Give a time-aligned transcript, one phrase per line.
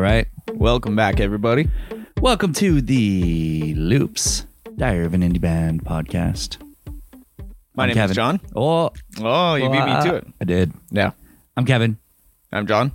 [0.00, 0.26] right.
[0.52, 1.68] Welcome back, everybody.
[2.20, 6.58] Welcome to the Loops Diary of an Indie Band podcast.
[7.74, 8.10] My I'm name Kevin.
[8.10, 8.40] is Jon.
[8.54, 10.26] Oh, Oh, you beat me uh, to it.
[10.40, 10.72] I did.
[10.90, 11.12] Yeah.
[11.56, 11.98] I'm Kevin,
[12.52, 12.92] I'm Jon.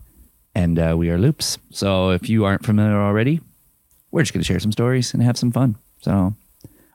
[0.56, 1.58] and uh, we are Loops.
[1.72, 3.42] So if you aren't familiar already,
[4.12, 5.76] we're just going to share some stories and have some fun.
[6.02, 6.34] So I Have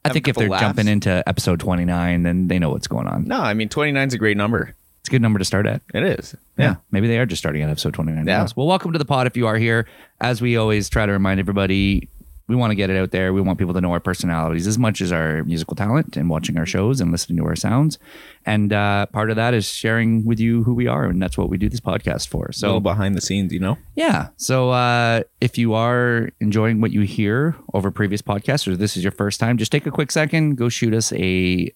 [0.04, 0.62] a think if couple they're laughs.
[0.62, 3.24] jumping into episode 29, then they know what's going on.
[3.24, 4.74] No, I mean 29 is a great number.
[5.00, 5.80] It's a good number to start at.
[5.94, 6.34] It is.
[6.58, 6.76] Yeah.
[6.90, 8.24] Maybe they are just starting at episode 29.
[8.24, 8.46] Who Yeah.
[8.54, 9.86] Well, welcome to the pod if you are here.
[10.20, 12.10] As we always try to remind everybody,
[12.48, 13.32] we want to get it out there.
[13.32, 16.58] We want people to know our personalities as much as our musical talent and watching
[16.58, 17.98] our shows and listening to our sounds.
[18.44, 21.06] And uh, part of that is sharing with you who we are.
[21.06, 22.52] And that's what we do this podcast for.
[22.52, 23.78] So So, behind the scenes, you know.
[23.94, 24.28] yeah.
[24.36, 29.02] So uh, if you are enjoying what you hear over previous podcasts or this is
[29.02, 31.72] your first time, just take a quick second, go shoot us a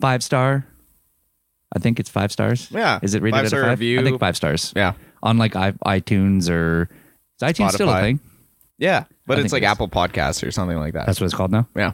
[0.00, 0.66] five star.
[1.74, 2.68] I think it's five stars.
[2.70, 2.98] Yeah.
[3.02, 3.70] Is it rated Five at a star five?
[3.70, 4.00] review.
[4.00, 4.92] I think five stars Yeah.
[5.22, 6.88] on like i- iTunes or
[7.40, 8.00] is iTunes still a Spotify.
[8.00, 8.20] thing?
[8.78, 9.04] Yeah.
[9.26, 9.70] But I it's think like it is.
[9.72, 11.06] Apple Podcasts or something like that.
[11.06, 11.66] That's what it's called now.
[11.76, 11.92] yeah.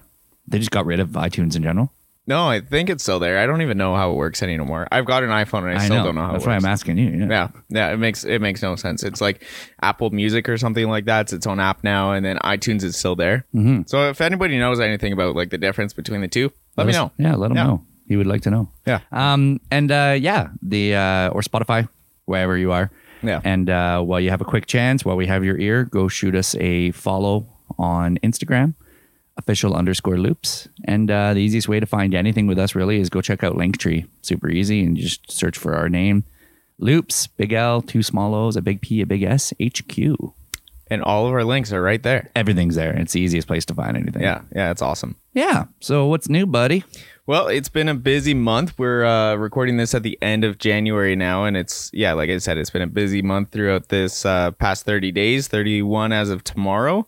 [0.49, 1.93] They just got rid of iTunes in general.
[2.27, 3.39] No, I think it's still there.
[3.39, 4.87] I don't even know how it works anymore.
[4.93, 6.05] I've got an iPhone and I, still know.
[6.05, 6.65] don't know how That's it why works.
[6.65, 7.11] I'm asking you.
[7.11, 7.27] Yeah.
[7.29, 9.03] Yeah, yeah, it makes it makes no sense.
[9.03, 9.43] It's like
[9.83, 11.23] Apple Music or something like that.
[11.23, 13.47] It's its own app now, and then iTunes is still there.
[13.55, 13.89] Mhm.
[13.89, 16.97] So if anybody knows anything about like the difference between the two, let, me us-
[16.97, 17.11] know.
[17.19, 17.65] Yeah, let them Yeah.
[17.65, 17.85] know.
[18.11, 18.69] He would like to know.
[18.87, 19.03] Yeah.
[19.13, 19.61] Um.
[19.71, 21.89] And uh, yeah, the uh, or Spotify,
[22.25, 22.91] wherever you are.
[23.23, 23.41] Yeah.
[23.45, 26.35] And uh, while you have a quick chance, while we have your ear, go shoot
[26.35, 27.47] us a follow
[27.79, 28.75] on Instagram,
[29.37, 30.67] official underscore loops.
[30.87, 33.55] And uh, the easiest way to find anything with us really is go check out
[33.55, 34.09] Linktree.
[34.23, 36.25] Super easy, and you just search for our name,
[36.79, 39.95] Loops, big L, two small O's, a big P, a big S, HQ.
[40.91, 42.31] And all of our links are right there.
[42.35, 42.93] Everything's there.
[42.93, 44.23] It's the easiest place to find anything.
[44.23, 45.15] Yeah, yeah, it's awesome.
[45.35, 45.67] Yeah.
[45.81, 46.83] So what's new, buddy?
[47.27, 48.77] Well, it's been a busy month.
[48.77, 52.39] We're uh, recording this at the end of January now, and it's yeah, like I
[52.39, 55.47] said, it's been a busy month throughout this uh, past thirty days.
[55.47, 57.07] Thirty-one as of tomorrow,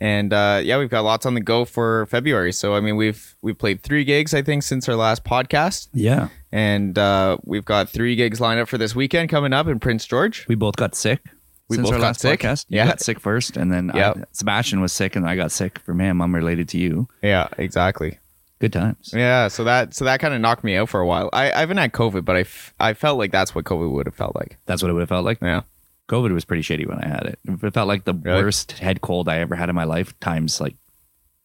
[0.00, 2.52] and uh, yeah, we've got lots on the go for February.
[2.52, 6.28] So I mean, we've we've played three gigs I think since our last podcast, Yeah.
[6.52, 10.06] and uh, we've got three gigs lined up for this weekend coming up in Prince
[10.06, 10.46] George.
[10.46, 11.20] We both got sick.
[11.68, 12.40] We since both our got last sick?
[12.40, 12.66] Podcast.
[12.68, 12.86] You Yeah.
[12.86, 16.20] got sick first, and then I- Sebastian was sick, and I got sick from him.
[16.20, 17.08] I'm related to you.
[17.22, 18.18] Yeah, exactly.
[18.60, 19.12] Good times.
[19.14, 21.28] Yeah, so that so that kind of knocked me out for a while.
[21.32, 24.06] I, I haven't had COVID, but I, f- I felt like that's what COVID would
[24.06, 24.58] have felt like.
[24.66, 25.38] That's what it would have felt like.
[25.42, 25.62] Yeah.
[26.08, 27.38] COVID was pretty shitty when I had it.
[27.62, 28.42] It felt like the Really?
[28.42, 30.76] worst head cold I ever had in my life, times like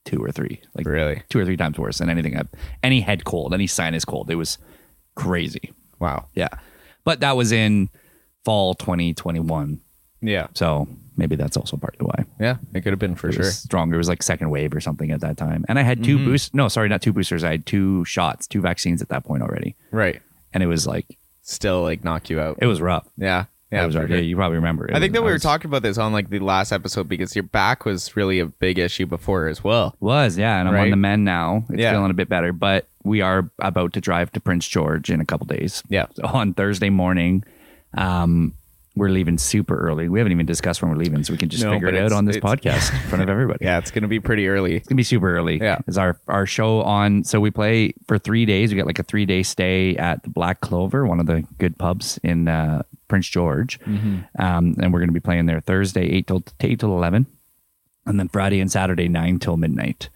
[0.05, 1.23] two or three, like Really?
[1.29, 2.37] two or three times worse than anything.
[2.37, 2.49] I've,
[2.83, 4.57] any head cold, any sinus cold, it was
[5.15, 5.71] crazy.
[5.99, 6.27] Wow.
[6.35, 6.49] Yeah,
[7.05, 7.89] but that was in
[8.45, 9.79] fall 2021,
[10.21, 10.47] Yeah.
[10.53, 10.87] so
[11.17, 12.25] maybe that's also part of why.
[12.39, 12.57] Yeah.
[12.73, 13.43] It could have been for it sure.
[13.43, 13.95] stronger.
[13.95, 15.65] It was like second wave or something at that time.
[15.67, 16.25] And I had 2 Mhm.
[16.25, 16.53] boosts.
[16.53, 17.43] No, sorry, not two boosters.
[17.43, 19.75] I had two shots, two vaccines at that point already.
[19.91, 20.21] Right.
[20.53, 22.59] And it was like, Still like knock you out.
[22.61, 23.05] it was rough.
[23.17, 23.45] Yeah.
[23.71, 23.83] Yeah.
[23.83, 24.07] it was sure.
[24.07, 24.85] Yeah, you probably remember.
[24.87, 27.07] It I think was- that we were talking about this on like the last episode
[27.09, 29.95] because your back was really a big issue before as well.
[29.99, 30.59] Was, yeah.
[30.59, 31.65] And I'm on the mend now.
[31.69, 31.91] It's Yeah.
[31.91, 32.51] feeling a bit better.
[32.53, 35.83] But we are about to drive to Prince George in a couple days.
[35.89, 36.05] Yeah.
[36.15, 37.43] So on Thursday morning,
[37.95, 38.53] um,
[38.99, 40.07] we're leaving super early.
[40.09, 42.11] We haven't even discussed when we're leaving, so we can just No, figure it out
[42.11, 43.65] on this podcast in front of everybody.
[43.65, 43.79] Yeah.
[43.79, 44.75] It's going to be pretty early.
[44.75, 45.57] It's gonna be super early.
[45.59, 45.79] Yeah.
[45.87, 48.69] Is our our show on so we play for three days.
[48.71, 51.77] We get like a three day stay at the Black Clover, one of the good
[51.79, 53.79] pubs in uh, Prince George.
[53.87, 57.25] Um, and we're gonna be playing there Thursday, eight till eight till eleven.
[58.05, 60.09] And then Friday and Saturday, nine till midnight.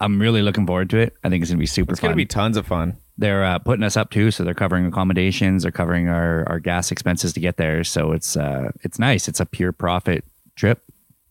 [0.00, 1.14] I'm really looking forward to it.
[1.22, 2.10] I think it's gonna be super It's fun.
[2.10, 2.96] It's going to be tons of fun.
[3.18, 6.90] They're uh, putting us up too, so they're covering accommodations, they're covering our, our gas
[6.90, 7.84] expenses to get there.
[7.84, 9.28] So it's uh it's nice.
[9.28, 10.24] It's a pure profit
[10.56, 10.82] trip.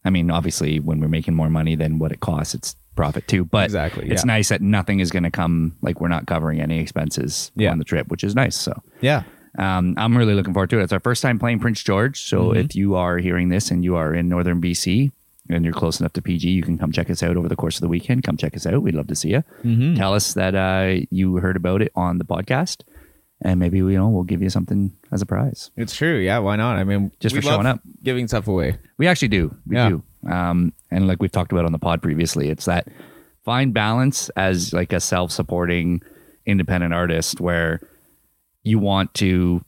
[0.05, 3.43] I mean, obviously, when we're making more money than what it costs, it's profit too.
[3.45, 4.27] But Exactly, it's yeah.
[4.27, 7.71] nice that nothing is going to come like we're not covering any expenses Yeah.
[7.71, 8.55] on the trip, which is nice.
[8.55, 9.23] So Yeah.
[9.57, 10.83] um, I'm really looking forward to it.
[10.83, 12.21] It's our first time playing Prince George.
[12.21, 12.59] So Mm-hmm.
[12.59, 15.11] if you are hearing this and you are in northern BC
[15.49, 17.75] and you're close enough to PG, you can come check us out over the course
[17.75, 18.23] of the weekend.
[18.23, 18.81] Come check us out.
[18.81, 19.43] We'd love to see you.
[19.63, 19.95] Mm-hmm.
[19.95, 22.83] Tell us that uh, you heard about it on the podcast,
[23.41, 25.69] and maybe we you know we'll give you something as a prize.
[25.75, 26.17] It's true.
[26.17, 26.39] Yeah.
[26.39, 26.77] Why not?
[26.77, 27.81] I mean, Just for showing up.
[28.03, 28.77] Giving stuff away.
[28.97, 29.53] We actually do.
[29.67, 29.89] We Yeah.
[29.89, 30.03] do.
[30.31, 32.87] Um, and like we've talked about on the pod previously, it's that
[33.43, 36.01] fine balance as like a self-supporting
[36.45, 37.81] independent artist where
[38.63, 39.61] you want to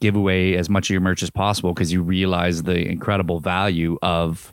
[0.00, 3.98] give away as much of your merch as possible because you realize the incredible value
[4.02, 4.52] of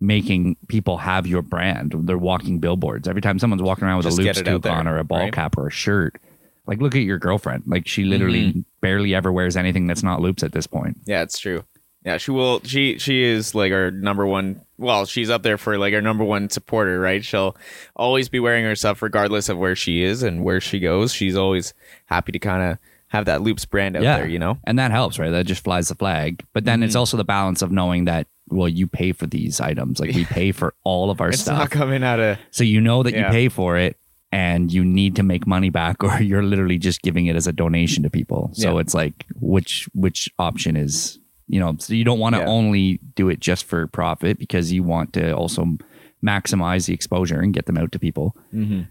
[0.00, 1.94] making people have your brand.
[2.06, 3.08] They're walking billboards.
[3.08, 5.32] Every time someone's walking around with Just a loops toque on or a ball right?
[5.32, 6.20] cap or a shirt,
[6.66, 7.64] like look at your girlfriend.
[7.66, 8.60] Like she literally Mm-hmm.
[8.80, 10.98] barely ever wears anything that's not loops at this point.
[11.06, 11.64] Yeah, it's true.
[12.04, 12.60] Yeah, she will.
[12.62, 14.60] She she is like our number one.
[14.78, 17.24] Well, she's up there for like our number one supporter, right?
[17.24, 17.56] She'll
[17.96, 21.12] always be wearing her stuff regardless of where she is and where she goes.
[21.12, 22.78] She's always happy to kind of
[23.08, 24.18] have that loops brand out Yeah.
[24.18, 24.28] there.
[24.28, 24.58] You know.
[24.64, 25.30] and that helps, right?
[25.30, 26.44] That just flies the flag.
[26.52, 26.84] But then Mm-hmm.
[26.86, 29.98] it's also the balance of knowing that well, you pay for these items.
[30.00, 32.80] Like we pay for all of our It's stuff, not coming out of so you
[32.80, 33.96] know that you pay for it.
[34.32, 37.52] And you need to make money back, or you're literally just giving it as a
[37.52, 38.50] donation to people.
[38.54, 38.80] So Yeah.
[38.80, 41.76] it's like, which which option is, you know?
[41.78, 42.46] So you don't want to Yeah.
[42.48, 45.78] only do it just for profit because you want to also
[46.24, 48.36] maximize the exposure and get them out to people.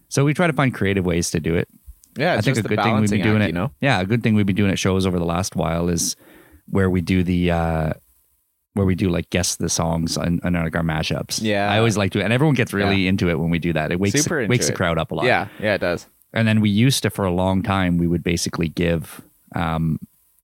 [0.10, 1.68] So we try to find creative ways to do it.
[2.18, 2.36] yeah.
[2.36, 3.48] I think a good thing we've been doing act, it.
[3.48, 3.72] You know.
[3.82, 6.16] Yeah, a good thing we've been doing at shows over the last while is
[6.68, 7.94] where we do the uh
[8.76, 11.42] where we do like guess the songs and, and like our mashups.
[11.42, 11.72] Yeah.
[11.72, 13.92] I always like to, and everyone gets really into it when we do that.
[13.92, 15.26] It wakes Super wakes the crowd up a lot.
[15.26, 15.48] Yeah.
[15.60, 15.74] Yeah.
[15.76, 16.06] It does.
[16.34, 19.22] and then we used to for a long time we would basically give
[19.56, 20.00] um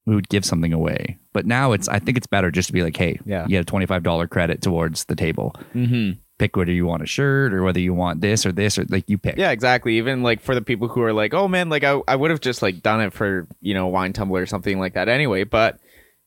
[0.07, 2.81] we would give something away, but now it's I think it's better just to be
[2.81, 3.43] like, hey, Yeah.
[3.43, 5.53] you get a twenty five dollar credit towards the table.
[5.75, 6.17] Mm-hmm.
[6.39, 9.07] Pick whether you want a shirt or whether you want this or this or like
[9.07, 9.37] you pick.
[9.37, 9.97] Yeah, exactly.
[9.97, 12.41] Even like for the people who are like, oh man, like I, I would have
[12.41, 15.43] just like done it for, you know, wine tumbler or something like that anyway.
[15.43, 15.79] But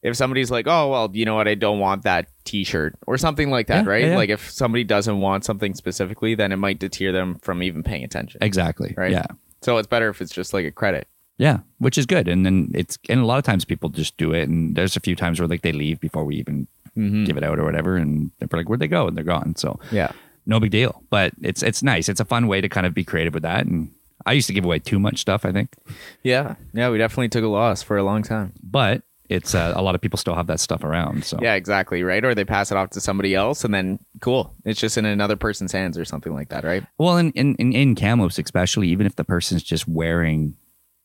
[0.04, 3.18] if somebody's like, oh, well, you know what, I don't want that t shirt or
[3.18, 4.04] something like that, Yeah, right?
[4.04, 4.16] yeah.
[4.16, 8.04] Like if somebody doesn't want something specifically, then it might deter them from even paying
[8.04, 8.38] attention.
[8.42, 8.94] Exactly.
[8.96, 9.10] Right.
[9.12, 9.26] Yeah.
[9.62, 11.08] So it's better if it's just like a credit.
[11.38, 12.28] Yeah, which is good.
[12.28, 15.00] And then it's and a lot of times people just do it, and there's a
[15.00, 17.24] few times where like they leave before we even Mm-hmm.
[17.24, 19.56] give it out or whatever, and they're like, "Where'd they go?" And they're gone.
[19.56, 20.12] So Yeah.
[20.46, 21.02] no big deal.
[21.10, 22.08] But it's it's nice.
[22.08, 23.66] It's a fun way to kind of be creative with that.
[23.66, 23.90] And
[24.24, 25.74] I used to give away too much stuff, I think,
[26.22, 26.54] Yeah.
[26.72, 26.90] Yeah.
[26.90, 28.52] We definitely took a loss for a long time.
[28.62, 29.02] but
[29.34, 31.24] it's uh, a lot of people still have that stuff around.
[31.24, 32.02] So Yeah, exactly.
[32.02, 32.24] Right.
[32.24, 34.54] Or they pass it off to somebody else and then cool.
[34.64, 36.84] It's just in another person's hands or something like that, right?
[36.98, 40.56] Well, in, in, in, in cam especially, even if the person's just wearing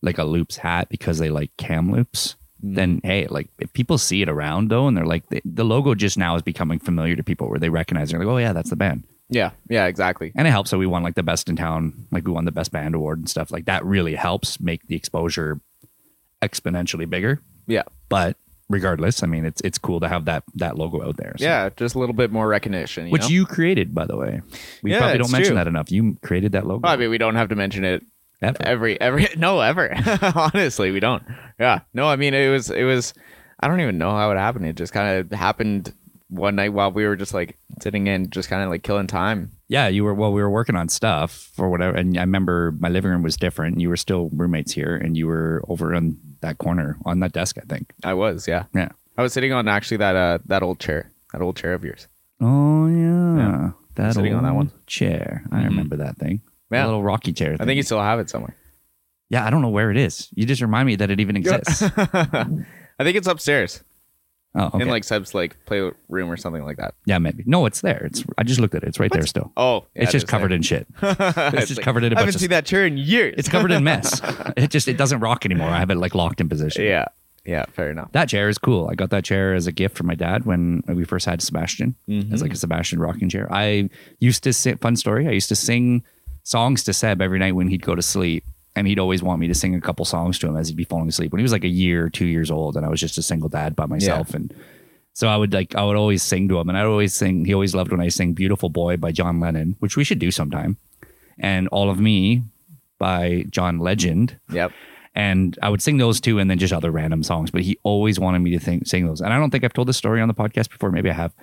[0.01, 2.75] like a loops hat because they like Kamloops, Mm.
[2.75, 5.95] then hey, like if people see it around though, and they're like, the, the logo
[5.95, 8.69] just now is becoming familiar to people where they recognize, they're like, oh yeah, that's
[8.69, 9.05] the band.
[9.29, 9.51] Yeah.
[9.69, 10.33] Yeah, exactly.
[10.35, 12.51] And it helps that we won like the best in town, like we won the
[12.51, 13.49] best band award and stuff.
[13.49, 15.61] Like that really helps make the exposure
[16.41, 17.41] exponentially bigger.
[17.67, 17.83] Yeah.
[18.09, 18.35] But
[18.67, 21.35] regardless, I mean, it's it's cool to have that that logo out there.
[21.37, 21.69] so- Yeah.
[21.77, 23.05] Just a little bit more recognition.
[23.07, 23.27] You which know?
[23.29, 24.41] you created, by the way.
[24.83, 25.55] We Yeah, probably don't mention true.
[25.55, 25.91] that enough.
[25.91, 26.81] You created that logo.
[26.83, 28.03] Well, I mean, we don't have to mention it
[28.41, 28.57] Ever.
[28.61, 29.93] every every no ever.
[30.35, 31.23] Honestly, we don't.
[31.59, 31.81] Yeah.
[31.93, 33.13] No, I mean it was it was
[33.59, 34.65] I don't even know how it happened.
[34.65, 35.93] It just kind of happened
[36.29, 39.51] one night while we were just like sitting in just kind of like killing time.
[39.67, 40.13] Yeah, you were.
[40.13, 43.35] Well, we were working on stuff or whatever, and I remember my living room was
[43.35, 43.79] different.
[43.79, 47.57] You were still roommates here, and you were over on that corner on that desk,
[47.57, 47.91] I think.
[48.03, 48.65] I was, yeah.
[48.73, 48.89] Yeah.
[49.17, 51.11] I was sitting on actually that uh that old chair.
[51.33, 52.07] That old chair of yours.
[52.41, 53.71] Oh yeah, Yeah.
[53.95, 54.71] that Sitting on that one.
[54.87, 55.43] chair.
[55.51, 55.65] I Mhm.
[55.65, 56.41] remember that thing.
[56.71, 56.85] Yeah.
[56.85, 57.55] A little rocky chair.
[57.59, 58.55] I think you still have it somewhere.
[59.29, 60.29] Yeah, I don't know where it is.
[60.33, 61.83] You just remind me that it even exists.
[61.97, 63.83] I think it's upstairs
[64.55, 64.81] oh, okay.
[64.81, 66.95] in like Seb's like playroom or something like that.
[67.05, 67.43] yeah, maybe.
[67.45, 68.05] No, it's there.
[68.05, 68.23] It's.
[68.37, 68.89] I just looked at it.
[68.89, 69.51] It's right there still.
[69.57, 70.57] Oh, yeah, it's just is covered there.
[70.57, 70.87] in shit.
[71.01, 73.35] it's just covered in a I haven't seen that chair in years.
[73.37, 74.21] It's covered in mess.
[74.57, 75.69] it just it doesn't rock anymore.
[75.69, 76.83] I have it like locked in position.
[76.85, 77.05] yeah,
[77.45, 78.11] yeah, fair enough.
[78.11, 78.89] That chair is cool.
[78.89, 81.95] I got that chair as a gift from my dad when we first had Sebastian.
[82.07, 82.33] Mm-hmm.
[82.33, 83.51] It's like a Sebastian rocking chair.
[83.51, 85.27] I used to sing, fun story.
[85.27, 86.03] I used to sing
[86.43, 88.43] songs to Seb every night when he'd go to sleep.
[88.79, 90.85] And he'd always want me to sing a couple songs to him as he'd be
[90.85, 92.77] falling asleep when he was like a year or two years old.
[92.77, 94.33] And I was just a single dad by myself.
[94.33, 94.53] And
[95.13, 96.69] so I would like, I would always sing to him.
[96.69, 99.75] And I'd always sing, he always loved when I sing Beautiful Boy by John Lennon,
[99.79, 100.77] which we should do sometime.
[101.37, 102.43] And All of Me
[102.97, 104.71] by John Legend Yep.
[105.15, 107.51] and I would sing those two and then just other random songs.
[107.51, 109.19] But he always wanted me to think, sing those.
[109.21, 110.91] And I don't think I've told this story on the podcast before.
[110.91, 111.33] Maybe I have.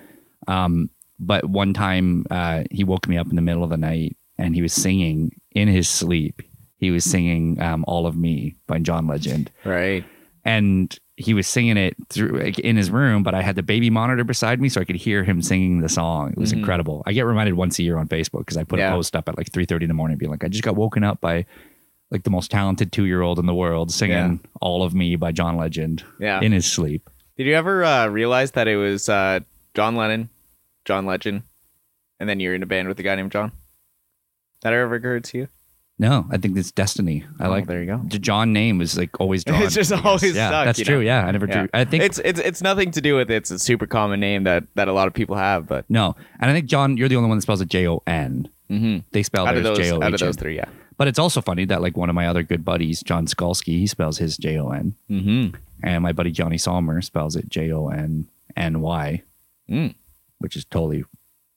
[0.47, 0.89] Um,
[1.19, 4.53] but one time uh, he woke me up in the middle of the night and
[4.55, 6.41] he was singing in his sleep.
[6.77, 10.05] He was singing um, "All of Me" by John Legend, Right.
[10.45, 13.23] and he was singing it through like, in his room.
[13.23, 15.89] But I had the baby monitor beside me, so I could hear him singing the
[15.89, 16.31] song.
[16.31, 16.57] It was Mhm.
[16.59, 17.01] incredible.
[17.07, 18.89] I get reminded once a year on Facebook because I put Yeah.
[18.91, 20.75] a post up at like three thirty in the morning, being like, "I just got
[20.75, 21.45] woken up by."
[22.09, 24.49] Like the most talented two year old in the world singing Yeah.
[24.61, 26.39] All of Me by John Legend Yeah.
[26.39, 27.09] in his sleep.
[27.35, 29.41] Did you ever uh, realize that it was uh,
[29.73, 30.29] Jon Lennon,
[30.85, 31.43] John Legend,
[32.17, 33.51] and then you're in a band with a guy named John?
[34.61, 35.47] That ever occurred to you?
[35.99, 37.25] No, I think it's destiny.
[37.39, 38.01] I Oh, like there you go.
[38.07, 39.63] the John name is like always John.
[39.63, 40.95] It's just always yeah, stuck, that's true.
[40.97, 41.01] know?
[41.01, 41.61] Yeah, I never Yeah.
[41.61, 41.69] drew.
[41.73, 43.35] I think It's it's it's nothing to do with it.
[43.35, 46.51] it's a super common name that that a lot of people have, but no, and
[46.51, 48.47] I think Jon, you're the only one that spells it J O N.
[48.69, 49.03] Mhm.
[49.11, 50.65] They spell out of theirs those J O out of those three, yeah.
[50.97, 53.87] But it's also funny that like one of my other good buddies, John Skalski, he
[53.87, 55.55] spells his J O N, Mm-hmm.
[55.83, 59.23] and my buddy Johnny Salmer spells it J O N N Y,
[59.69, 59.95] Mm.
[60.37, 61.03] which is totally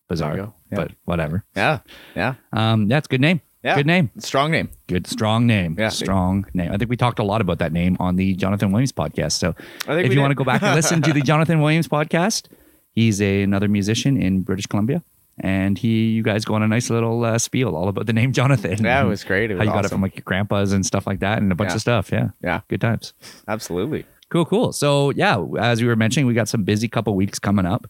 [0.08, 0.54] bizarre, There you go.
[0.72, 0.76] Yeah.
[0.76, 1.44] but whatever.
[1.54, 1.80] Yeah,
[2.16, 3.40] yeah, Um, that's a good name.
[3.62, 3.76] Yeah.
[3.76, 4.10] Good name.
[4.18, 4.70] strong name.
[4.86, 5.76] Good strong name.
[5.78, 5.90] Yeah.
[5.90, 6.72] Strong name.
[6.72, 9.32] I think we talked a lot about that name on the Jonathan Williams podcast.
[9.32, 9.54] So
[9.88, 12.46] if you want to go back and listen to the Jonathan Williams podcast,
[12.92, 15.02] he's a, another musician in British Columbia.
[15.38, 18.32] and he, you guys go on a nice little uh, spiel all about the name
[18.32, 18.82] Jonathan.
[18.82, 19.50] Yeah, it was great.
[19.50, 21.52] It how was you got it from like your grandpas and stuff like that, and
[21.52, 21.74] a bunch Yeah.
[21.76, 22.10] of stuff.
[22.12, 23.12] Yeah, Yeah, good times.
[23.48, 24.06] absolutely.
[24.30, 24.72] Cool, cool.
[24.72, 27.86] So yeah, as we were mentioning, we got some busy couple weeks coming up.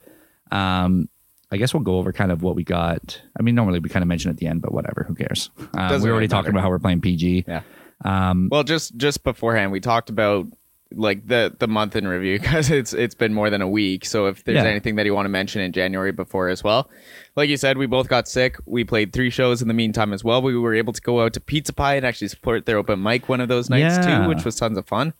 [0.50, 1.08] Um,
[1.52, 3.20] I guess we'll go over kind of what we got.
[3.38, 5.50] I mean, normally we kind of mention at the end, but whatever, who cares?
[5.74, 7.44] Um, we're already talking about how we're playing PG.
[7.48, 7.62] Yeah.
[8.04, 10.46] Um, Well, just just beforehand, we talked about
[10.92, 14.04] like the the month in review because it's it's been more than a week.
[14.04, 14.70] So if there's Yeah.
[14.70, 16.88] anything that you want to mention in January before as well,
[17.36, 18.56] like you said, we both got sick.
[18.66, 20.42] We played three shows in the meantime as well.
[20.42, 23.28] We were able to go out to Pizza Pie and actually support their open mic
[23.28, 24.22] one of those nights Yeah.
[24.22, 25.14] too, which was tons of fun.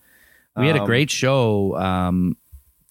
[0.57, 2.37] we had a Um, great show um,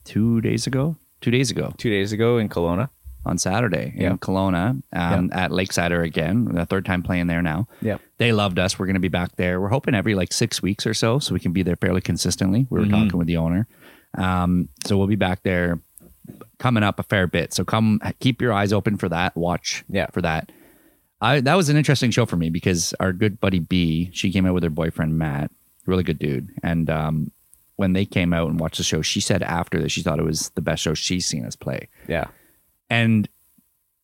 [0.06, 0.96] two days ago.
[1.22, 2.90] Two days ago two days ago in Kelowna.
[3.30, 6.46] On Saturday in Kelowna um, at Lakesider again.
[6.46, 7.68] The third time playing there now.
[7.82, 8.00] Yeah.
[8.18, 8.78] They loved us.
[8.78, 9.62] We're going to be back there.
[9.62, 12.68] We're hoping every like six weeks or so, so we can be there fairly consistently.
[12.70, 12.92] We were Mhm.
[13.06, 13.68] talking with the owner,
[14.18, 15.80] um, so we'll be back there
[16.58, 17.54] coming up a fair bit.
[17.54, 19.36] So come, keep your eyes open for that.
[19.38, 20.08] Watch, Yeah.
[20.12, 20.52] for that.
[21.22, 24.46] I that was an interesting show for me because our good buddy B, she came
[24.46, 25.52] out with her boyfriend Matt,
[25.86, 27.32] really good dude, and um,
[27.76, 30.24] when they came out and watched the show, she said after that she thought it
[30.26, 31.88] was the best show she's seen us play.
[32.08, 32.26] Yeah.
[32.90, 33.28] And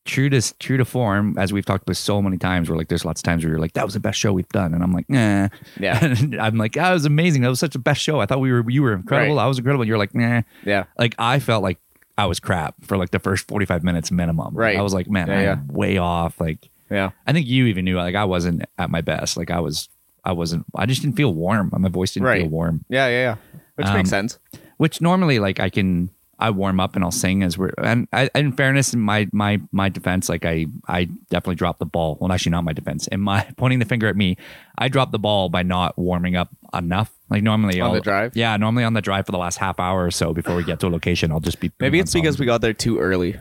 [0.05, 3.05] true to true to form, as we've talked about so many times, we're like, there's
[3.05, 4.91] lots of times where you're like, that was the best show we've done, and I'm
[4.93, 5.49] like, nah.
[5.79, 5.99] Yeah.
[6.05, 7.41] And I'm like, that was amazing.
[7.41, 8.19] That was such a best show.
[8.19, 9.35] I thought we were you were incredible.
[9.37, 9.43] Right.
[9.43, 9.81] I was incredible.
[9.81, 10.41] And you're like, nah.
[10.63, 10.85] Yeah.
[10.99, 11.79] Like I felt like
[12.17, 14.55] I was crap for like the first 45 minutes minimum.
[14.55, 14.77] Right.
[14.77, 16.39] I was like, man, Yeah, I'm way off.
[16.39, 17.11] Like Yeah.
[17.27, 19.35] I think you even knew like I wasn't at my best.
[19.37, 19.89] Like I was
[20.23, 21.71] I wasn't I just didn't feel warm.
[21.77, 22.41] My voice didn't Right.
[22.43, 22.85] feel warm.
[22.89, 23.07] Yeah.
[23.07, 23.19] Yeah.
[23.21, 23.35] Yeah.
[23.75, 24.39] Which Um, makes sense.
[24.77, 28.29] Which normally like I can I warm up and I'll sing as we're and I,
[28.35, 32.17] in fairness in my my my defense like I I definitely dropped the ball.
[32.19, 33.07] Well actually not my defense.
[33.07, 34.37] In my pointing the finger at me,
[34.77, 37.11] I dropped the ball by not warming up enough.
[37.29, 38.35] Like normally On I'll, the drive?
[38.35, 40.79] Yeah, normally on the drive for the last half hour or so before we get
[40.81, 43.39] to a location, I'll just be Maybe it's because we got there too early.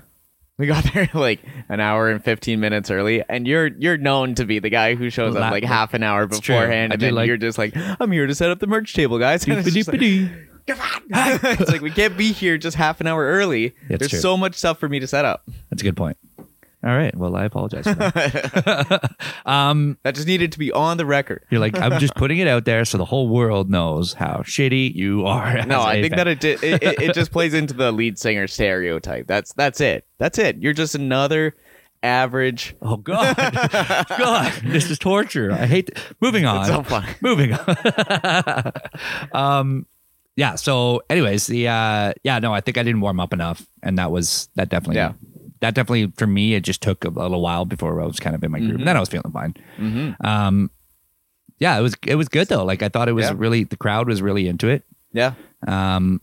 [0.57, 4.45] We got there like an hour and fifteen minutes early, and you're you're known to
[4.45, 7.37] be the guy who shows up like half an hour beforehand, and then like- you're
[7.37, 10.01] just like, "I'm here to set up the merch table, guys." And it's just like,
[10.69, 13.75] it's like we can't be here just half an hour early.
[13.89, 14.19] It's There's true.
[14.21, 15.43] so much stuff for me to set up.
[15.71, 16.17] That's a good point.
[16.39, 17.17] All right.
[17.17, 17.85] Well, I apologize.
[17.85, 19.15] For that.
[19.47, 21.43] um, That just needed to be on the record.
[21.51, 24.95] you're like, I'm just putting it out there so the whole world knows how shitty
[24.95, 25.65] you are.
[25.67, 26.19] No, as I a think fan.
[26.19, 29.27] that it, di- it it it just plays into the lead singer stereotype.
[29.27, 30.07] That's that's it.
[30.19, 30.59] That's it.
[30.59, 31.55] You're just another
[32.03, 32.77] average.
[32.83, 35.53] Oh God, God, this is torture.
[35.53, 35.89] I hate.
[36.21, 36.59] Moving on.
[36.61, 37.07] It's so fun.
[37.23, 38.73] Moving on.
[39.33, 39.87] um,
[40.37, 40.55] yeah.
[40.57, 44.11] So, anyways, the uh, yeah, no, I think I didn't warm up enough, and that
[44.11, 44.97] was that definitely.
[44.97, 45.13] Yeah.
[45.61, 48.45] That definitely for me, it just took a little while before I was kind of
[48.45, 48.81] in my groove.
[48.81, 48.85] Mhm.
[48.85, 49.55] Then I was feeling fine.
[49.79, 50.27] Mm-hmm.
[50.27, 50.71] Um,
[51.59, 52.65] yeah, it was it was good though.
[52.65, 53.35] Like I thought it was Yeah.
[53.37, 54.83] really the crowd was really into it.
[55.13, 55.35] Yeah.
[55.67, 56.21] Um,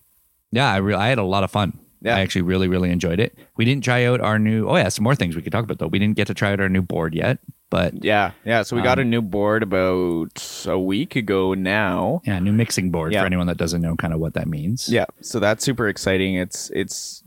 [0.52, 1.80] yeah, I re- I had a lot of fun.
[2.02, 2.18] Yeah.
[2.18, 3.36] I actually really really enjoyed it.
[3.58, 4.68] We didn't try out our new.
[4.68, 5.88] Oh yeah, some more things we could talk about though.
[5.88, 7.40] We didn't get to try out our new board yet,
[7.72, 8.32] but Yeah.
[8.46, 8.62] Yeah.
[8.62, 12.22] So we got Um, a new board about a week ago now.
[12.26, 13.22] yeah, a new mixing board Yeah.
[13.22, 14.88] for anyone that doesn't know kind of what that means.
[14.88, 16.36] Yeah, so that's super exciting.
[16.36, 17.24] It's it's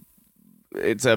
[0.77, 1.17] it's a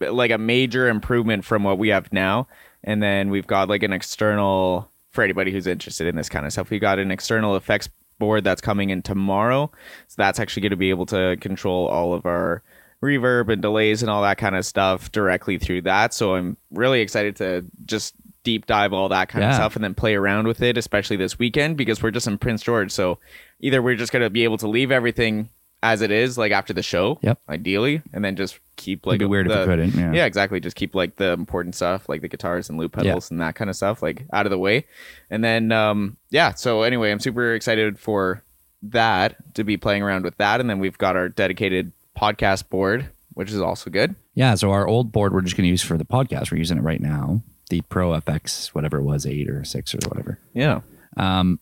[0.00, 2.46] like a major improvement from what we have now,
[2.84, 6.52] and then we've got like an external for anybody who's interested in this kind of
[6.52, 6.70] stuff.
[6.70, 9.70] We got an external effects board that's coming in tomorrow,
[10.08, 12.62] so that's actually going to be able to control all of our
[13.02, 16.12] reverb and delays and all that kind of stuff directly through that.
[16.14, 18.14] So I'm really excited to just
[18.46, 21.38] deep dive all that kind of stuff and then play around with it, especially this
[21.38, 22.92] weekend because we're just in Prince George.
[22.92, 23.18] So
[23.60, 25.48] either we're just gonna be able to leave everything
[25.82, 27.38] as it is, like after the show, Yep.
[27.48, 29.94] ideally, and then just keep It'd like be weird the, if we couldn't.
[29.94, 30.12] Yeah.
[30.12, 30.58] yeah, exactly.
[30.60, 33.68] Just keep like the important stuff, like the guitars and loop pedals and that kind
[33.68, 34.86] of stuff, like out of the way.
[35.28, 36.54] And then, um, yeah.
[36.54, 38.42] So anyway, I'm super excited for
[38.82, 40.60] that to be playing around with that.
[40.60, 44.14] And then we've got our dedicated podcast board, which is also good.
[44.34, 46.50] Yeah, So our old board we're just going to use for the podcast.
[46.50, 47.42] We're using it right now.
[47.70, 50.38] The Pro FX, whatever it was, eight or six or whatever.
[50.54, 50.80] Yeah,
[51.16, 51.58] Um,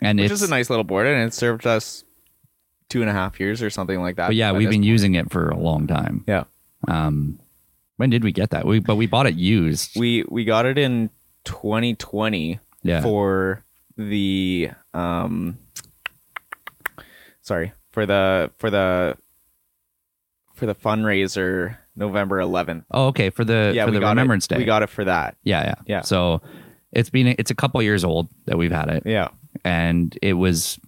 [0.00, 2.04] and which it's is a nice little board, and it served us
[2.88, 4.28] two and a half years or something like that.
[4.28, 4.84] But yeah, we've been point.
[4.84, 6.24] using it for a long time.
[6.26, 6.44] Yeah.
[6.86, 7.40] Um,
[7.96, 8.64] when did we get that?
[8.64, 9.98] We but we bought it used.
[9.98, 11.10] We we got it in
[11.44, 13.02] 2020 yeah.
[13.02, 13.64] for
[13.96, 15.58] the um
[17.42, 19.16] sorry for the for the
[20.54, 22.84] for the fundraiser November 11th.
[22.92, 23.30] oh, okay.
[23.30, 24.50] For the yeah, for the Remembrance it.
[24.50, 24.58] Day.
[24.58, 25.36] We got it for that.
[25.42, 26.00] yeah, yeah, Yeah.
[26.02, 26.40] So
[26.92, 29.28] it's been it's a couple years old that we've had it, Yeah,
[29.64, 30.78] and it was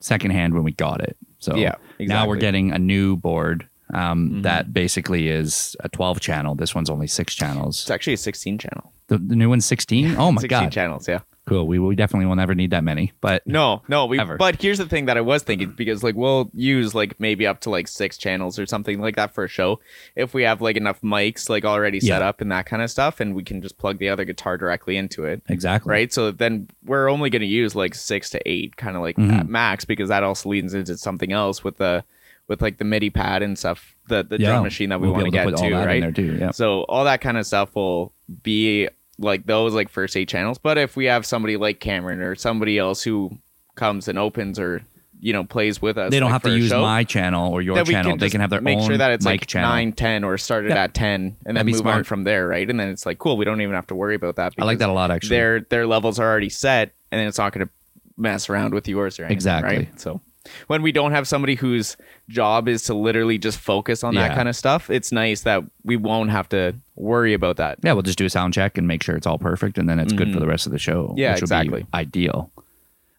[0.00, 1.16] secondhand when we got it.
[1.38, 1.74] So yeah.
[1.98, 4.42] now we're getting a new board um, Mhm.
[4.44, 6.54] that basically is a 12 channel.
[6.54, 7.80] This one's only six channels.
[7.82, 8.92] It's actually a 16 channel.
[9.08, 10.16] The, the new one's 16.
[10.16, 10.72] Oh my 16 god!
[10.72, 11.06] channels.
[11.08, 11.66] Yeah, Cool.
[11.66, 14.06] We, we definitely will never need that many, but No, no.
[14.06, 14.36] We, Ever.
[14.36, 17.60] but here's the thing that I was thinking because like we'll use like maybe up
[17.62, 19.80] to like six channels or something like that for a show
[20.14, 22.28] if we have like enough mics like already set Yeah.
[22.28, 24.96] up and that kind of stuff, and we can just plug the other guitar directly
[24.96, 25.42] into it.
[25.48, 25.90] exactly.
[25.90, 29.16] Right, so then we're only going to use like six to eight, kind of like
[29.16, 29.32] Mhm.
[29.40, 32.04] at max, because that also leads into something else with the
[32.46, 34.50] with like the MIDI pad and stuff, the the Yeah.
[34.50, 36.00] drum machine that we We'll want to get to, right?
[36.02, 36.36] there too.
[36.40, 36.50] Yeah.
[36.52, 38.12] So all that kind of stuff will
[38.44, 38.88] be
[39.22, 40.58] like those like first eight channels.
[40.58, 43.38] But if we have somebody like Cameron or somebody else who
[43.74, 44.82] comes and opens or
[45.20, 47.62] you know plays with us, They don't like, have to use show, my channel or
[47.62, 48.16] your channel.
[48.16, 49.70] They can have their make own sure that it's like channel.
[49.70, 50.82] nine, ten, or started Yeah.
[50.84, 51.96] at ten, and then move smart.
[51.98, 52.68] on from there, right?
[52.68, 53.36] And then it's like cool.
[53.36, 54.52] We don't even have to worry about that.
[54.58, 55.36] I like that a lot actually.
[55.36, 57.72] Their their levels are already set, and then it's not going to
[58.16, 59.76] mess around with yours or anything, Exactly.
[59.76, 60.00] Right?
[60.00, 60.20] So
[60.66, 61.96] when we don't have somebody whose
[62.28, 64.28] job is to literally just focus on Yeah.
[64.28, 67.78] that kind of stuff, it's nice that we won't have to worry about that.
[67.82, 69.98] yeah, we'll just do a sound check and make sure it's all perfect, and then
[69.98, 71.08] it's good for the rest of the show.
[71.08, 71.18] Mm-hmm.
[71.18, 71.86] Yeah, which would be exactly.
[71.94, 72.50] ideal.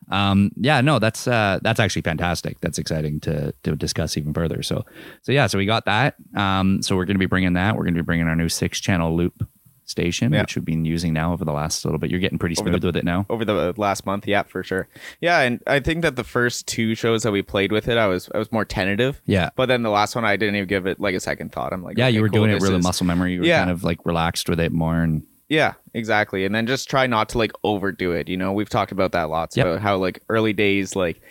[0.10, 2.60] Um, yeah, no, that's uh, that's actually fantastic.
[2.60, 4.62] That's exciting to to discuss even further.
[4.62, 4.86] So,
[5.22, 6.16] so yeah, so we got that.
[6.36, 7.76] Um, so we're going to be bringing that.
[7.76, 9.48] We're going to be bringing our new six channel loop
[9.94, 10.42] station, Yeah.
[10.42, 12.12] which we've been using now over the last little bit.
[12.12, 13.26] You're getting pretty smooth the- with it now.
[13.30, 14.88] over the last month yeah for sure
[15.22, 18.08] yeah and i think that the first two shows that we played with it i
[18.08, 19.50] was i was more tentative Yeah.
[19.56, 21.84] but then the last one i didn't even give it like a second thought i'm
[21.84, 23.34] like Yeah, okay, you were cool, doing it really is- muscle memory.
[23.34, 23.60] You were Yeah.
[23.60, 27.30] kind of like relaxed with it more, and yeah exactly and then just try not
[27.30, 29.66] to like overdo it you know we've talked about that lots Yep.
[29.68, 31.22] about how like early days like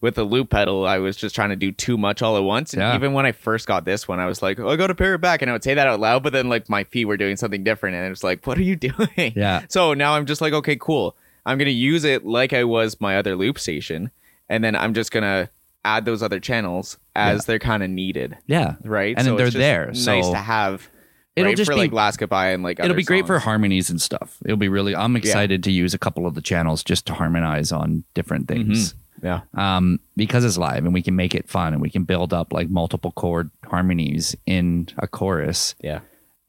[0.00, 2.72] with the loop pedal i was just trying to do too much all at once
[2.72, 2.94] and Yeah.
[2.94, 5.20] even when i first got this one i was like oh, i gotta pair it
[5.20, 7.36] back and i would say that out loud but then like my feet were doing
[7.36, 10.40] something different and it was like what are you doing yeah, So now I'm just
[10.40, 11.16] like, okay, cool.
[11.46, 14.10] I'm gonna use it like I was my other loop station,
[14.48, 15.48] and then I'm just gonna
[15.84, 17.42] add those other channels as Yeah.
[17.46, 18.74] they're kind of needed, yeah.
[18.84, 19.14] right?
[19.16, 20.88] And it's they're there, Nice so to have.
[21.36, 23.88] it'll right, just for be like last goodbye and like it'll be great for harmonies
[23.90, 24.36] and stuff.
[24.44, 24.94] It'll be really.
[24.94, 28.92] I'm excited to use a couple of the channels just to harmonize on different things.
[28.92, 28.98] Mm-hmm.
[29.22, 32.32] Yeah Um, because it's live and we can make it fun and we can build
[32.32, 35.74] up like multiple chord harmonies in a chorus.
[35.80, 36.00] yeah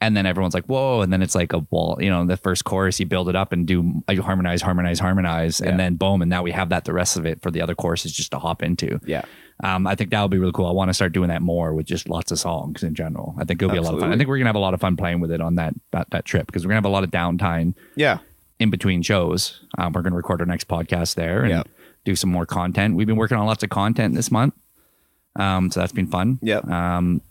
[0.02, 1.02] And then everyone's like, whoa.
[1.02, 3.52] And then it's like a wall, you know, the first chorus, you build it up
[3.54, 5.60] and do you harmonize, harmonize, harmonize.
[5.62, 5.70] Yeah.
[5.70, 6.22] And then boom.
[6.24, 8.40] And now we have that the rest of it for the other choruses just to
[8.40, 9.00] hop into.
[9.06, 9.22] yeah
[9.64, 10.66] Um, I think that would be really cool.
[10.66, 13.36] I want to start doing that more with just lots of songs in general.
[13.38, 14.12] I think it'll be a lot of fun.
[14.12, 16.10] I think we're gonna have a lot of fun playing with it on that that,
[16.10, 18.18] that trip because we're gonna have a lot of downtime yeah
[18.60, 19.62] in between shows.
[19.78, 21.68] Um, we're gonna record our next podcast there and Yep.
[22.06, 22.96] Do some more content.
[22.96, 24.54] We've been working on lots of content this month,
[25.36, 26.40] um, so that's been fun.
[26.42, 26.60] Yeah.
[26.60, 27.22] Um,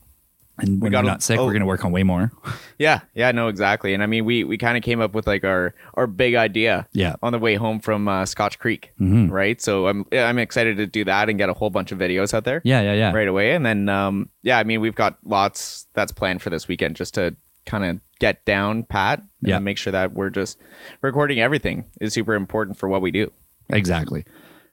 [0.59, 1.47] and when got we're a- not sick, oh.
[1.47, 2.33] we're gonna work on way more.
[2.79, 3.95] yeah yeah no exactly.
[3.95, 6.87] And I mean we we kind of came up with like our our big idea
[6.93, 7.15] Yeah.
[7.23, 9.31] on the way home from uh, Scotch Creek, Mhm.
[9.31, 9.59] right?
[9.61, 12.45] So I'm I'm excited to do that and get a whole bunch of videos out
[12.45, 12.61] there.
[12.63, 13.13] Yeah, yeah, yeah.
[13.13, 13.53] right away.
[13.55, 17.15] And then, um, yeah, I mean, we've got lots that's planned for this weekend just
[17.15, 19.59] to kind of get down pat and Yeah.
[19.61, 20.59] make sure that we're just
[21.01, 23.33] recording everything is super important for what we do.
[23.71, 24.25] Exactly.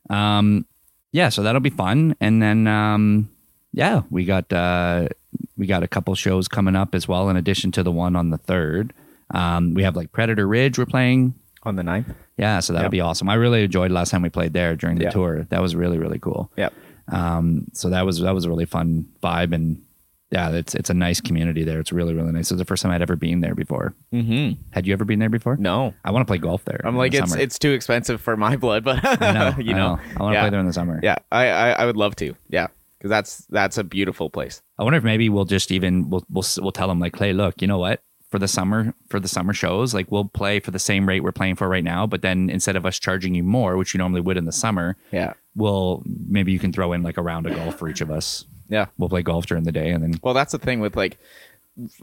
[0.10, 0.66] Um,
[1.12, 2.16] yeah, so that'll be fun.
[2.20, 3.30] And then um,
[3.74, 5.08] yeah, we got uh,
[5.58, 8.30] we got a couple shows coming up as well, in addition to the one on
[8.30, 8.94] the third.
[9.32, 11.34] Um, we have like Predator Ridge we're playing.
[11.64, 12.16] On the 9th?
[12.38, 12.92] Yeah, so that'll Yep.
[12.92, 13.28] be awesome.
[13.28, 15.10] I really enjoyed last time we played there during the Yeah.
[15.10, 15.44] tour.
[15.50, 16.50] That was really really cool.
[16.56, 16.74] Yep.
[17.10, 19.82] Um, so that was that was a really fun vibe, and
[20.32, 21.80] yeah, it's it's a nice community there.
[21.80, 22.52] It's really really nice.
[22.52, 23.94] It's the first time I'd ever been there before.
[24.14, 24.62] Mm-hmm.
[24.72, 25.56] Had you ever been there before?
[25.58, 25.94] No.
[26.04, 26.82] I want to play golf there.
[26.84, 27.42] I'm like, the it's summer.
[27.42, 30.42] it's too expensive for my blood, but know, you I know, I want to yeah.
[30.42, 31.00] play there in the summer.
[31.02, 34.62] yeah, I, I I would love to, yeah, because that's that's a beautiful place.
[34.78, 37.62] I wonder if maybe we'll just even we'll we'll we'll tell them like, hey, look,
[37.62, 38.02] you know what?
[38.30, 41.32] For the summer for the summer shows, like we'll play for the same rate we're
[41.32, 44.20] playing for right now, but then instead of us charging you more, which you normally
[44.20, 47.56] would in the summer, Yeah, we'll maybe you can throw in like a round of
[47.56, 48.44] golf for each of us.
[48.70, 48.86] Yeah.
[48.98, 51.18] We'll play golf during the day, and then Well, that's the thing with like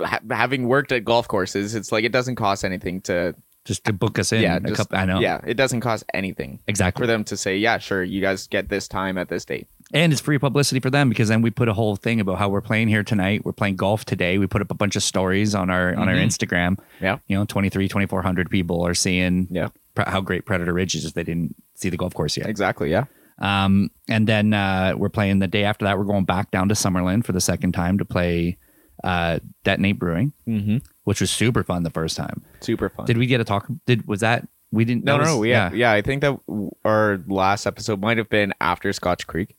[0.00, 1.74] ha- having worked at golf courses.
[1.74, 4.42] It's like it doesn't cost anything to just to book us in.
[4.42, 5.20] yeah, a just, couple, I know.
[5.20, 7.00] yeah, it doesn't cost anything exactly.
[7.02, 9.66] for them to say, yeah, sure, you guys get this time at this date.
[9.94, 12.48] And it's free publicity for them because then we put a whole thing about how
[12.50, 13.44] we're playing here tonight.
[13.44, 14.36] We're playing golf today.
[14.38, 16.26] We put up a bunch of stories on our on our Mhm.
[16.26, 16.78] Instagram.
[17.00, 17.18] Yeah.
[17.26, 19.68] You know, 23, 2400 people are seeing Yeah.
[19.96, 21.04] how great Predator Ridge is.
[21.06, 22.48] If they didn't see the golf course yet.
[22.48, 22.90] Exactly.
[22.90, 23.04] Yeah.
[23.38, 25.98] Um, and then uh, we're playing the day after that.
[25.98, 28.58] We're going back down to Summerland for the second time to play
[29.02, 30.78] uh, Detonate Brewing, Mm-hmm.
[31.04, 32.42] which was super fun the first time.
[32.60, 33.06] Super fun.
[33.06, 33.66] Did we get a talk?
[33.86, 35.04] Did was that we didn't?
[35.04, 35.42] no, no, no.
[35.42, 35.92] Yeah, yeah.
[35.92, 36.38] I think that
[36.84, 39.56] our last episode might have been after Scotch Creek,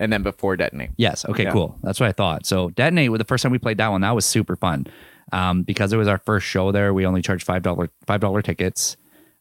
[0.00, 0.90] and then before Detonate.
[0.96, 1.24] Yes.
[1.24, 1.44] Okay.
[1.44, 1.52] Yeah.
[1.52, 1.78] Cool.
[1.82, 2.46] That's what I thought.
[2.46, 4.86] So detonate with the first time we played that one, that was super fun.
[5.32, 8.42] Um, because it was our first show there, we only charged five dollar five dollar
[8.42, 8.96] tickets,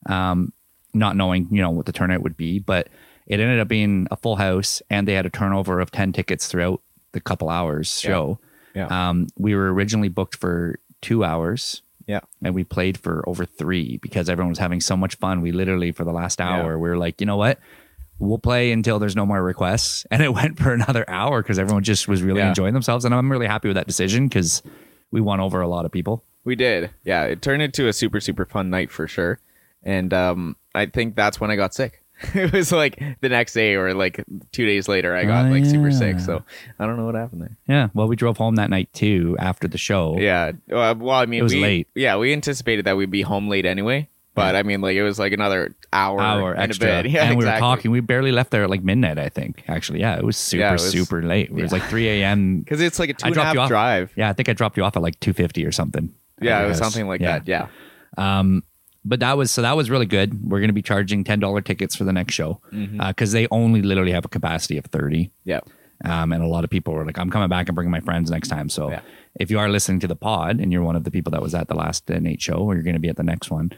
[0.06, 0.52] um,
[0.94, 2.88] not knowing you know what the turnout would be, but
[3.28, 6.48] it ended up being a full house, and they had a turnover of ten tickets
[6.48, 8.10] throughout the couple hours Yeah.
[8.10, 8.40] show.
[8.74, 8.88] Yeah.
[9.10, 12.22] Um, we were originally booked for two hours, Yeah.
[12.44, 15.42] and we played for over three because everyone was having so much fun.
[15.42, 17.60] We literally for the last hour we were like, you know what,
[18.20, 21.84] we'll play until there's no more requests, and it went for another hour because everyone
[21.84, 22.50] just was really Yeah.
[22.50, 24.62] enjoying themselves, and I'm really happy with that decision because
[25.12, 26.24] we won over a lot of people.
[26.44, 26.92] We did.
[27.04, 29.40] Yeah, it turned into a super super fun night for sure.
[29.84, 32.04] And um I think that's when I got sick.
[32.34, 35.66] it was like the next day or like 2 days later I got Oh, like
[35.66, 36.20] super sick.
[36.20, 36.44] So
[36.80, 37.58] I don't know what happened there.
[37.68, 40.18] Yeah, well, we drove home that night too after the show.
[40.20, 40.54] Yeah.
[40.68, 41.88] Well, I mean, It was we, late.
[41.96, 44.10] Yeah, we anticipated that we'd be home late anyway.
[44.34, 47.00] But I mean, like it was like another hour, hour and extra.
[47.00, 47.12] a bit.
[47.12, 47.90] Yeah, and we were talking.
[47.90, 49.64] We barely left there at like midnight, I think.
[49.68, 51.50] Actually, yeah, it was super, Yeah, it was- super late.
[51.50, 52.60] It was like 3 a.m.
[52.60, 53.68] because it's like a two I and a half off.
[53.68, 54.12] drive.
[54.16, 56.14] Yeah, I think I dropped you off at like 250 or something.
[56.40, 57.40] Yeah, it was something like Yeah.
[57.40, 57.48] that.
[57.48, 57.68] Yeah.
[58.16, 58.62] Um,
[59.08, 60.50] but that was so that was really good.
[60.50, 63.34] We're going to be charging ten dollar tickets for the next show because Mm-hmm.
[63.34, 65.32] they only literally have a capacity of 30.
[65.46, 65.62] Yeah.
[66.06, 68.30] Um, and a lot of people were like, "I'm coming back and bringing my friends
[68.30, 69.02] next time." So Yeah.
[69.40, 71.56] if you are listening to the pod and you're one of the people that was
[71.56, 73.72] at the last uh, Nate show, or you're going to be at the next one,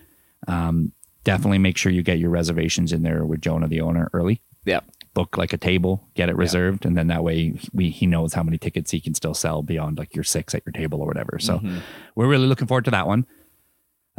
[0.47, 0.91] um,
[1.23, 4.41] definitely make sure you get your reservations in there with Jonah, the owner, early.
[4.65, 4.81] Yeah.
[5.13, 8.43] book like a table, get it reserved, and then that way we he knows how
[8.43, 11.39] many tickets he can still sell beyond like your six at your table or whatever.
[11.39, 11.77] So Mm-hmm.
[12.15, 13.25] we're really looking forward to that one.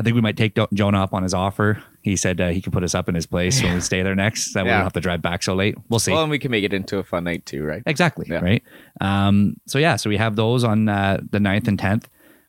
[0.00, 1.82] I think we might take Jonah up on his offer.
[2.00, 4.14] He said uh, he could put us up in his place when we stay there
[4.14, 4.54] next.
[4.54, 5.76] That we don't have to drive back so late.
[5.90, 6.12] We'll see.
[6.12, 7.82] Well, and we can make it into a fun night too, right?
[7.84, 8.26] Exactly.
[8.30, 8.40] Yeah.
[8.40, 8.62] Right.
[9.02, 12.04] Um, so yeah, so we have those on uh, the 9th and 10th.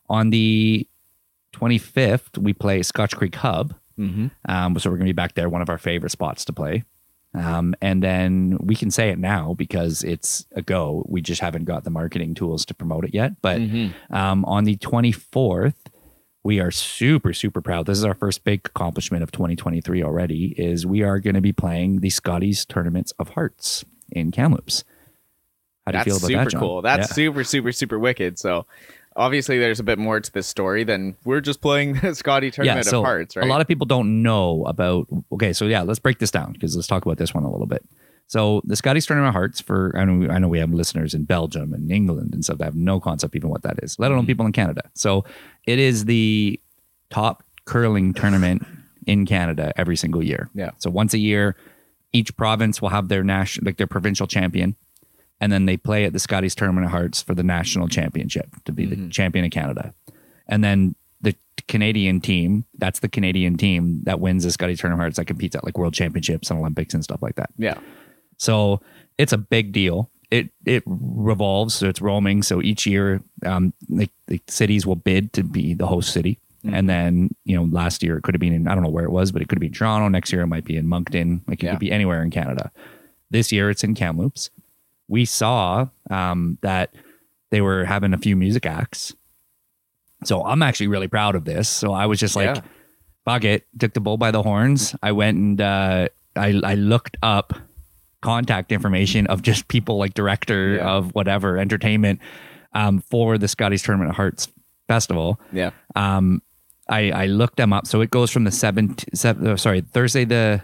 [0.09, 0.87] On the
[1.53, 3.75] 25th, we play Scotch Creek Hub.
[3.99, 4.27] Mm-hmm.
[4.49, 6.83] Um, so we're going to be back there, one of our favorite spots to play.
[7.33, 11.05] Um, and then we can say it now because it's a go.
[11.07, 13.41] We just haven't got the marketing tools to promote it yet.
[13.41, 14.13] But Mm-hmm.
[14.15, 15.75] um, on the 24th,
[16.43, 17.85] we are super, super proud.
[17.85, 20.53] This is our first big accomplishment of 2023 already.
[20.57, 24.83] Is we are going to be playing the Scotties Tournaments of Hearts in Kamloops.
[25.85, 26.59] How do That's you feel about super that, Jon?
[26.61, 26.81] cool.
[26.81, 27.13] That's Yeah.
[27.15, 28.39] super, super, super wicked.
[28.39, 28.65] So
[29.15, 32.87] obviously there's a bit more to this story than we're just playing the Scotty tournament
[32.87, 33.45] of hearts, right?
[33.45, 35.07] A lot of people don't know about.
[35.31, 37.67] Okay, so yeah, let's break this down because let's talk about this one a little
[37.67, 37.83] bit.
[38.31, 41.25] So the Scotties Tournament of Hearts for I know I know we have listeners in
[41.25, 44.13] Belgium and England and stuff that have no concept even what that is, let Mm-hmm.
[44.15, 44.83] alone people in Canada.
[44.93, 45.25] So
[45.67, 46.57] it is the
[47.09, 48.65] top curling tournament
[49.05, 50.49] in Canada every single year.
[50.53, 50.71] Yeah.
[50.77, 51.57] So once a year,
[52.13, 54.77] each province will have their national like their provincial champion,
[55.41, 58.71] and then they play at the Scotties Tournament of Hearts for the national championship to
[58.71, 59.03] be Mm-hmm.
[59.07, 59.93] the champion of Canada.
[60.47, 61.35] And then the
[61.67, 65.53] Canadian team, that's the Canadian team that wins the Scotties Tournament of Hearts that competes
[65.57, 67.49] at like world championships and Olympics and stuff like that.
[67.57, 67.77] yeah.
[68.41, 68.81] So
[69.19, 70.09] it's a big deal.
[70.31, 72.41] It it revolves, so it's roaming.
[72.41, 76.89] So each year, um, the, the cities will bid to be the host city, and
[76.89, 79.11] then you know, last year it could have been in I don't know where it
[79.11, 80.07] was, but it could have been Toronto.
[80.07, 81.41] Next year it might be in Moncton.
[81.47, 81.71] Like it Yeah.
[81.73, 82.71] could be anywhere in Canada.
[83.29, 84.49] This year it's in Kamloops.
[85.07, 86.95] We saw um, that
[87.51, 89.13] they were having a few music acts.
[90.23, 91.67] So I'm actually really proud of this.
[91.67, 92.61] So I was just like, Yeah.
[93.25, 94.95] fuck it, took the bull by the horns.
[95.03, 97.53] I went and uh, I I looked up
[98.21, 100.89] contact information of just people like director Yeah.
[100.89, 102.19] of whatever entertainment
[102.73, 104.47] um, for the Scotties Tournament of Hearts
[104.87, 105.39] Festival.
[105.51, 105.71] Yeah.
[105.95, 106.41] Um,
[106.89, 107.87] I I looked them up.
[107.87, 110.61] So it goes from the seventh, seven, oh, sorry, Thursday the.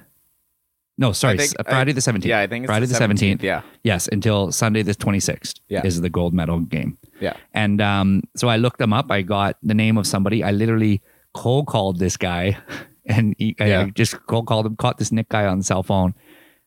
[1.00, 2.30] No, sorry, think- Friday I- the seventeenth.
[2.30, 3.44] Yeah, I think it's Friday the seventeenth.
[3.44, 3.62] Yeah.
[3.84, 5.60] Yes, until Sunday the twenty sixth.
[5.70, 5.86] Yeah.
[5.86, 6.98] is the gold medal game.
[7.20, 7.34] Yeah.
[7.54, 9.12] And um, so I looked them up.
[9.12, 10.44] I got the name of somebody.
[10.44, 11.02] I literally
[11.34, 12.58] cold called this guy,
[13.06, 13.86] and he, I- I Yeah.
[13.94, 14.76] just cold called him.
[14.76, 16.16] Caught this Nick guy on the cell phone.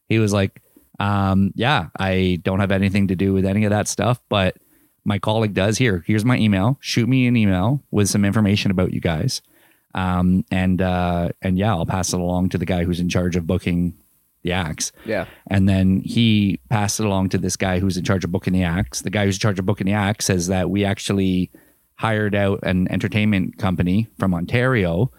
[0.09, 0.63] He was like,
[1.01, 4.57] um, "Yeah, I don't have anything to do with any of that stuff, but
[5.05, 5.79] my colleague does.
[5.79, 6.79] Here, here's my email.
[6.81, 9.43] Shoot me an email with some information about you guys,
[9.95, 13.35] um, and uh, and yeah, I'll pass it along to the guy who's in charge
[13.35, 13.95] of booking
[14.43, 15.25] the acts." Yeah.
[15.49, 18.63] And then he passed it along to this guy who's in charge of booking the
[18.63, 19.01] acts.
[19.01, 21.51] The guy who's in charge of booking the acts says that we actually
[21.95, 25.11] hired out an entertainment company from Ontario,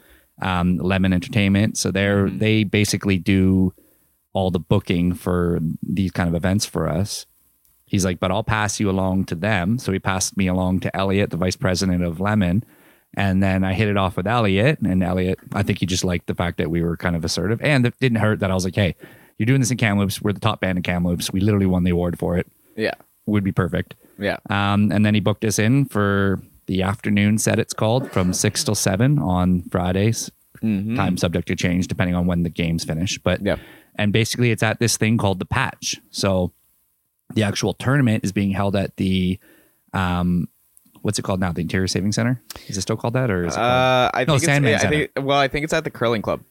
[0.41, 1.77] um, Lemon Entertainment.
[1.77, 3.73] So they're they basically do
[4.33, 7.25] all the booking for these kind of events for us.
[7.85, 9.77] He's like, but I'll pass you along to them.
[9.77, 12.63] So he passed me along to Elliot, the vice president of Lemon.
[13.15, 16.27] And then I hit it off with Elliot, and Elliot, I think he just liked
[16.27, 18.63] the fact that we were kind of assertive, and it didn't hurt that I was
[18.63, 18.95] like, "Hey,
[19.37, 20.21] you're doing this in Kamloops.
[20.21, 21.29] We're the top band in Kamloops.
[21.33, 22.47] We literally won the award for it.
[22.77, 22.93] Yeah.
[23.25, 24.37] Would be perfect." Yeah.
[24.49, 27.59] Um, and then he booked us in for the afternoon set.
[27.59, 30.31] It's called from six till seven on Fridays.
[30.61, 33.17] Time subject to change depending on when the games finish.
[33.17, 33.59] But Yep.
[33.95, 35.99] And basically it's at this thing called the Patch.
[36.11, 36.51] So
[37.33, 39.39] the actual tournament is being held at the
[39.93, 40.47] um,
[41.01, 41.51] what's it called now?
[41.51, 42.41] The Interior Saving Center.
[42.67, 43.67] Is it still called that, or is it called?
[43.71, 46.21] Uh, I No, think Sandman it's, I think, well, I think it's at the curling
[46.21, 46.41] club.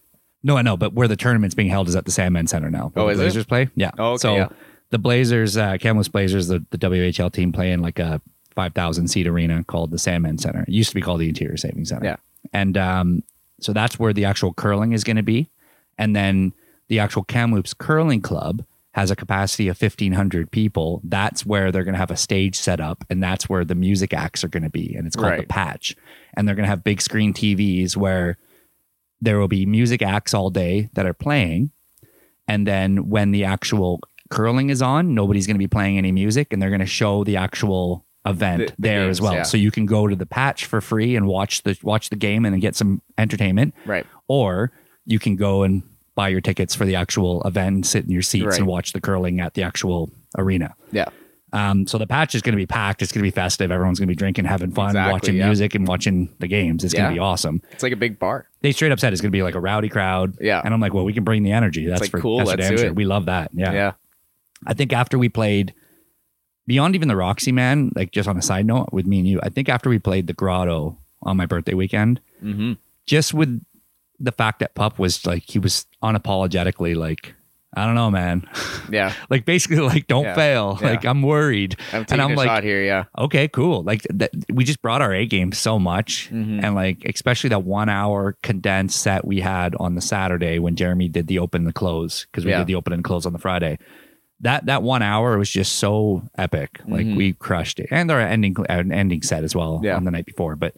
[0.43, 2.93] No, I know, but where the tournament's being held is at the Sandman Center now.
[2.97, 3.23] Oh, the is it?
[3.23, 3.69] Blazers play?
[3.77, 3.91] Yeah.
[3.99, 4.49] Oh, okay, so yeah.
[4.91, 8.21] the Blazers, uh, Kamloops Blazers, the, the WHL team play in like a
[8.55, 10.63] 5,000 seat arena called the Sandman Center.
[10.63, 12.05] It used to be called the Interior Saving Center.
[12.07, 12.17] Yeah.
[12.55, 13.23] and um,
[13.61, 15.51] so that's where the actual curling is going to be,
[15.99, 16.55] and then
[16.91, 18.63] the actual Kamloops Curling Club
[18.95, 21.01] has a capacity of 1500 people.
[21.05, 24.13] That's where they're going to have a stage set up and that's where the music
[24.13, 25.95] acts are going to be and it's called the patch.
[26.35, 28.37] And they're going to have big screen tvs where
[29.21, 31.71] there will be music acts all day that are playing
[32.49, 34.01] and then when the actual
[34.31, 37.23] curling is on nobody's going to be playing any music and they're going to show
[37.23, 39.35] the actual event The- the there as well.
[39.35, 39.43] yeah.
[39.45, 42.45] so you can go to the patch for free and watch the watch the game
[42.45, 43.75] and then get some entertainment.
[43.87, 44.07] Right.
[44.27, 44.73] or
[45.07, 45.83] you can go and
[46.15, 48.59] buy your tickets for the actual event and sit in your seats Right.
[48.59, 50.75] and watch the curling at the actual arena.
[50.93, 51.09] Yeah.
[51.53, 53.03] Um, so the patch is going to be packed.
[53.03, 53.73] It's going to be festive.
[53.73, 55.47] Everyone's going to be drinking, having fun, Exactly, watching yeah.
[55.47, 56.85] music, and watching the games.
[56.85, 57.61] It's going to be awesome.
[57.73, 58.49] It's like a big bar.
[58.63, 60.37] They straight up said it's going to be like a rowdy crowd.
[60.41, 60.61] Yeah.
[60.65, 61.87] and I'm like, well, we can bring the energy.
[61.87, 62.87] That's like, for cool, That's let's do sure.
[62.87, 62.95] it.
[62.95, 63.51] We love that.
[63.53, 63.73] Yeah.
[63.73, 63.93] Yeah.
[64.67, 65.75] I think after we played
[66.69, 69.41] beyond even the Roxy Man, like just on a side note with me and you,
[69.43, 72.75] I think after we played the Grotto on my birthday weekend, Mm-hmm.
[73.07, 73.61] just with
[74.21, 77.35] the fact that Pup was like he was unapologetically like
[77.73, 78.49] I don't know, man.
[78.91, 79.13] Yeah.
[79.31, 80.35] like basically like don't Yeah.
[80.35, 80.79] fail.
[80.81, 80.89] Yeah.
[80.91, 81.77] Like I'm worried.
[81.93, 82.83] I'm and I'm like, shot here.
[82.83, 83.05] Yeah.
[83.17, 83.85] okay, cool.
[83.85, 86.65] Like that, we just brought our A game so much, Mhm.
[86.65, 91.09] and like especially that one hour condensed set we had on the Saturday when Jeremy
[91.09, 92.59] did the open and the close because we Yeah.
[92.59, 93.79] did the open and close on the Friday.
[94.41, 96.81] That that one hour was just so epic.
[96.89, 97.17] Like Mhm.
[97.17, 100.57] we crushed it, and our ending our ending set as well on the night before.
[100.57, 100.75] But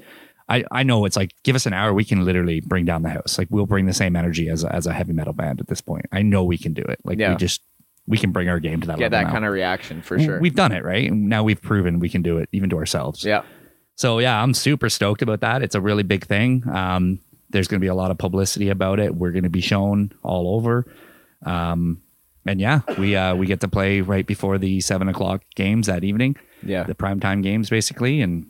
[0.53, 3.11] I I know it's like give us an hour, we can literally bring down the
[3.11, 3.39] house.
[3.39, 5.81] Like we'll bring the same energy as a, as a heavy metal band at this
[5.81, 6.07] point.
[6.13, 6.99] I know we can do it.
[7.05, 7.31] Like Yeah.
[7.31, 7.63] we just
[8.07, 9.33] we can bring our game to that Get that now.
[9.33, 10.41] kind of reaction for sure.
[10.41, 11.09] We've done it, right?
[11.11, 13.25] And now we've proven we can do it even to ourselves.
[13.25, 13.43] yeah.
[13.95, 15.63] So yeah, I'm super stoked about that.
[15.63, 16.65] It's a really big thing.
[16.69, 19.15] Um, there's going to be a lot of publicity about it.
[19.15, 20.87] We're going to be shown all over.
[21.45, 22.03] Um,
[22.47, 26.03] and yeah, we uh, we get to play right before the seven o'clock games that
[26.03, 26.83] evening, Yeah.
[26.85, 28.47] the primetime games basically, and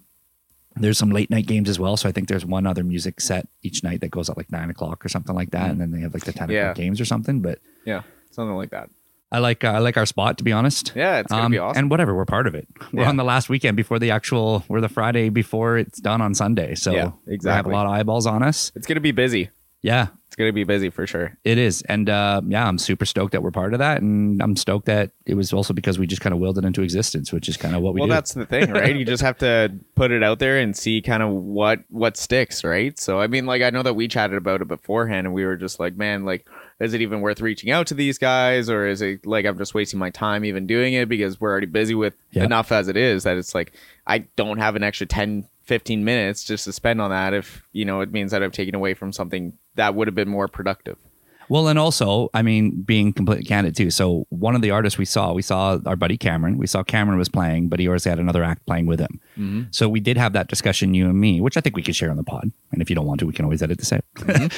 [0.77, 1.97] there's some late night games as well.
[1.97, 4.71] So I think there's one other music set each night that goes at like nine
[4.71, 6.53] o'clock or something like that, and then they have like the ten Mm.
[6.53, 6.61] Yeah.
[6.63, 7.41] o'clock games or something.
[7.41, 8.03] But Yeah.
[8.31, 8.89] Something like that.
[9.31, 10.93] I like uh, I like our spot to be honest.
[10.95, 11.19] Yeah.
[11.21, 11.79] It's gonna Um, be awesome.
[11.85, 12.67] And whatever, we're part of it.
[12.93, 13.09] We're Yeah.
[13.09, 14.65] on the last weekend before the actual.
[14.69, 16.75] We're the Friday before it's done on Sunday.
[16.75, 17.51] So Yeah, exactly.
[17.51, 18.73] we have a lot of eyeballs on us.
[18.75, 19.49] it's gonna be busy.
[19.83, 21.37] Yeah, It's gonna be busy for sure.
[21.45, 24.55] it is, and uh, yeah, I'm super stoked that we're part of that, and I'm
[24.57, 27.49] stoked that it was also because we just kind of willed it into existence, which
[27.49, 28.13] is kind of what we well, do.
[28.15, 28.95] that's the thing, right?
[28.97, 32.63] you just have to put it out there and see kind of what what sticks,
[32.63, 32.97] right?
[32.99, 35.57] So, I mean, like I know that we chatted about it beforehand, and we were
[35.57, 36.47] just like, man, like,
[36.79, 39.75] is it even worth reaching out to these guys, or is it like I'm just
[39.75, 42.45] wasting my time even doing it because we're already busy with Yeah.
[42.45, 43.73] enough as it is that it's like
[44.07, 47.85] I don't have an extra 10, 15 minutes just to spend on that if you
[47.85, 50.99] know it means that I've taken away from something that would have been more productive.
[51.49, 53.91] Well, and also, I mean, being completely candid too.
[53.91, 56.57] So, one of the artists we saw, we saw our buddy Cameron.
[56.57, 59.21] We saw Cameron was playing, but he always had another act playing with him.
[59.37, 59.63] Mm-hmm.
[59.71, 62.11] So, we did have that discussion, you and me, which I think we could share
[62.11, 62.51] on the pod.
[62.71, 64.05] And if you don't want to, we can always edit this out.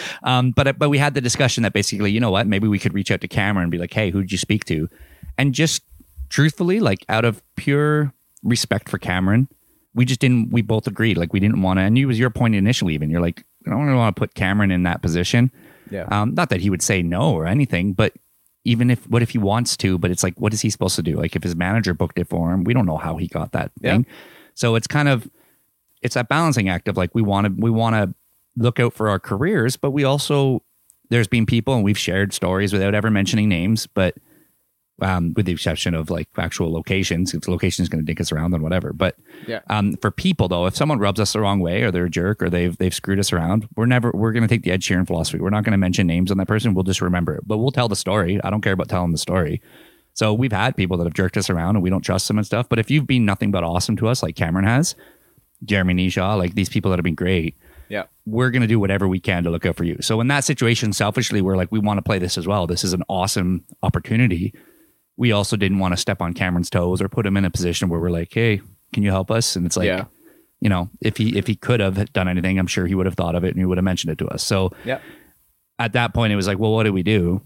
[0.23, 2.47] um, but but we had the discussion that basically, you know what?
[2.47, 4.89] Maybe we could reach out to Cameron and be like, hey, who'd you speak to?
[5.37, 5.83] And just
[6.29, 8.13] truthfully, like out of pure
[8.45, 9.49] respect for Cameron,
[9.95, 10.51] we just didn't.
[10.51, 11.83] We both agreed, like we didn't want to.
[11.83, 14.35] And it was your point initially, even you're like, I don't really want to put
[14.35, 15.51] Cameron in that position.
[15.91, 16.05] Yeah.
[16.11, 18.13] Um, not that he would say no or anything, but
[18.65, 21.03] even if what if he wants to, but it's like, what is he supposed to
[21.03, 21.17] do?
[21.17, 23.71] Like if his manager booked it for him, we don't know how he got that
[23.81, 23.93] Yeah.
[23.93, 24.07] thing.
[24.55, 25.29] So it's kind of
[26.03, 28.15] it's that balancing act of like we want to we want to
[28.57, 30.63] look out for our careers, but we also
[31.11, 34.17] there's been people and we've shared stories without ever mentioning names, but
[35.03, 38.31] um, with the exception of like actual locations, because location is going to dick us
[38.31, 38.93] around and whatever.
[38.93, 39.61] But Yeah.
[39.69, 42.43] um, for people though, if someone rubs us the wrong way or they're a jerk
[42.43, 45.07] or they've they've screwed us around, we're never we're going to take the Ed Sheeran
[45.07, 45.39] philosophy.
[45.41, 46.75] We're not going to mention names on that person.
[46.75, 48.41] We'll just remember it, but we'll tell the story.
[48.45, 49.61] I don't care about telling the story.
[50.13, 52.47] So we've had people that have jerked us around and we don't trust them and
[52.47, 52.69] stuff.
[52.69, 54.95] But if you've been nothing but awesome to us, like Cameron has,
[55.65, 57.57] Jeremy Nisha, like these people that have been great,
[57.89, 58.05] Yeah.
[58.25, 59.97] we're going to do whatever we can to look out for you.
[60.03, 62.69] So in that situation, selfishly, we're like, we want to play this as well.
[62.69, 64.55] This is an awesome opportunity.
[65.17, 67.89] We also didn't want to step on Cameron's toes or put him in a position
[67.89, 68.61] where we're like, hey,
[68.93, 69.55] can you help us?
[69.57, 70.05] And it's like, Yeah.
[70.61, 73.15] you know, if he if he could have done anything, I'm sure he would have
[73.15, 74.43] thought of it and he would have mentioned it to us.
[74.43, 74.99] So Yeah.
[75.79, 77.43] at that point, it was like, well, what do we do?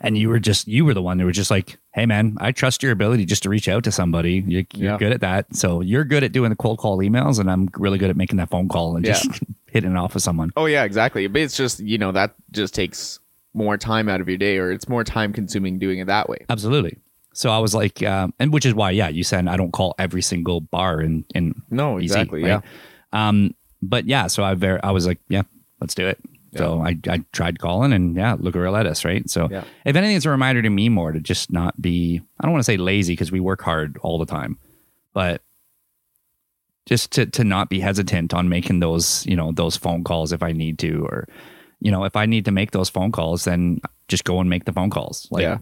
[0.00, 2.50] And you were just you were the one that were just like, hey man, I
[2.50, 4.42] trust your ability just to reach out to somebody.
[4.44, 4.98] You, you're Yeah.
[4.98, 5.54] good at that.
[5.54, 8.38] So you're good at doing the cold call emails, and I'm really good at making
[8.38, 9.12] that phone call and Yeah.
[9.12, 10.50] just hitting it off with someone.
[10.56, 11.28] Oh yeah, exactly.
[11.28, 13.20] But it's just you know that just takes
[13.54, 16.44] more time out of your day, or it's more time consuming doing it that way.
[16.48, 16.98] Absolutely.
[17.32, 19.94] So I was like, um, and which is why, yeah, you said I don't call
[19.98, 22.42] every single bar in in No, exactly.
[22.42, 22.62] right?
[23.12, 23.28] Yeah.
[23.28, 25.42] Um, but yeah, so I ver- I was like, yeah,
[25.80, 26.18] let's do it.
[26.56, 29.28] So I, I tried calling and yeah, look led us, right?
[29.28, 29.64] So Yeah.
[29.84, 32.60] if anything, it's a reminder to me more to just not be, I don't want
[32.60, 34.58] to say lazy because we work hard all the time,
[35.12, 35.42] but
[36.86, 40.42] just to to not be hesitant on making those you know those phone calls if
[40.42, 41.26] I need to, or
[41.84, 44.64] you know if I need to make those phone calls, then just go and make
[44.64, 45.28] the phone calls.
[45.30, 45.58] Like, Yeah.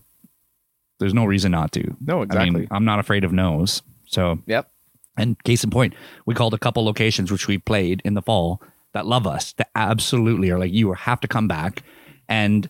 [0.98, 1.96] there's no reason not to.
[2.00, 2.60] No, I exactly.
[2.60, 3.82] mean, I'm not afraid of no's.
[4.06, 4.70] So Yep.
[5.18, 5.94] and case in point,
[6.26, 9.68] we called a couple locations which we played in the fall that love us, that
[9.74, 11.82] absolutely are like, you have to come back.
[12.28, 12.68] And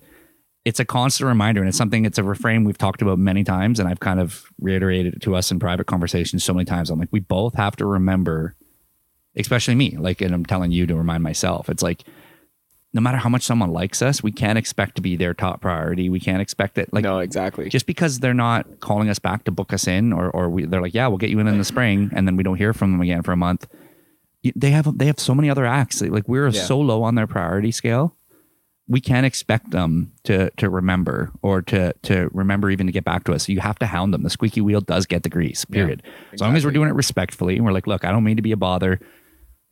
[0.65, 3.81] it's a constant reminder, and it's something, it's a refrain we've talked about many times.
[3.81, 6.89] And I've kind of reiterated it to us in private conversations so many times.
[6.91, 8.55] I'm like, we both have to remember,
[9.37, 12.05] especially me, like, and I'm telling you to remind myself, it's like,
[12.95, 16.11] no matter how much someone likes us, we can't expect to be their top priority.
[16.11, 16.93] We can't expect it.
[16.93, 17.69] Like, no, exactly.
[17.71, 20.83] just because they're not calling us back to book us in or or we, they're
[20.83, 22.93] like yeah we'll get you in in the spring and then we don't hear from
[22.93, 23.67] them again for a month
[24.57, 26.63] they have they have so many other acts like we're Yeah.
[26.65, 28.15] so low on their priority scale
[28.89, 33.25] we can't expect them to to remember or to to remember even to get back
[33.25, 36.03] to us you have to hound them the squeaky wheel does get the grease period
[36.33, 38.43] as long as we're doing it respectfully and we're like look i don't mean to
[38.43, 39.01] be a bother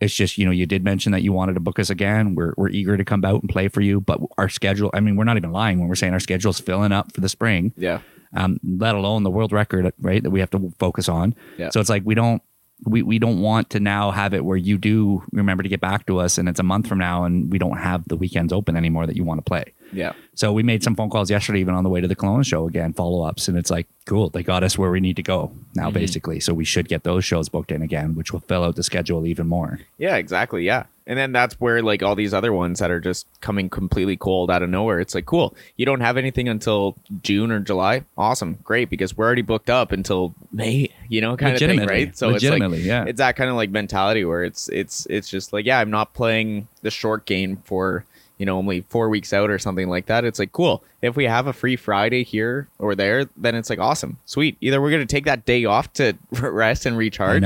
[0.00, 2.54] it's just you know you did mention that you wanted to book us again we're,
[2.56, 5.24] we're eager to come out and play for you but our schedule i mean we're
[5.24, 8.00] not even lying when we're saying our schedule's filling up for the spring yeah.
[8.34, 10.22] um, let alone the world record, right?
[10.22, 11.34] That we have to focus on.
[11.58, 11.70] Yeah.
[11.70, 12.42] So it's like we don't
[12.86, 16.06] we we don't want to now have it where you do remember to get back
[16.06, 18.76] to us, and it's a month from now, and we don't have the weekends open
[18.76, 19.64] anymore that you want to play.
[19.92, 20.12] Yeah.
[20.34, 22.66] So we made some phone calls yesterday, even on the way to the Kelowna show
[22.66, 24.30] again, follow ups, and it's like cool.
[24.30, 25.94] They got us where we need to go now, Mm-hmm.
[25.94, 26.40] basically.
[26.40, 29.26] So we should get those shows booked in again, which will fill out the schedule
[29.26, 29.80] even more.
[29.98, 30.64] Yeah, exactly.
[30.64, 30.84] Yeah.
[31.06, 34.50] And then that's where like all these other ones that are just coming completely cold
[34.50, 35.00] out of nowhere.
[35.00, 35.56] It's like, cool.
[35.76, 38.04] You don't have anything until June or July.
[38.16, 38.58] Awesome.
[38.62, 38.90] Great.
[38.90, 42.16] Because we're already booked up until May, you know, kind of thing, right?
[42.16, 43.04] So it's like, yeah.
[43.06, 46.14] it's that kind of like mentality where it's, it's, it's just like, yeah, I'm not
[46.14, 48.04] playing the short game for,
[48.40, 50.24] you know, only four weeks out or something like that.
[50.24, 50.82] It's like, cool.
[51.02, 54.16] If we have a free Friday here or there, then it's like, awesome.
[54.24, 54.56] Sweet.
[54.60, 57.42] Either we're going to take that day off to rest and recharge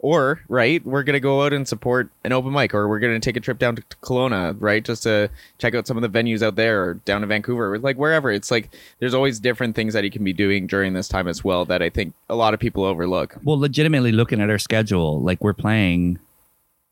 [0.00, 3.36] or right we're gonna go out and support an open mic or we're gonna take
[3.36, 6.56] a trip down to Kelowna right just to check out some of the venues out
[6.56, 10.04] there or down to Vancouver or like wherever it's like there's always different things that
[10.04, 12.60] you can be doing during this time as well that I think a lot of
[12.60, 16.18] people overlook Well, legitimately looking at our schedule, like we're playing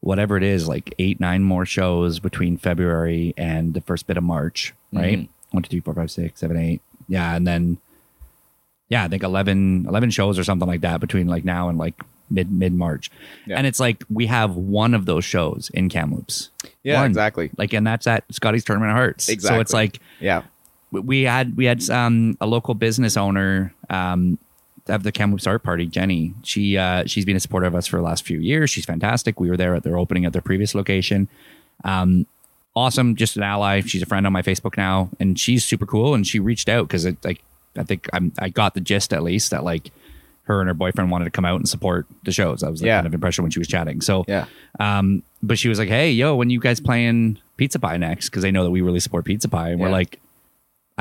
[0.00, 4.24] whatever it is, like eight, nine more shows between February and the first bit of
[4.24, 5.18] March, right?
[5.20, 5.28] Mhm.
[5.50, 6.80] One, two, three, four, five, six, seven, eight.
[7.08, 7.34] Yeah.
[7.34, 7.78] And then,
[8.88, 11.94] yeah, I think 11, 11 shows or something like that between like now and like
[12.30, 13.10] mid, mid March.
[13.46, 13.56] Yeah.
[13.58, 16.50] And it's like we have one of those shows in Kamloops.
[16.82, 17.10] yeah One.
[17.10, 19.28] exactly Like, and that's at Scotties Tournament of Hearts.
[19.28, 19.56] Exactly.
[19.56, 20.42] So it's like, yeah
[20.92, 24.38] we had we had um, a local business owner um,
[24.90, 26.35] of the Kamloops Art Party, Jenny.
[26.42, 28.70] She uh, she's been a supporter of us for the last few years.
[28.70, 29.40] She's fantastic.
[29.40, 31.29] We were there at their opening at their previous location.
[31.85, 32.26] Um,
[32.76, 33.81] awesome, just an ally.
[33.81, 36.14] She's a friend on my Facebook now, and she's super cool.
[36.14, 37.42] And she reached out because like
[37.76, 39.90] I think I'm, I got the gist at least that like
[40.44, 42.61] her and her boyfriend wanted to come out and support the shows.
[42.61, 42.96] That was the Yeah.
[42.96, 44.00] kind of impression when she was chatting.
[44.00, 44.46] So yeah
[44.81, 48.42] um, but she was like, "Hey, yo, when you guys playing Pizza Pie next?" Because
[48.42, 50.18] they know that we really support Pizza Pie, and we're like,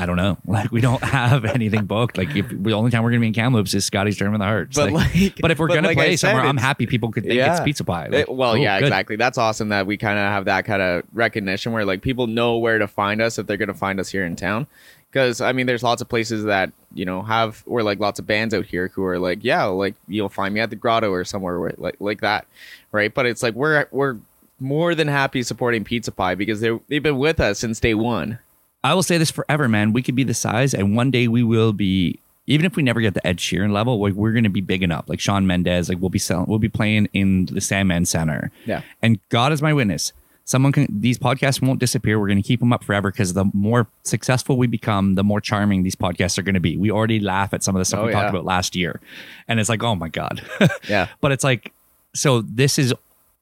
[0.00, 2.16] "I don't know, like we don't have anything booked.
[2.18, 4.50] Like, if the only time we're gonna be in Kamloops is Scotties Tournament of the
[4.50, 4.76] Hearts.
[4.76, 7.10] But Like, like- but if we're but gonna like play said, somewhere, I'm happy people
[7.10, 8.08] could think it's Pizza Pie.
[8.12, 8.86] It- well, cool, yeah, good.
[8.86, 9.16] exactly.
[9.16, 12.58] That's awesome that we kind of have that kind of recognition where like people know
[12.58, 14.66] where to find us if they're going to find us here in town.
[15.10, 18.26] Because I mean, there's lots of places that you know have or like lots of
[18.26, 21.24] bands out here who are like, yeah, like you'll find me at the Grotto or
[21.24, 22.46] somewhere where, like like that,
[22.92, 23.12] right?
[23.12, 24.18] But it's like we're we're
[24.60, 28.38] more than happy supporting Pizza Pie because they they've been with us since day one.
[28.82, 29.92] I will say this forever, man.
[29.92, 32.18] We could be the size, and one day we will be.
[32.46, 34.82] Even if we never get the Ed Sheeran level, like we're going to be big
[34.82, 35.04] enough.
[35.08, 38.50] Like Shawn Mendes, like we'll be selling, we'll be playing in the Sandman Center.
[38.64, 38.82] Yeah.
[39.02, 40.12] And God is my witness.
[40.46, 40.88] Someone can.
[40.90, 42.18] These podcasts won't disappear.
[42.18, 45.40] We're going to keep them up forever because the more successful we become, the more
[45.40, 46.76] charming these podcasts are going to be.
[46.76, 48.20] We already laugh at some of the stuff Oh, we yeah.
[48.22, 49.00] talked about last year,
[49.46, 50.42] and it's like, oh my god.
[50.88, 51.06] Yeah.
[51.20, 51.72] but it's like,
[52.16, 52.92] so this is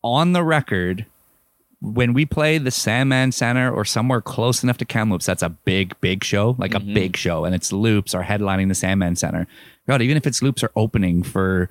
[0.03, 1.07] on the record
[1.81, 5.99] when we play the Sandman Center or somewhere close enough to Kamloops, that's a big,
[6.01, 6.95] big show, like a mm-hmm.
[6.95, 9.47] big show, and it's Loops are headlining the Sandman Center.
[9.87, 11.69] God, even if it's Loops are opening for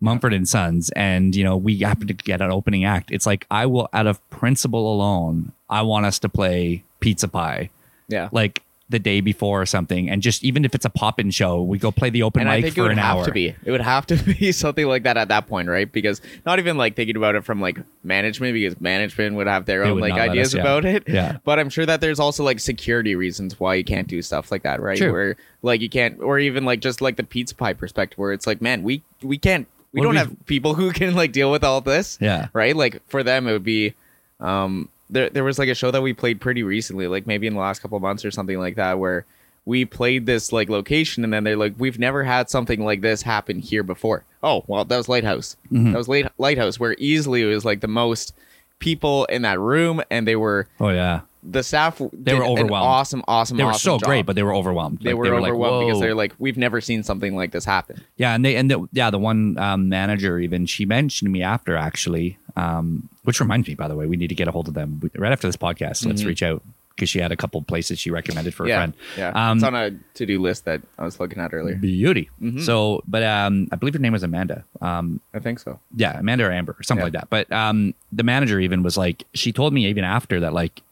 [0.00, 3.46] Mumford and Sons, and you know we happen to get an opening act, it's like
[3.50, 7.70] I will, out of principle alone, I want us to play Pizza Pie,
[8.08, 8.28] Yeah.
[8.32, 11.78] like the day before or something, and just even if it's a pop-in show, we
[11.78, 13.24] go play the open and I mic think it for would an have hour.
[13.26, 13.54] to be.
[13.64, 15.90] It would have to be something like that at that point, right?
[15.92, 19.82] Because not even like thinking about it from like management, because management would have their
[19.84, 20.60] They own would like not let ideas us, yeah.
[20.62, 21.04] about it.
[21.06, 21.36] Yeah.
[21.44, 24.62] But I'm sure that there's also like security reasons why you can't do stuff like
[24.62, 24.96] that, right?
[24.96, 25.12] True.
[25.12, 28.46] Where like you can't, or even like just like the pizza pie perspective, where it's
[28.46, 31.50] like, man, we we can't, we What don't we- have people who can like deal
[31.50, 32.16] with all this.
[32.22, 32.48] Yeah.
[32.54, 32.74] Right.
[32.74, 33.92] Like for them, it would be.
[34.40, 37.54] um there, there was like a show that we played pretty recently, like maybe in
[37.54, 39.24] the last couple of months or something like that, where
[39.64, 43.22] we played this like location and then they're like, we've never had something like this
[43.22, 44.24] happen here before.
[44.42, 45.56] Oh well, that was Lighthouse.
[45.72, 45.92] Mhm.
[45.92, 48.34] That was Light- Lighthouse, where easily it was like the most
[48.78, 52.00] people in that room, and they were Oh yeah, the staff.
[52.12, 52.86] They were overwhelmed.
[52.86, 53.56] awesome, awesome.
[53.56, 54.06] they were awesome so job.
[54.06, 55.00] great, but they were overwhelmed.
[55.02, 58.02] they Like, were like, overwhelmed because they're like, we've never seen something like this happen.
[58.16, 61.76] Yeah, and they and the, yeah, the one um, manager even she mentioned me after
[61.76, 64.74] actually, um, which reminds me by the way, we need to get a hold of
[64.74, 66.04] them right after this podcast.
[66.06, 66.62] Let's reach out
[66.94, 68.70] because she had a couple places she recommended for a Mm-hmm.
[68.70, 68.94] yeah, friend.
[69.36, 69.50] yeah.
[69.50, 71.76] Um, it's on a to-do list that I was looking at earlier.
[71.76, 72.28] Beauty.
[72.42, 72.58] Mm-hmm.
[72.62, 74.64] So, but um, I believe her name was Amanda.
[74.80, 75.78] Um, I think so.
[75.94, 77.04] yeah, Amanda or Amber or something Yeah.
[77.04, 77.30] like that.
[77.30, 80.82] But um, the manager even was like, she told me even after that, like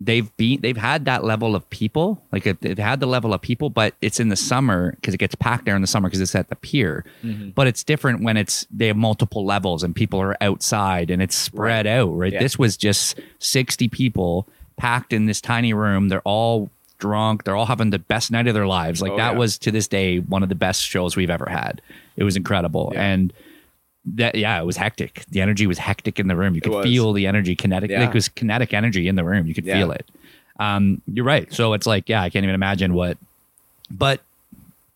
[0.00, 3.70] they've been, they've had that level of people, like they've had the level of people,
[3.70, 6.34] but it's in the summer because it gets packed there in the summer because it's
[6.34, 7.04] at the pier.
[7.22, 7.50] Mm-hmm.
[7.50, 11.34] But it's different when it's they have multiple levels and people are outside and it's
[11.34, 12.10] spread out.
[12.16, 12.32] Right.
[12.32, 12.40] Yeah.
[12.42, 16.08] This was just sixty people packed in this tiny room.
[16.08, 17.44] They're all drunk.
[17.44, 19.00] They're all having the best night of their lives.
[19.00, 19.38] Like Oh, that yeah.
[19.38, 21.80] was to this day one of the best shows we've ever had.
[22.16, 23.02] It was incredible Yeah.
[23.02, 23.32] and
[24.14, 25.24] that yeah, it was hectic.
[25.30, 26.54] The energy was hectic in the room.
[26.54, 27.90] You could feel the energy, kinetic.
[27.90, 28.00] Yeah.
[28.00, 29.46] Like it was kinetic energy in the room.
[29.46, 29.74] You could Yeah.
[29.78, 30.06] feel it.
[30.58, 31.52] Um, you're right.
[31.52, 33.18] So it's like, yeah, I can't even imagine what.
[33.90, 34.20] But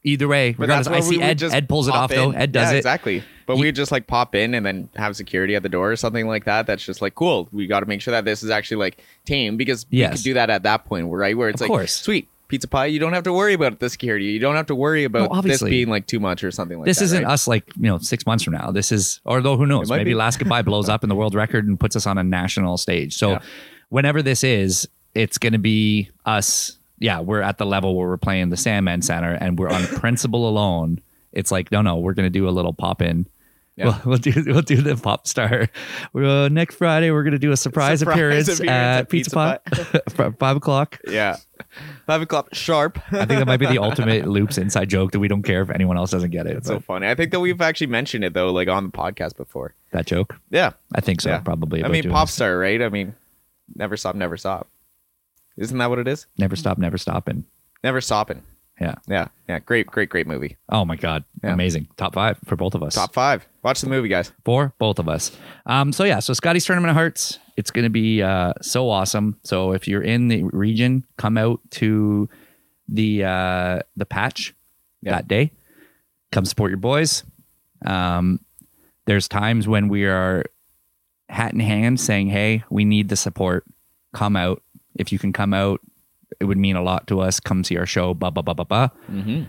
[0.05, 1.39] either way, But regardless, I see Ed.
[1.39, 2.31] just Ed pulls it off though.
[2.31, 2.79] Ed does Yeah, it.
[2.79, 3.23] exactly.
[3.47, 5.97] But He- we just like pop in and then have security at the door or
[5.97, 6.67] something like that.
[6.67, 7.49] That's just like cool.
[7.53, 10.35] We got to make sure that this is actually like tame because we could do
[10.35, 11.37] that at that point, right?
[11.37, 11.93] Where it's Of like course.
[11.93, 12.87] sweet pizza pie.
[12.87, 14.27] You don't have to worry about the security.
[14.27, 16.91] You don't have to worry about this being like too much or something like that.
[16.91, 17.33] This isn't right?
[17.33, 18.71] us like you know six months from now.
[18.71, 19.89] This is, although who knows?
[19.89, 20.15] Maybe be.
[20.15, 23.17] Last Goodbye blows up in the world record and puts us on a national stage.
[23.17, 23.39] So, Yeah.
[23.89, 26.77] whenever this is, it's going to be us.
[26.99, 30.47] Yeah, we're at the level where we're playing the Sandman Center and we're on principle
[30.49, 31.01] alone.
[31.33, 33.27] It's like no, no, we're going to do a little pop in.
[33.81, 33.87] Yeah.
[33.87, 35.69] We'll, we'll do we'll do the pop star.
[36.15, 39.61] Uh, next Friday we're going to do a surprise, Surprise appearance, appearance at at Pizza
[39.65, 40.99] Pizza for five o'clock.
[41.09, 41.37] Yeah.
[42.07, 42.99] Five o'clock sharp.
[43.13, 45.71] I think that might be the ultimate loops inside joke that we don't care if
[45.71, 46.57] anyone else doesn't get it.
[46.59, 47.09] It's so funny.
[47.09, 49.75] I think that we've actually mentioned it though, like on the podcast before.
[49.93, 50.73] that joke, Yeah.
[50.95, 51.31] I think so.
[51.31, 51.39] Yeah.
[51.41, 51.83] Probably.
[51.85, 52.83] I mean, pop star, right?
[52.83, 53.15] I mean,
[53.75, 54.69] never stop, never stop.
[55.57, 56.27] Isn't that what it is?
[56.39, 57.45] Never stop, never stopping.
[57.83, 58.43] Never stopping.
[58.81, 58.95] Yeah.
[59.07, 59.29] Yeah.
[59.49, 59.59] Yeah.
[59.59, 60.57] Great, great, great movie.
[60.71, 61.25] Oh my God.
[61.45, 61.53] Yeah.
[61.53, 61.89] Amazing.
[61.99, 62.95] Top five for both of us.
[62.95, 63.47] Top five.
[63.63, 64.33] Watch the movie, guys.
[64.45, 65.37] for both of us.
[65.67, 67.39] Um, so yeah, so Scotties Tournament of Hearts.
[67.59, 69.39] It's going to be uh, so awesome.
[69.45, 72.29] So if you're in the region, come out to
[72.89, 74.55] the uh, the patch
[75.03, 75.13] Yeah.
[75.13, 75.53] that day.
[76.33, 77.23] Come support your boys.
[77.85, 78.41] Um,
[79.07, 80.45] there's times when we are
[81.29, 83.65] hat in hand saying, "Hey, we need the support.
[84.15, 84.63] Come out.
[84.95, 85.81] If you can come out,
[86.41, 87.39] it would mean a lot to us.
[87.41, 88.89] Come see our show." Blah blah blah blah blah.
[89.11, 89.45] Mm-hmm.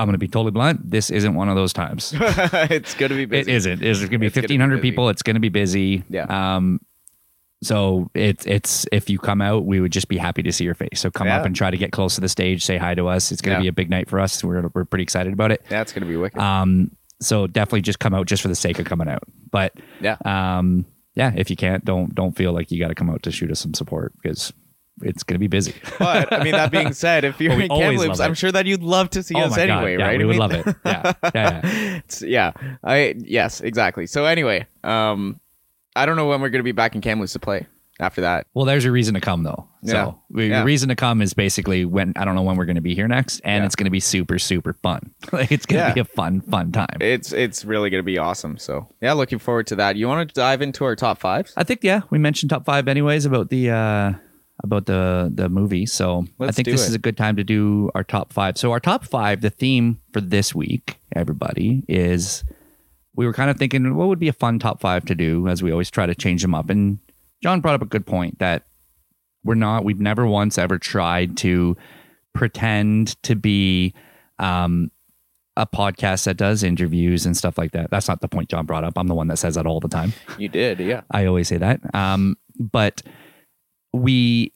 [0.00, 0.88] I'm going to be totally blunt.
[0.90, 2.12] This isn't one of those times.
[2.18, 3.52] it's gonna be It busy.
[3.52, 3.82] isn't.
[3.82, 4.90] It's going to be It's gonna be 1,500 busy.
[4.90, 5.08] people.
[5.08, 6.04] It's going to be busy.
[6.08, 6.26] Yeah.
[6.56, 6.80] Um,
[7.64, 10.74] so it's it's if you come out, we would just be happy to see your
[10.74, 11.00] face.
[11.00, 11.38] So come Yeah.
[11.40, 13.32] up and try to get close to the stage, say hi to us.
[13.32, 13.62] It's going to Yeah.
[13.64, 14.44] be a big night for us.
[14.44, 15.64] We're we're pretty excited about it.
[15.68, 16.40] Yeah, it's gonna be wicked.
[16.40, 19.24] Um, so definitely just come out just for the sake of coming out.
[19.50, 20.16] But yeah.
[20.24, 20.86] um,
[21.16, 23.50] yeah, if you can't, don't don't feel like you got to come out to shoot
[23.50, 24.52] us some support because
[25.02, 25.74] it's going to be busy.
[25.98, 28.66] But I mean, that being said, if you're Oh, we in Kamloops, I'm sure that
[28.66, 29.96] you'd love to see oh us anyway.
[29.98, 30.18] Yeah, right?
[30.18, 30.76] We I would mean, love it.
[30.84, 31.12] Yeah.
[31.34, 32.00] yeah, yeah.
[32.20, 32.52] yeah.
[32.82, 34.06] I yes, exactly.
[34.06, 35.40] So anyway, um,
[35.96, 37.66] I don't know when we're gonna be back in Kamloops to play
[38.00, 38.46] after that.
[38.54, 39.68] Well, there's a reason to come though.
[39.82, 39.92] Yeah.
[39.92, 40.60] So we- Yeah.
[40.60, 42.94] the reason to come is basically when I don't know when we're going to be
[42.94, 43.66] here next, and Yeah.
[43.66, 45.12] it's going to be super super fun.
[45.32, 46.96] Like, it's going to be a fun fun time.
[47.00, 48.56] It's it's really gonna be awesome.
[48.58, 49.96] So yeah, looking forward to that.
[49.96, 51.52] You want to dive into our top fives?
[51.56, 54.12] I think yeah, we mentioned top five anyways about the uh
[54.64, 55.86] about the the movie.
[55.86, 56.88] So I Let's think this it.
[56.88, 58.58] is a good time to do our top five.
[58.58, 62.44] So our top five, the theme for this week, everybody, is
[63.14, 65.62] we were kind of thinking what would be a fun top five to do as
[65.62, 66.70] we always try to change them up.
[66.70, 66.98] And
[67.42, 68.64] Jon brought up a good point that
[69.44, 71.76] we're not we've never once ever tried to
[72.34, 73.94] pretend to be
[74.38, 74.90] um
[75.56, 77.90] a podcast that does interviews and stuff like that.
[77.90, 78.94] That's not the point Jon brought up.
[78.96, 80.12] I'm the one that says that all the time.
[80.38, 81.00] You did, yeah.
[81.10, 81.80] I always say that.
[81.96, 83.02] Um, but
[83.98, 84.52] we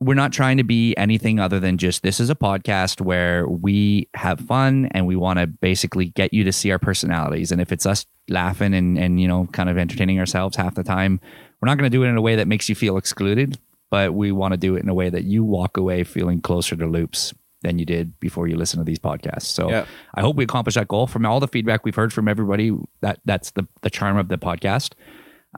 [0.00, 4.08] we're not trying to be anything other than just this is a podcast where we
[4.14, 7.52] have fun and we want to basically get you to see our personalities.
[7.52, 10.82] And if it's us laughing and and you know kind of entertaining ourselves half the
[10.82, 11.20] time,
[11.60, 13.58] we're not going to do it in a way that makes you feel excluded.
[13.90, 16.76] But we want to do it in a way that you walk away feeling closer
[16.76, 19.42] to loops than you did before you listen to these podcasts.
[19.42, 19.84] So Yeah.
[20.14, 21.06] I hope we accomplish that goal.
[21.08, 22.72] From all the feedback we've heard from everybody,
[23.02, 24.92] that that's the the charm of the podcast.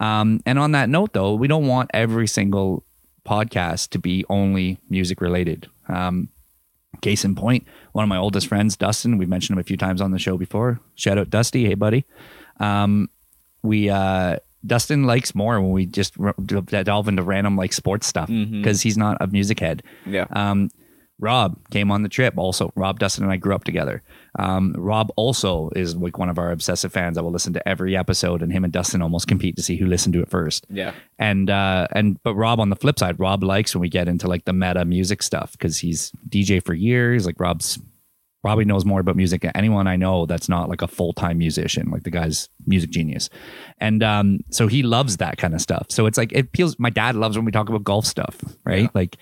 [0.00, 2.84] Um, and on that note, though, we don't want every single
[3.26, 5.68] podcast to be only music related.
[5.88, 6.28] Um,
[7.00, 10.00] case in point, one of my oldest friends, Dustin, we've mentioned him a few times
[10.00, 10.80] on the show before.
[10.94, 12.04] Shout out Dusty, hey buddy.
[12.60, 13.08] Um,
[13.62, 16.14] we uh, Dustin likes more when we just
[16.44, 18.82] delve into random like sports stuff because Mhm.
[18.82, 19.82] he's not a music head.
[20.06, 20.26] Yeah.
[20.30, 20.70] Um,
[21.22, 22.34] Rob came on the trip.
[22.36, 24.02] Also, Rob Dustin and I grew up together.
[24.40, 27.16] Um, Rob also is like one of our obsessive fans.
[27.16, 29.86] I will listen to every episode, and him and Dustin almost compete to see who
[29.86, 30.66] listened to it first.
[30.68, 30.92] Yeah.
[31.20, 34.26] And uh, and but Rob on the flip side, Rob likes when we get into
[34.26, 37.24] like the meta music stuff because he's DJ for years.
[37.24, 37.78] Like Rob's
[38.42, 41.38] probably knows more about music than anyone I know that's not like a full time
[41.38, 41.88] musician.
[41.88, 43.30] Like the guy's music genius,
[43.78, 45.86] and um, so he loves that kind of stuff.
[45.90, 46.80] So it's like it feels.
[46.80, 48.82] My dad loves when we talk about golf stuff, right?
[48.82, 48.88] Yeah.
[48.92, 49.18] Like.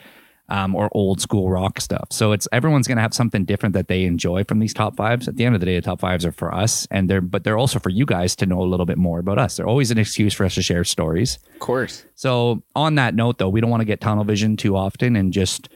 [0.52, 2.08] Um, or old school rock stuff.
[2.10, 5.28] So it's everyone's gonna have something different that they enjoy from these top fives.
[5.28, 7.44] At the end of the day, the top fives are for us, and they're but
[7.44, 9.56] they're also for you guys to know a little bit more about us.
[9.56, 11.38] They're always an excuse for us to share stories.
[11.54, 12.04] Of course.
[12.16, 15.32] So on that note, though, we don't want to get tunnel vision too often and
[15.32, 15.68] just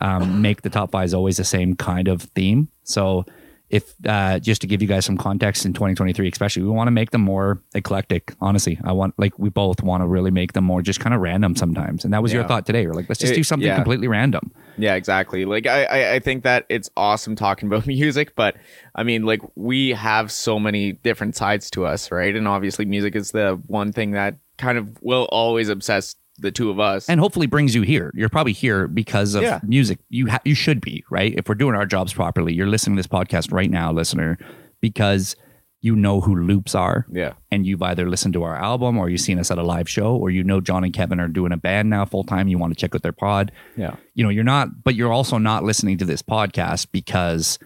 [0.00, 2.68] um, make the top fives always the same kind of theme.
[2.84, 3.24] So
[3.70, 6.92] if uh, just to give you guys some context in 2023, especially, we want to
[6.92, 8.34] make them more eclectic.
[8.40, 11.20] Honestly, I want like we both want to really make them more just kind of
[11.20, 12.04] random sometimes.
[12.04, 12.86] And that was your thought today.
[12.86, 13.76] We're like, let's just It- do something yeah.
[13.76, 14.52] completely random.
[14.76, 15.44] Yeah, exactly.
[15.44, 18.56] Like I, I think that it's awesome talking about music, but
[18.94, 22.34] I mean, like we have so many different sides to us, right?
[22.34, 26.70] And obviously, music is the one thing that kind of will always obsess the two
[26.70, 27.08] of us.
[27.08, 28.10] and hopefully brings you here.
[28.14, 29.60] You're probably here because of Yeah.
[29.62, 29.98] music.
[30.08, 32.52] You ha- you should be right if we're doing our jobs properly.
[32.54, 34.38] You're listening to this podcast right now, listener,
[34.80, 35.36] because
[35.82, 39.20] you know who loops are, yeah, and you've either listened to our album or you've
[39.22, 41.56] seen us at a live show, or you know Jon and Kevin are doing a
[41.56, 42.48] band now full time.
[42.48, 43.50] You want to check out their pod.
[43.76, 47.58] yeah, You know you're not, but you're also not listening to this podcast because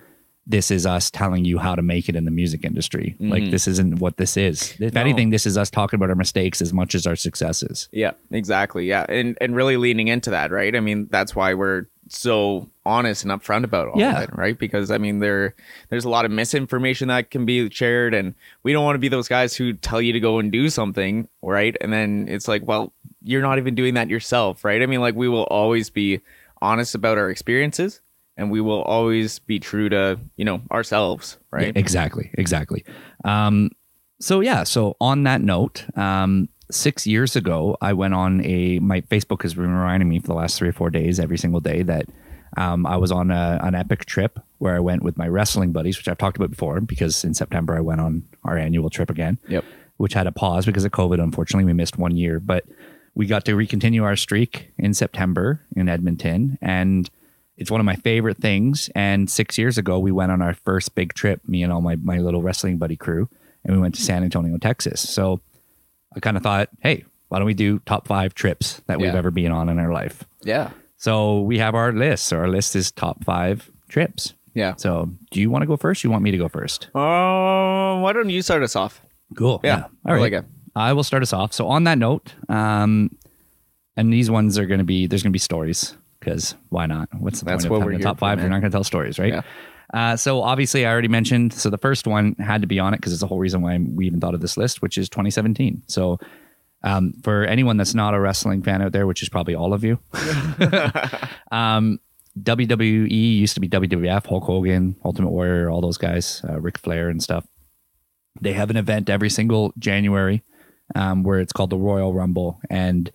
[0.47, 3.17] this is us telling you how to make it in the music industry.
[3.19, 3.51] Like mm-hmm.
[3.51, 4.75] this isn't what this is.
[4.79, 5.01] If No.
[5.01, 7.89] anything, this is us talking about our mistakes as much as our successes.
[7.93, 8.87] yeah, exactly.
[8.87, 10.77] Yeah, and and really leaning into that, right?
[10.77, 14.19] I mean, that's why we're so honest and upfront about all Yeah.
[14.19, 14.59] of it, right?
[14.59, 15.55] Because I mean, there
[15.89, 19.09] there's a lot of misinformation that can be shared, and we don't want to be
[19.09, 21.75] those guys who tell you to go and do something, right?
[21.81, 22.93] And then it's like, well,
[23.23, 24.83] you're not even doing that yourself, right?
[24.83, 26.21] I mean, like we will always be
[26.61, 28.01] honest about our experiences,
[28.37, 31.67] and we will always be true to you know ourselves, right?
[31.67, 32.85] Yeah, exactly, exactly.
[33.25, 33.71] Um,
[34.21, 39.01] so yeah, so on that note, um, six years ago, I went on a my
[39.03, 41.83] Facebook has been reminding me for the last three or four days, every single day,
[41.83, 42.07] that
[42.57, 45.99] um, I was on a, an epic trip where I went with my wrestling buddies,
[45.99, 49.39] which I've talked about before, because in September I went on our annual trip again.
[49.49, 49.65] Yep.
[49.97, 51.23] Which had a pause because of COVID.
[51.23, 52.65] Unfortunately, we missed one year, but
[53.15, 57.09] we got to recontinue our streak in September in Edmonton, and
[57.57, 58.91] it's one of my favorite things.
[58.95, 61.97] And six years ago, we went on our first big trip, me and all my,
[61.97, 63.29] my little wrestling buddy crew,
[63.65, 65.09] and we went to San Antonio, Texas.
[65.09, 65.41] So
[66.15, 69.31] I kind of thought, hey, why don't we do top five trips that we've ever
[69.31, 70.25] been on in our life?
[70.43, 70.71] Yeah.
[70.97, 72.27] So we have our list.
[72.27, 74.35] So our list is top five trips.
[74.55, 74.75] Yeah.
[74.77, 76.05] So do you want to go first?
[76.05, 76.87] You want me to go first?
[76.95, 79.01] Uh, why don't you start us off?
[79.37, 79.61] Cool.
[79.65, 80.33] Yeah, I All right.
[80.33, 80.45] like.
[80.77, 81.53] I will start us off.
[81.53, 83.17] So on that note, um,
[83.97, 87.09] and these ones are going to be there's going to be stories because why not?
[87.19, 88.39] What's the That's point what of we're having here top for, five?
[88.39, 88.51] man.
[88.51, 89.35] not going to tell stories, right?
[89.35, 89.43] Yeah.
[89.93, 91.53] Uh, so obviously, I already mentioned.
[91.53, 93.79] So the first one had to be on it because it's the whole reason why
[93.79, 95.83] we even thought of this list, which is 2017.
[95.87, 96.19] So
[96.83, 99.85] um, for anyone that's not a wrestling fan out there, which is probably all of
[99.85, 99.99] you,
[101.53, 102.01] um,
[102.41, 107.09] WWE used to be WWF, Hulk Hogan, Ultimate Warrior, all those guys, uh, Ric Flair
[107.09, 107.47] and stuff.
[108.41, 110.43] They have an event every single January
[110.97, 113.13] um, where it's called the Royal Rumble, and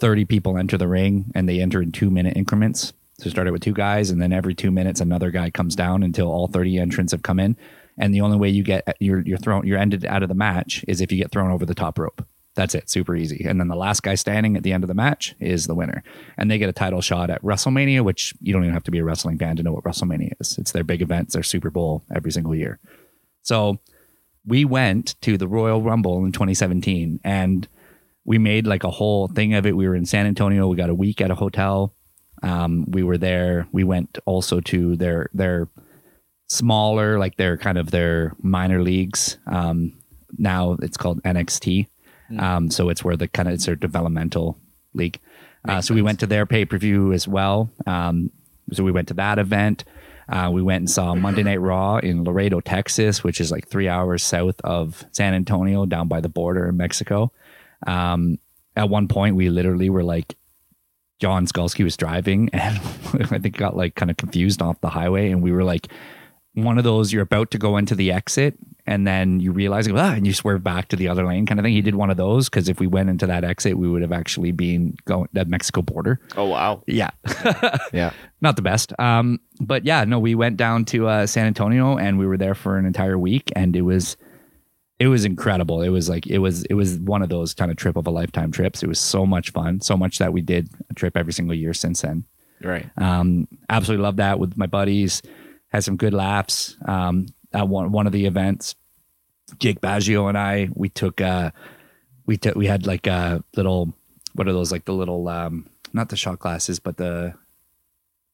[0.00, 2.92] 30 people enter the ring, and they enter in two minute increments.
[3.18, 6.28] So started with two guys, and then every two minutes another guy comes down until
[6.28, 7.56] all 30 entrants have come in.
[7.98, 10.84] And the only way you get you're you're thrown you're ended out of the match
[10.88, 12.26] is if you get thrown over the top rope.
[12.54, 13.44] That's it, super easy.
[13.46, 16.02] And then the last guy standing at the end of the match is the winner.
[16.36, 18.98] And they get a title shot at WrestleMania, which you don't even have to be
[18.98, 20.58] a wrestling fan to know what WrestleMania is.
[20.58, 22.80] It's their big event, their Super Bowl every single year.
[23.42, 23.78] So
[24.44, 27.68] we went to the Royal Rumble in 2017 and
[28.24, 29.76] we made like a whole thing of it.
[29.76, 30.68] We were in San Antonio.
[30.68, 31.94] We got a week at a hotel.
[32.42, 33.66] Um, we were there.
[33.72, 35.68] We went also to their their
[36.48, 39.38] smaller, like their kind of their minor leagues.
[39.46, 39.98] Um,
[40.38, 41.86] now it's called NXT.
[42.38, 44.58] Um, so it's where the kind of it's their developmental
[44.94, 45.18] league.
[45.68, 47.70] Uh, so we went to their pay per view as well.
[47.86, 48.30] Um,
[48.72, 49.84] so we went to that event.
[50.28, 53.88] Uh, we went and saw Monday Night Raw in Laredo, Texas, which is like three
[53.88, 57.32] hours south of San Antonio, down by the border in Mexico.
[57.86, 58.38] Um,
[58.76, 60.36] at one point, we literally were like,
[61.18, 62.78] John Skalski was driving, and
[63.30, 65.88] I think got like kind of confused off the highway, and we were like,
[66.54, 68.56] one of those you're about to go into the exit,
[68.86, 71.64] and then you realize, ah, and you swerve back to the other lane, kind of
[71.64, 71.74] thing.
[71.74, 74.10] He did one of those because if we went into that exit, we would have
[74.12, 76.18] actually been going that Mexico border.
[76.36, 76.82] Oh wow.
[76.86, 77.10] Yeah,
[77.92, 78.12] Yeah.
[78.40, 78.92] not the best.
[78.98, 82.54] Um, but yeah, no, we went down to uh, San Antonio and we were there
[82.54, 84.16] for an entire week, and it was
[85.00, 85.80] it was incredible.
[85.80, 88.10] It was like it was it was one of those kind of trip of a
[88.10, 88.82] lifetime trips.
[88.82, 91.72] It was so much fun, so much that we did a trip every single year
[91.72, 92.24] since then.
[92.62, 92.86] Right.
[92.98, 95.22] Um, absolutely love that with my buddies.
[95.68, 98.74] Had some good laughs um, at one one of the events.
[99.58, 101.50] Jake Baggio and I we took uh,
[102.26, 103.94] we took we had like a little
[104.34, 107.34] what are those like the little um, not the shot glasses but the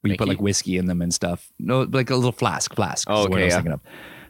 [0.03, 1.53] we put like whiskey in them and stuff.
[1.61, 3.09] No, like a little flask, flask.
[3.09, 3.77] Oh, is what I okay, yeah.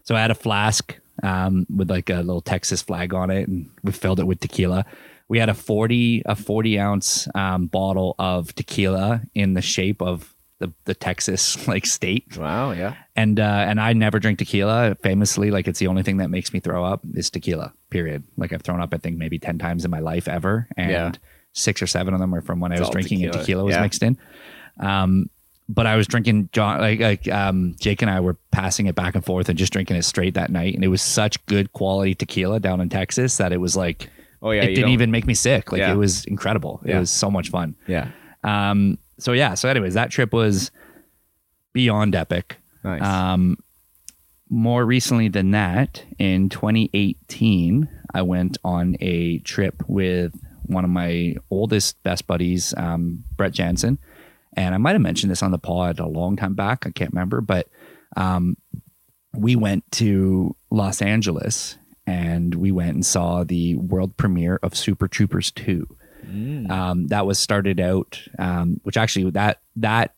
[0.03, 3.71] So I had a flask um, with like a little Texas flag on it, and
[3.83, 4.85] we filled it with tequila.
[5.29, 10.33] We had a forty a forty ounce um, bottle of tequila in the shape of
[10.59, 12.71] the the Texas like state, Wow.
[12.71, 12.95] Yeah.
[13.17, 14.95] and uh, and I never drink tequila.
[15.03, 17.73] Famously, like it's the only thing that makes me throw up is tequila.
[17.91, 18.25] Period.
[18.37, 21.12] Like I've thrown up, I think maybe ten times in my life ever, and Yeah.
[21.53, 23.75] six or seven of them are from when I was drinking and tequila, tequila was
[23.75, 23.83] yeah.
[23.83, 24.17] mixed in.
[24.79, 25.29] Um,
[25.69, 29.14] but I was drinking John like like um Jake and I were passing it back
[29.14, 32.14] and forth and just drinking it straight that night, and it was such good quality
[32.14, 34.09] tequila down in Texas that it was like
[34.43, 34.62] Oh yeah.
[34.62, 35.73] it didn't don't- even make me sick.
[35.73, 35.93] Like Yeah.
[35.93, 36.81] it was incredible.
[36.85, 37.75] It was so much fun.
[37.87, 38.11] Yeah.
[38.45, 39.55] Um, so yeah.
[39.55, 40.71] So anyways, that trip was
[41.73, 42.59] beyond epic.
[42.85, 43.03] Nice.
[43.03, 43.59] Um,
[44.49, 50.33] more recently than that, in 2018, I went on a trip with
[50.67, 53.99] one of my oldest best buddies, um, Brett Jansen.
[54.57, 56.87] And I might have mentioned this on the pod a long time back.
[56.87, 57.69] I can't remember, but
[58.17, 58.57] um,
[59.35, 61.77] we went to Los Angeles
[62.07, 65.87] and we went and saw the world premiere of Super Troopers 2
[66.27, 66.69] Mm.
[66.71, 70.13] um, that was started out, um, which actually that that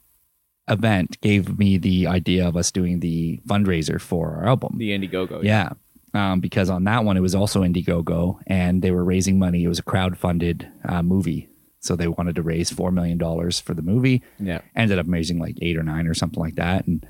[0.66, 4.76] event gave me the idea of us doing the fundraiser for our album.
[4.78, 5.42] the Indiegogo.
[5.42, 5.72] yeah,
[6.14, 9.64] um, because on that one it was also Indiegogo, and they were raising money.
[9.64, 11.50] It was a crowd-funded uh, movie,
[11.80, 14.22] so they wanted to raise four million dollars for the movie.
[14.38, 14.60] Yeah.
[14.74, 17.06] Ended up raising like eight or nine or something like that, and.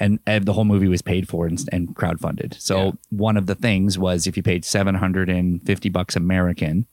[0.00, 2.54] And, and the whole movie was paid for and, and crowdfunded.
[2.60, 2.90] So Yeah.
[3.10, 6.86] one of the things was if you paid seven hundred and fifty bucks American,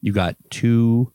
[0.00, 1.12] you got two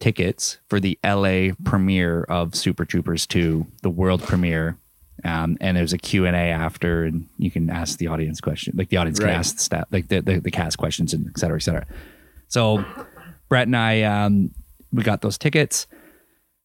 [0.00, 4.76] tickets for the LA premiere of Super Troopers 2, the world premiere.
[5.24, 8.98] Um, and there's a Q&A after and you can ask the audience question like the
[8.98, 11.62] audience can ask the staff like the, the, the cast questions and et cetera, et
[11.62, 11.86] cetera.
[12.48, 12.84] So
[13.48, 14.50] Brett and I um,
[14.92, 15.86] we got those tickets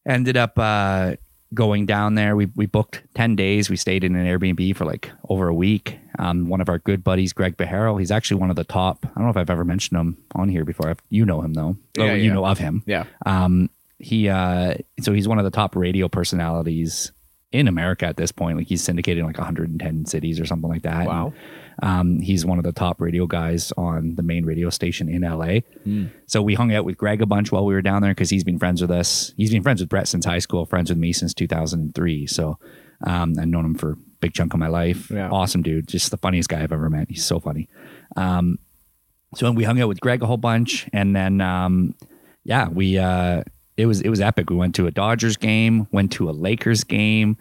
[0.08, 1.14] ended up uh,
[1.54, 2.34] going down there.
[2.34, 3.70] We we booked ten days.
[3.70, 5.98] We stayed in an Airbnb for like over a week.
[6.18, 9.04] Um, one of our good buddies, Greg Beharrell, he's actually one of the top.
[9.04, 10.88] I don't know if I've ever mentioned him on here before.
[10.88, 11.76] I've, you know him though.
[11.98, 12.82] Or Yeah, you know of him.
[12.86, 13.04] Yeah.
[13.24, 17.12] Um, he uh, so he's one of the top radio personalities
[17.52, 18.58] in America at this point.
[18.58, 21.06] Like he's syndicated in like 110 cities or something like that.
[21.06, 21.32] Wow.
[21.82, 25.60] Um, he's one of the top radio guys on the main radio station in LA.
[26.26, 28.44] So we hung out with Greg a bunch while we were down there because he's
[28.44, 29.32] been friends with us.
[29.36, 32.26] He's been friends with Brett since high school, friends with me since 2003.
[32.26, 32.58] So
[33.06, 35.10] um, I've known him for a big chunk of my life.
[35.10, 35.30] Yeah.
[35.30, 35.86] Awesome dude.
[35.86, 37.08] Just the funniest guy I've ever met.
[37.08, 37.68] He's so funny.
[38.16, 38.58] Um,
[39.34, 41.94] so we hung out with Greg a whole bunch, and then um,
[42.44, 43.42] yeah, we uh,
[43.76, 44.50] it was it was epic.
[44.50, 47.36] We went to a Dodgers game, went to a Lakers game.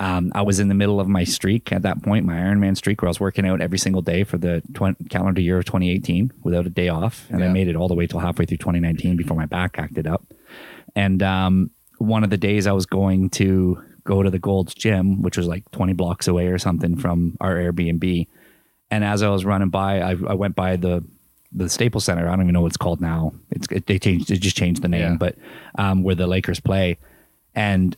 [0.00, 3.02] Um, I was in the middle of my streak at that point, my Ironman streak,
[3.02, 4.62] where I was working out every single day for the
[5.10, 8.06] calendar year of 2018 without a day off, and I made it all the way
[8.06, 10.24] till halfway through 2019 before my back acted up.
[10.96, 15.20] And um, one of the days I was going to go to the Gold's Gym,
[15.20, 18.26] which was like 20 blocks away or something from our Airbnb.
[18.90, 21.04] And as I was running by, I, I went by the
[21.52, 22.26] the Staples Center.
[22.26, 23.32] I don't even know what it's called now.
[23.50, 24.28] It's it, they changed.
[24.28, 25.16] They just changed the name, Yeah.
[25.18, 25.36] but
[25.76, 26.96] um, where the Lakers play,
[27.54, 27.96] and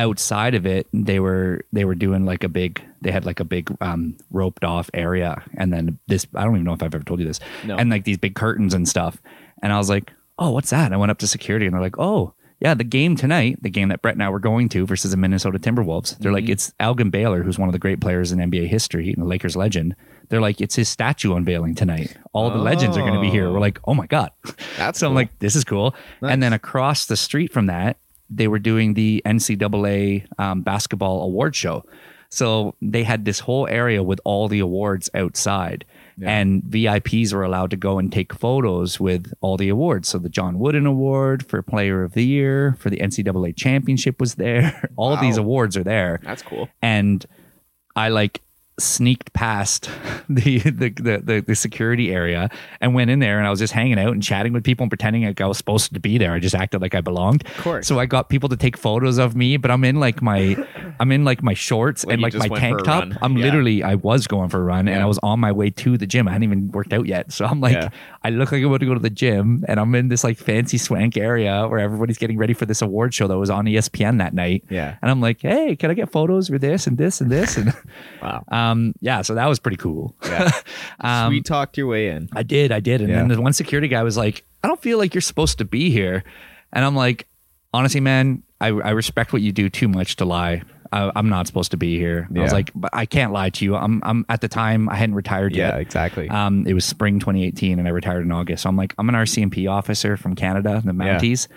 [0.00, 2.82] outside of it, they were they were doing like a big.
[3.02, 6.26] They had like a big um, roped off area, and then this.
[6.34, 7.40] I don't even know if I've ever told you this.
[7.64, 7.76] No.
[7.76, 9.20] And like these big curtains and stuff.
[9.62, 10.86] And I was like, oh, what's that?
[10.86, 12.34] And I went up to security, and they're like, oh.
[12.62, 15.16] Yeah, the game tonight, the game that Brett and I were going to versus the
[15.16, 16.18] Minnesota Timberwolves.
[16.18, 19.22] They're like, it's Elgin Baylor, who's one of the great players in NBA history and
[19.22, 19.96] a Lakers legend.
[20.28, 22.18] They're like, it's his statue unveiling tonight.
[22.34, 23.50] All the legends are going to be here.
[23.50, 24.30] We're like, oh my God.
[24.76, 25.94] That's so I'm like, this is cool.
[26.20, 27.96] And then across the street from that,
[28.30, 31.84] they were doing the NCAA um, basketball award show.
[32.32, 35.84] So they had this whole area with all the awards outside.
[36.22, 40.08] And VIPs were allowed to go and take photos with all the awards.
[40.08, 44.34] So the John Wooden Award for Player of the Year, for the NCAA Championship was
[44.34, 44.90] there.
[44.96, 46.68] all these awards are there That's cool.
[46.82, 47.24] and
[47.96, 48.42] I like
[48.80, 49.90] sneaked past
[50.28, 52.48] the, the the the the security area
[52.80, 54.90] and went in there and I was just hanging out and chatting with people and
[54.90, 56.32] pretending like I was supposed to be there.
[56.32, 57.46] I just acted like I belonged.
[57.46, 57.86] Of course.
[57.86, 60.56] So I got people to take photos of me, but I'm in like my
[60.98, 63.04] I'm in like my shorts Like and like my tank top.
[63.04, 63.18] run.
[63.22, 63.44] I'm Yeah.
[63.46, 66.06] literally I was going for a run and I was on my way to the
[66.06, 66.28] gym.
[66.28, 67.32] I hadn't even worked out yet.
[67.32, 67.88] So I'm like Yeah.
[68.22, 70.38] I look like I'm about to go to the gym and I'm in this like
[70.38, 74.18] fancy swank area where everybody's getting ready for this award show that was on ESPN
[74.18, 74.64] that night.
[74.68, 74.96] Yeah.
[75.02, 77.56] And I'm like, hey, can I get photos for this and this and this?
[77.56, 77.72] And
[78.22, 78.44] Wow.
[78.50, 78.69] um,
[79.00, 80.14] yeah, so that was pretty cool.
[80.24, 80.50] Yeah.
[81.02, 82.28] Um, Sweet talked your way in.
[82.34, 83.00] I did, I did.
[83.00, 85.64] And then the one security guy was like, I don't feel like you're supposed to
[85.64, 86.24] be here.
[86.74, 87.26] And I'm like,
[87.72, 90.62] honestly, man, I, I respect what you do too much to lie.
[90.92, 92.28] I, I'm not supposed to be here.
[92.36, 93.76] I was like, but I can't lie to you.
[93.76, 95.74] I'm, I'm at the time I hadn't retired Yeah, yet.
[95.74, 96.28] Yeah, exactly.
[96.28, 98.64] Um, it was spring 2018, and I retired in August.
[98.64, 101.48] So I'm like, I'm an RCMP officer from Canada, the Mounties.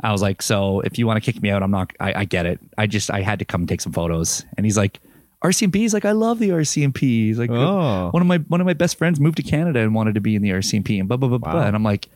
[0.00, 1.92] I was like, so if you want to kick me out, I'm not.
[2.00, 2.60] I, I get it.
[2.76, 4.44] I just I had to come take some photos.
[4.56, 5.00] And he's like,
[5.42, 5.76] RCMP.
[5.76, 7.00] He's like, I love the RCMP.
[7.00, 8.10] He's like, Oh.
[8.10, 10.34] one of my one of my best friends moved to Canada and wanted to be
[10.36, 11.54] in the RCMP and blah blah blah blah.
[11.54, 11.66] Wow.
[11.66, 12.08] And I'm like.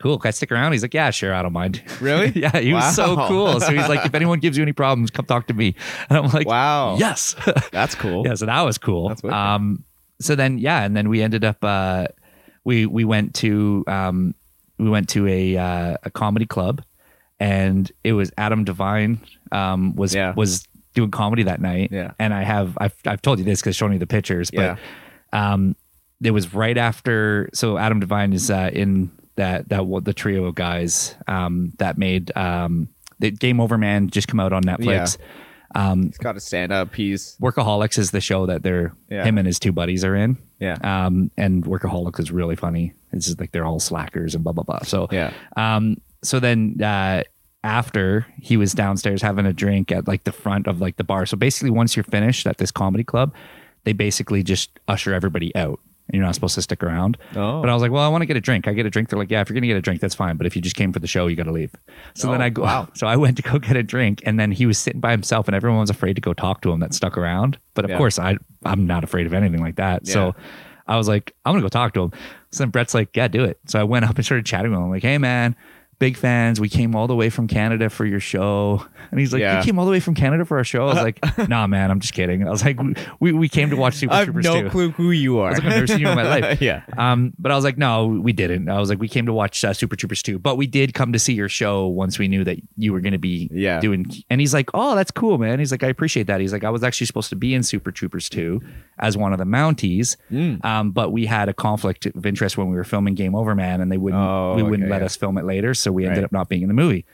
[0.00, 0.16] Cool.
[0.20, 0.70] Can I stick around?
[0.70, 1.34] He's like, yeah, sure.
[1.34, 1.82] I don't mind.
[2.00, 2.30] Really?
[2.36, 2.56] yeah.
[2.60, 3.58] He was so cool.
[3.58, 5.74] So he's like, if anyone gives you any problems, come talk to me.
[6.08, 6.98] And I'm like, Wow.
[6.98, 7.34] yes.
[7.72, 8.24] That's cool.
[8.24, 9.12] yeah, so that was cool.
[9.28, 9.82] Um,
[10.20, 12.06] so then yeah, and then we ended up uh,
[12.62, 14.36] we we went to um,
[14.78, 16.80] we went to a uh, a comedy club,
[17.40, 19.18] and it was Adam Devine
[19.50, 20.32] um, was Yeah.
[20.36, 20.64] was
[20.98, 21.90] doing comedy that night.
[21.92, 22.12] Yeah.
[22.18, 24.78] and I have I've I've told you this because showing you the pictures, but
[25.32, 25.76] um,
[26.22, 27.48] it was right after.
[27.54, 31.96] So Adam Devine is uh, in that that what the trio of guys um, that
[31.98, 32.88] made um,
[33.20, 35.16] the Game Over Man just come out on Netflix.
[35.74, 37.36] Um, He's got a stand up piece.
[37.40, 39.24] Workaholics is the show that they're Yeah.
[39.24, 40.38] him and his two buddies are in.
[40.58, 40.76] Yeah.
[40.82, 42.94] Um, and Workaholics is really funny.
[43.12, 44.80] It's just like they're all slackers and blah blah blah.
[44.82, 45.32] So Yeah.
[45.56, 47.22] Um, so then uh,
[47.64, 51.26] after he was downstairs having a drink at like the front of like the bar.
[51.26, 53.34] So basically, once you're finished at this comedy club,
[53.84, 55.80] they basically just usher everybody out.
[56.10, 57.18] And you're not supposed to stick around.
[57.36, 57.60] Oh.
[57.60, 58.66] But I was like, well, I want to get a drink.
[58.66, 59.10] I get a drink.
[59.10, 60.38] They're like, yeah, if you're gonna get a drink, that's fine.
[60.38, 61.70] But if you just came for the show, you got to leave.
[62.14, 62.62] So then Oh, I go.
[62.62, 62.88] wow.
[62.94, 65.48] So I went to go get a drink, and then he was sitting by himself,
[65.48, 67.58] and everyone was afraid to go talk to him that stuck around.
[67.74, 67.98] But of Yeah.
[67.98, 70.06] course, I I'm not afraid of anything like that.
[70.08, 70.12] Yeah.
[70.14, 70.34] So
[70.86, 72.12] I was like, I'm gonna go talk to him.
[72.52, 73.58] So then Brett's like, yeah, do it.
[73.66, 74.84] So I went up and started chatting with him.
[74.84, 75.54] I'm like, hey man,
[75.98, 76.60] big fans.
[76.60, 78.84] We came all the way from Canada for your show.
[79.10, 79.58] And he's like, Yeah.
[79.58, 80.84] you came all the way from Canada for our show?
[80.86, 82.46] I was like, nah, man, I'm just kidding.
[82.46, 82.78] I was like,
[83.20, 84.70] we, we came to watch Super I have Troopers no 2.
[84.70, 85.48] clue who you are.
[85.48, 86.60] I was like, I've never seen you in my life.
[86.62, 86.82] yeah.
[86.96, 88.68] Um, but I was like, no, we didn't.
[88.68, 91.12] I was like, we came to watch uh, Super Troopers 2, but we did come
[91.12, 93.80] to see your show once we knew that you were going to be Yeah.
[93.80, 94.06] doing.
[94.30, 95.58] And he's like, oh, that's cool, man.
[95.58, 96.40] He's like, I appreciate that.
[96.40, 98.60] He's like, I was actually supposed to be in Super Troopers 2
[99.00, 100.64] as one of the Mounties, Mm.
[100.64, 103.80] um, but we had a conflict of interest when we were filming Game Over Man,
[103.80, 105.06] and they wouldn't Oh, we wouldn't let yeah.
[105.06, 106.24] us film it later, so we ended Right.
[106.24, 107.04] up not being in the movie.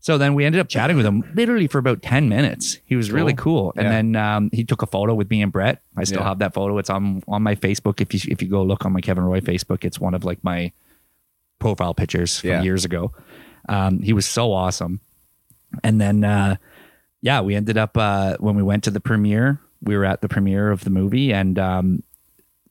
[0.00, 2.78] So then we ended up chatting with him literally for about 10 minutes.
[2.84, 3.72] He was really cool.
[3.76, 3.90] And Yeah.
[3.90, 5.82] then um, he took a photo with me and Brett.
[5.96, 6.28] I still Yeah.
[6.28, 6.78] have that photo.
[6.78, 8.00] It's on on my Facebook.
[8.00, 10.42] If you if you go look on my Kevin Roy Facebook, it's one of like
[10.44, 10.70] my
[11.58, 12.62] profile pictures from Yeah.
[12.62, 13.12] years ago.
[13.68, 15.00] Um, he was so awesome.
[15.82, 16.56] And then uh,
[17.20, 20.28] yeah, we ended up uh, when we went to the premiere, we were at the
[20.28, 22.02] premiere of the movie and um,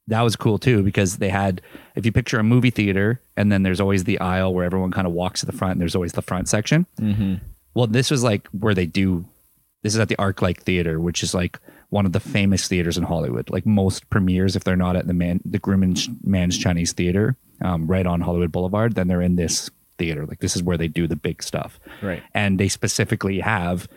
[0.08, 1.62] that was cool too because they had
[1.95, 5.08] if you picture a movie theater and then there's always the aisle where everyone kind
[5.08, 7.36] of walks to the front and there's always the front section Mm-hmm.
[7.74, 9.26] well this was like where they do
[9.84, 12.97] this is at the Arc arclight theater which is like one of the famous theaters
[12.97, 16.93] in hollywood like most premieres if they're not at the man the grumman man's chinese
[16.93, 20.78] theater um, right on hollywood boulevard then they're in this theater like this is where
[20.78, 22.22] they do the big stuff Right.
[22.34, 23.88] and they specifically have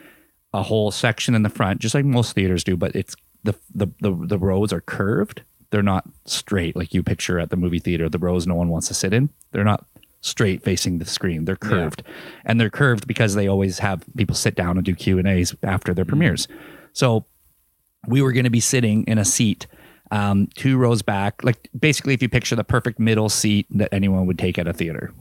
[0.52, 3.86] a whole section in the front, just like most theaters do, but it's the the
[4.00, 5.42] the, the rows are curved.
[5.70, 8.08] They're not straight like you picture at the movie theater.
[8.08, 9.30] The rows no one wants to sit in.
[9.52, 9.84] They're not
[10.20, 11.44] straight facing the screen.
[11.44, 12.02] They're curved,
[12.44, 15.54] and they're curved because they always have people sit down and do Q and A's
[15.62, 16.46] after their premieres.
[16.92, 17.24] So
[18.08, 19.66] we were going to be sitting in a seat
[20.12, 24.26] um, two rows back like basically if you picture the perfect middle seat that anyone
[24.26, 25.12] would take at a theater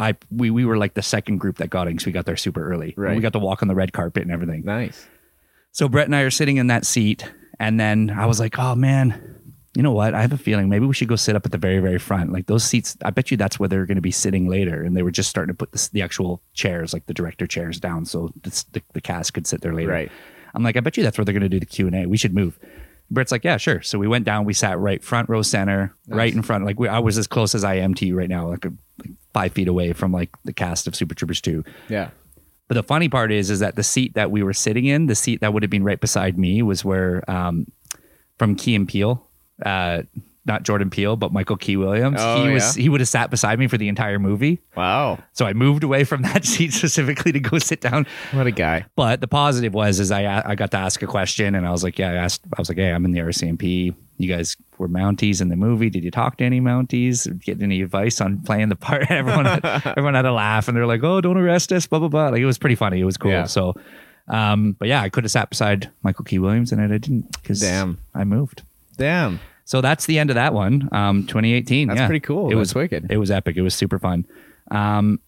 [0.00, 2.36] i we, we were like the second group that got in because we got there
[2.36, 3.14] super early Right.
[3.14, 5.06] we got to walk on the red carpet and everything Nice.
[5.72, 7.30] so brett and i are sitting in that seat
[7.60, 9.37] and then i was like oh man
[9.74, 11.58] you know what i have a feeling maybe we should go sit up at the
[11.58, 14.10] very very front like those seats i bet you that's where they're going to be
[14.10, 17.14] sitting later and they were just starting to put the, the actual chairs like the
[17.14, 20.12] director chairs down so the, the, the cast could sit there later Right.
[20.54, 22.06] I'm like, I bet you that's where they're going to do the Q and A.
[22.06, 22.58] We should move.
[23.10, 23.80] Brett's like, yeah, sure.
[23.82, 24.44] So we went down.
[24.44, 26.64] We sat right front row center, right in front.
[26.64, 28.72] Like we, I was as close as I am to you right now, like, a,
[28.98, 31.64] like five feet away from like the cast of Super Troopers two.
[31.88, 32.10] Yeah.
[32.66, 35.14] But the funny part is, is that the seat that we were sitting in, the
[35.14, 37.66] seat that would have been right beside me, was where um,
[38.38, 39.27] from Key and Peele,
[39.64, 40.02] uh,
[40.48, 42.16] not Jordan Peele, but Michael Key Williams.
[42.18, 42.82] Oh, he was yeah?
[42.82, 44.60] he would have sat beside me for the entire movie.
[44.74, 45.18] Wow.
[45.34, 48.86] So I moved away from that seat specifically to go sit down What a guy.
[48.96, 51.84] but the positive was is I I got to ask a question and I was
[51.84, 53.94] like, yeah, I asked I was like, hey, I'm in the RCMP.
[54.16, 55.90] You guys were Mounties in the movie.
[55.90, 57.28] Did you talk to any Mounties?
[57.44, 59.10] Get any advice on playing the part?
[59.10, 62.08] everyone had, everyone had a laugh and they're like, oh, don't arrest us, blah blah
[62.08, 62.28] blah.
[62.30, 63.00] Like it was pretty funny.
[63.00, 63.30] It was cool.
[63.30, 63.44] Yeah.
[63.44, 63.74] So,
[64.28, 67.60] um, but yeah, I could have sat beside Michael Key Williams and I didn't because
[67.60, 67.98] Damn.
[68.14, 68.62] I moved.
[68.98, 69.40] Damn.
[69.64, 70.88] So that's the end of that one.
[70.92, 71.88] Um, 2018.
[71.88, 72.06] That's yeah.
[72.06, 72.46] pretty cool.
[72.46, 73.10] It That's was wicked.
[73.10, 73.56] It was epic.
[73.56, 74.26] It was super fun.
[74.70, 75.20] Um,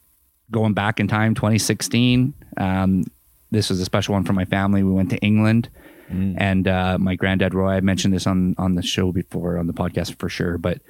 [0.50, 2.34] going back in time, 2016.
[2.56, 3.04] Um,
[3.50, 4.82] this was a special one for my family.
[4.82, 5.68] We went to England,
[6.10, 6.34] Mm.
[6.38, 7.74] and uh, my granddad Roy.
[7.74, 10.80] I mentioned this on on the show before on the podcast for sure, but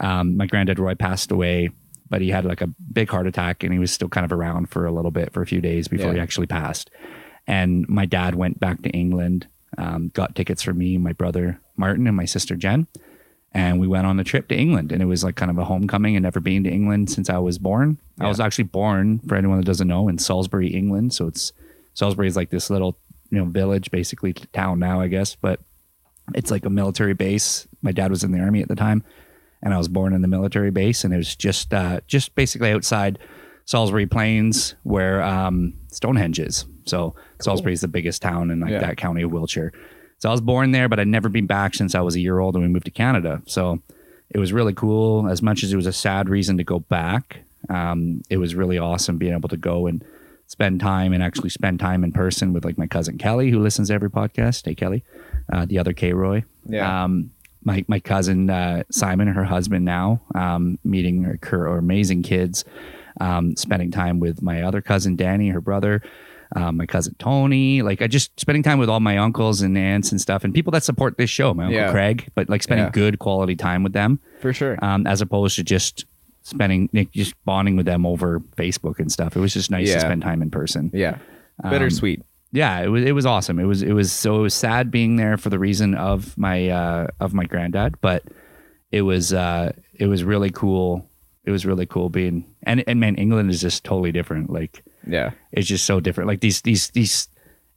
[0.00, 1.70] um, my granddad Roy passed away
[2.08, 4.70] but he had like a big heart attack and he was still kind of around
[4.70, 6.12] for a little bit for a few days before Yeah.
[6.14, 6.88] he actually passed.
[7.48, 9.48] And my dad went back to England,
[9.78, 12.86] um, got tickets for me, my brother Martin, and my sister Jen.
[13.52, 15.64] And we went on a trip to England, and it was like kind of a
[15.64, 17.98] homecoming and never been to England since I was born.
[18.20, 21.14] I was actually born, for anyone that doesn't know, in Salisbury, England.
[21.14, 21.52] So it's
[21.94, 22.98] Salisbury is like this little,
[23.30, 25.60] you know, village, basically town now, I guess, but
[26.34, 27.66] it's like a military base.
[27.82, 29.02] My dad was in the army at the time,
[29.62, 32.72] and I was born in the military base, and it was just uh, just basically
[32.72, 33.18] outside
[33.64, 36.66] Salisbury Plains where um, Stonehenge is.
[36.86, 38.80] So Salisbury is the biggest town in like Yeah.
[38.80, 39.72] that county of Wiltshire.
[40.18, 42.38] So I was born there, but I'd never been back since I was a year
[42.38, 43.42] old, and we moved to Canada.
[43.46, 43.82] So
[44.30, 45.28] it was really cool.
[45.28, 48.78] As much as it was a sad reason to go back, um, it was really
[48.78, 50.02] awesome being able to go and
[50.46, 53.88] spend time and actually spend time in person with like my cousin Kelly, who listens
[53.88, 54.64] to every podcast.
[54.64, 55.04] Hey Kelly,
[55.52, 56.44] uh, the other K Roy.
[56.66, 57.04] Yeah.
[57.04, 57.30] Um,
[57.64, 62.64] my my cousin uh, Simon, her husband now, um, meeting her, her amazing kids,
[63.20, 66.00] um, spending time with my other cousin Danny, her brother.
[66.54, 70.12] Um, my cousin Tony, like I just spending time with all my uncles and aunts
[70.12, 71.52] and stuff, and people that support this show.
[71.52, 71.90] My uncle Yeah.
[71.90, 72.90] Craig, but like spending Yeah.
[72.92, 74.78] good quality time with them For sure.
[74.82, 76.04] um, as opposed to just
[76.42, 79.34] spending like, just bonding with them over Facebook and stuff.
[79.36, 79.94] It was just nice Yeah.
[79.94, 80.90] to spend time in person.
[80.94, 81.18] yeah.
[81.64, 82.22] um, Bittersweet.
[82.52, 83.58] Yeah, it was it was awesome.
[83.58, 86.68] It was it was so it was sad being there for the reason of my
[86.68, 88.22] uh, of my granddad, but
[88.92, 91.10] it was uh, it was really cool.
[91.46, 94.50] It was really cool being and and man, England is just totally different.
[94.50, 95.30] Like yeah.
[95.52, 96.28] it's just so different.
[96.28, 97.28] Like these these these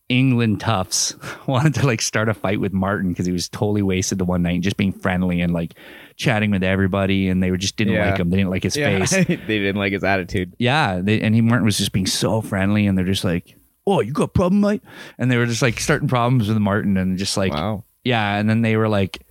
[0.10, 1.16] England toughs
[1.48, 4.42] wanted to like start a fight with Martin because he was totally wasted the one
[4.42, 5.76] night, and just being friendly and like
[6.16, 8.10] chatting with everybody, and they were just didn't Yeah.
[8.10, 8.30] like him.
[8.32, 9.06] They didn't like his Yeah.
[9.06, 9.12] face.
[9.28, 10.56] they didn't like his attitude.
[10.58, 13.56] Yeah, they, and he Martin was just being so friendly, and they're just like,
[13.86, 14.82] "Oh, you got a problem, mate?"
[15.20, 17.84] And they were just like starting problems with Martin, and just like, wow.
[18.04, 19.22] yeah, and then they were like,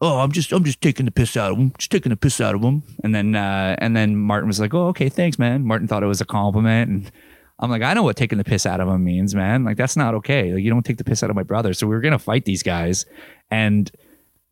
[0.00, 2.40] "Oh, I'm just I'm just taking the piss out of him, just taking the piss
[2.40, 5.64] out of him," and then uh, and then Martin was like, "Oh, okay, thanks, man."
[5.64, 7.12] Martin thought it was a compliment, and
[7.58, 9.64] I'm like, "I know what taking the piss out of him means, man.
[9.64, 10.52] Like that's not okay.
[10.54, 12.44] Like you don't take the piss out of my brother." So we were gonna fight
[12.44, 13.06] these guys,
[13.50, 13.90] and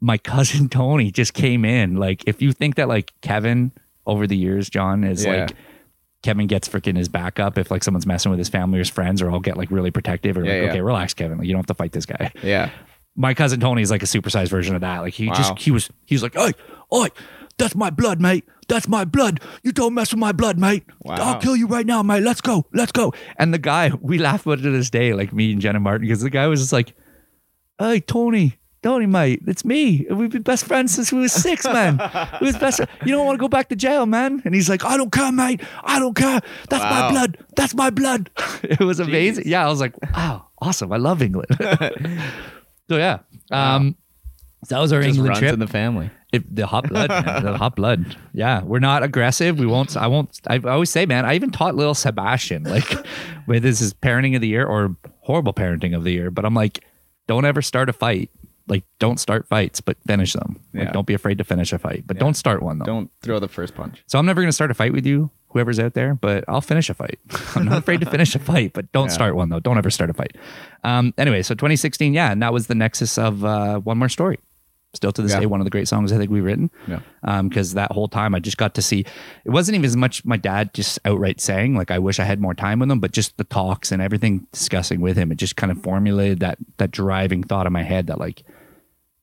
[0.01, 1.97] my cousin Tony just came in.
[1.97, 3.72] Like if you think that like Kevin
[4.07, 5.32] over the years, Jon is Yeah.
[5.47, 5.53] like.
[6.22, 8.88] Kevin gets freaking his back up if like someone's messing with his family or his
[8.88, 10.68] friends, or I'll get like really protective or Yeah, like, yeah.
[10.70, 11.38] okay, relax, Kevin.
[11.38, 12.70] Like you don't have to fight this guy Yeah.
[13.17, 15.01] My cousin Tony is like a supersized version of that.
[15.01, 15.35] Like he Wow.
[15.35, 16.53] just he was he was like, oi,
[16.93, 17.09] oi,
[17.59, 18.45] that's my blood, mate.
[18.69, 19.41] That's my blood.
[19.62, 20.85] You don't mess with my blood, mate.
[21.03, 21.14] Wow.
[21.19, 22.23] I'll kill you right now, mate.
[22.23, 25.33] Let's go, let's go." And the guy, we laugh about it to this day, like
[25.33, 26.95] me and Jenna Martin, because the guy was just like,
[27.79, 30.07] "Hey, Tony." Tony, mate, it's me.
[30.09, 31.99] We've been best friends since we was six, man.
[32.41, 32.79] We was best.
[33.05, 34.43] You don't want to go back to jail, man.
[34.45, 35.61] And he's like, I don't care, mate.
[35.83, 36.41] I don't care.
[36.69, 37.39] That's my blood.
[37.57, 38.31] That's my blood.
[38.62, 39.45] it was amazing.
[39.49, 40.93] Yeah, I was like, wow, awesome.
[40.93, 41.49] I love England.
[42.89, 43.18] so yeah,
[43.51, 43.97] um,
[44.68, 45.53] that was our Just England runs trip.
[45.55, 46.11] in the family.
[46.32, 48.16] If the hot blood, man, the hot blood.
[48.32, 49.59] Yeah, we're not aggressive.
[49.59, 49.97] We won't.
[49.97, 50.41] I won't.
[50.49, 51.24] I always say, man.
[51.24, 52.91] I even taught little Sebastian, like,
[53.47, 56.30] where this is parenting of the year or horrible parenting of the year.
[56.30, 56.84] But I'm like,
[57.28, 58.30] don't ever start a fight.
[58.68, 60.59] Like, don't start fights, but finish them.
[60.74, 60.93] Like, Yeah.
[60.93, 62.84] don't be afraid to finish a fight, but don't start one though.
[62.84, 64.03] Don't throw the first punch.
[64.09, 66.61] So I'm never going to start a fight with you, whoever's out there, but I'll
[66.61, 67.19] finish a fight.
[67.57, 69.15] I'm not afraid to finish a fight, but don't Yeah.
[69.15, 69.61] start one though.
[69.61, 70.37] Don't ever start a fight.
[70.85, 74.39] Um, anyway, so 2016, yeah, and that was the nexus of uh, One More Story.
[74.95, 75.41] Still to this Yeah.
[75.41, 76.71] day, one of the great songs I think we've written.
[76.87, 77.01] Yeah.
[77.43, 79.01] Because that whole time I just got to see,
[79.45, 82.41] it wasn't even as much my dad just outright saying, like, I wish I had
[82.41, 85.57] more time with him, but just the talks and everything discussing with him, it just
[85.57, 88.43] kind of formulated that that driving thought in my head that like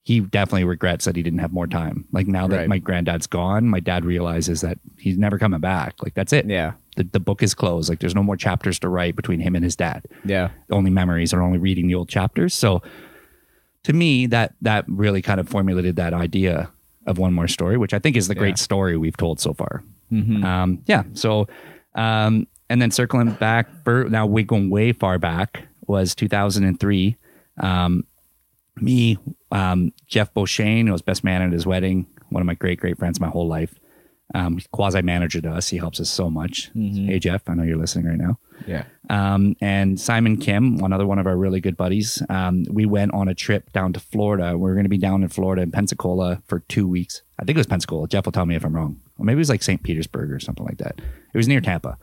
[0.06, 2.06] he definitely regrets that he didn't have more time.
[2.12, 2.68] Like now that Right.
[2.70, 5.95] my granddad's gone, my dad realizes that he's never coming back.
[6.04, 6.45] Like that's it.
[6.45, 6.74] Yeah.
[6.97, 7.88] The, the book is closed.
[7.89, 10.06] Like there's no more chapters to write between him and his dad.
[10.26, 10.49] Yeah.
[10.70, 12.54] Only memories are only reading the old chapters.
[12.54, 12.82] So
[13.84, 16.70] to me, that that really kind of formulated that idea
[17.08, 18.39] of one more story, which I think is the Yeah.
[18.39, 19.84] great story we've told so far.
[20.12, 20.43] Mhm.
[20.43, 21.04] Um, yeah.
[21.14, 21.47] So,
[21.95, 27.16] um, and then circling back, for, now we're going way far back, was 2003.
[27.60, 28.04] Um,
[28.78, 29.18] me,
[29.54, 33.20] um, Jeff Beauchesne, was best man at his wedding, one of my great, great friends
[33.22, 33.80] my whole life.
[34.36, 35.68] Um, quasi manager to us.
[35.68, 36.72] He helps us so much.
[36.74, 38.86] Hey, Jeff, I know you're listening right now Yeah.
[39.12, 42.20] um, and Simon Kim, another one of our really good buddies.
[42.30, 44.58] Um, we went on a trip down to Florida.
[44.58, 47.22] We are going to be down in Florida in Pensacola for two weeks.
[47.38, 48.08] I think it was Pensacola.
[48.08, 48.99] Jeff will tell me if I'm wrong.
[49.20, 49.84] Or maybe it was like St.
[49.84, 50.95] Petersburg or something like that.
[50.99, 51.99] It was near Tampa.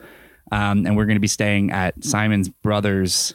[0.53, 3.35] Um, and we're going to be staying at Simon's brother's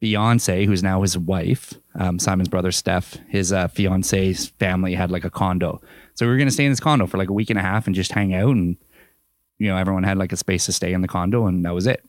[0.00, 1.74] fiance, who's now his wife.
[1.94, 5.80] Um, Simon's brother, Steph, his uh, fiance's family had like a condo.
[6.14, 7.62] So we were going to stay in this condo for like a week and a
[7.62, 8.54] half and just hang out.
[8.54, 8.76] And,
[9.58, 11.86] you know, everyone had like a space to stay in the condo, and that was
[11.86, 12.04] it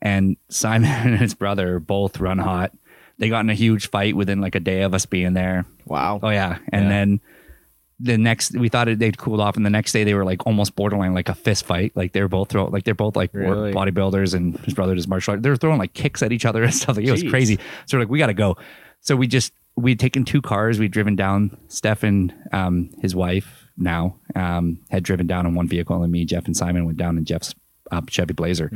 [0.00, 2.72] and Simon and his brother both run hot.
[3.18, 5.64] They got in a huge fight within like a day of us being there.
[5.86, 6.20] Wow.
[6.22, 6.88] Oh yeah, and Yeah.
[6.88, 7.20] then
[7.98, 10.46] the next we thought it, they'd cooled off, and the next day they were like
[10.46, 11.96] almost borderline like a fist fight.
[11.96, 13.72] Like they were both throw like they're both like Really?
[13.72, 15.42] bodybuilders, and his brother does martial art.
[15.42, 16.96] They were throwing like kicks at each other and stuff.
[16.96, 17.58] Like it was crazy.
[17.86, 18.56] So we're like, we got to go.
[19.00, 20.78] So we just we'd taken two cars.
[20.78, 21.56] We'd driven down.
[21.68, 26.46] Stefan, um, his wife now, um, had driven down in one vehicle, and me, Jeff,
[26.46, 27.54] and Simon went down in Jeff's
[27.90, 28.70] uh, Chevy Blazer.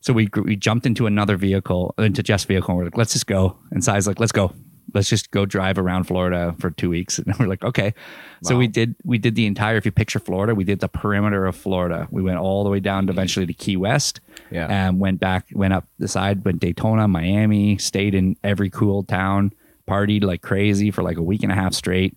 [0.00, 3.26] So we we jumped into another vehicle, into Jeff's vehicle, and we're like, let's just
[3.26, 3.56] go.
[3.70, 4.52] And Si's like, let's go.
[4.94, 7.18] Let's just go drive around Florida for two weeks.
[7.32, 7.94] And we're like, okay.
[8.42, 9.76] So we did we did the entire.
[9.76, 12.08] If you picture Florida, we did the perimeter of Florida.
[12.10, 14.20] We went all the way down to eventually to Key West.
[14.50, 14.66] Yeah.
[14.66, 19.52] And went back, went up the side, went Daytona, Miami, stayed in every cool town,
[19.88, 22.16] partied like crazy for like a week and a half straight.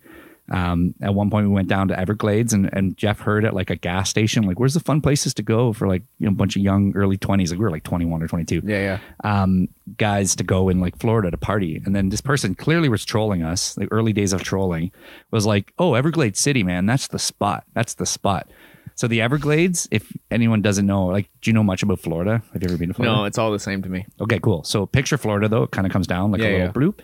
[0.50, 3.70] Um, at one point we went down to Everglades and, and Jeff heard at like
[3.70, 6.36] a gas station, like, where's the fun places to go for like, you know, a
[6.36, 7.50] bunch of young early twenties.
[7.50, 9.42] Like we were like 21 or 22 Yeah, yeah.
[9.42, 11.82] um, guys to go in like Florida to party.
[11.84, 13.74] And then this person clearly was trolling us.
[13.74, 14.92] The early days of trolling
[15.32, 17.64] was like, oh, Everglades City, man, that's the spot.
[17.74, 18.48] That's the spot.
[18.94, 22.42] So the Everglades, if anyone doesn't know, like, do you know much about Florida?
[22.54, 23.14] Have you ever been to Florida?
[23.14, 24.06] No, it's all the same to me.
[24.22, 24.64] Okay, cool.
[24.64, 26.72] So picture Florida though, it kind of comes down like Yeah, a little yeah.
[26.72, 27.00] bloop.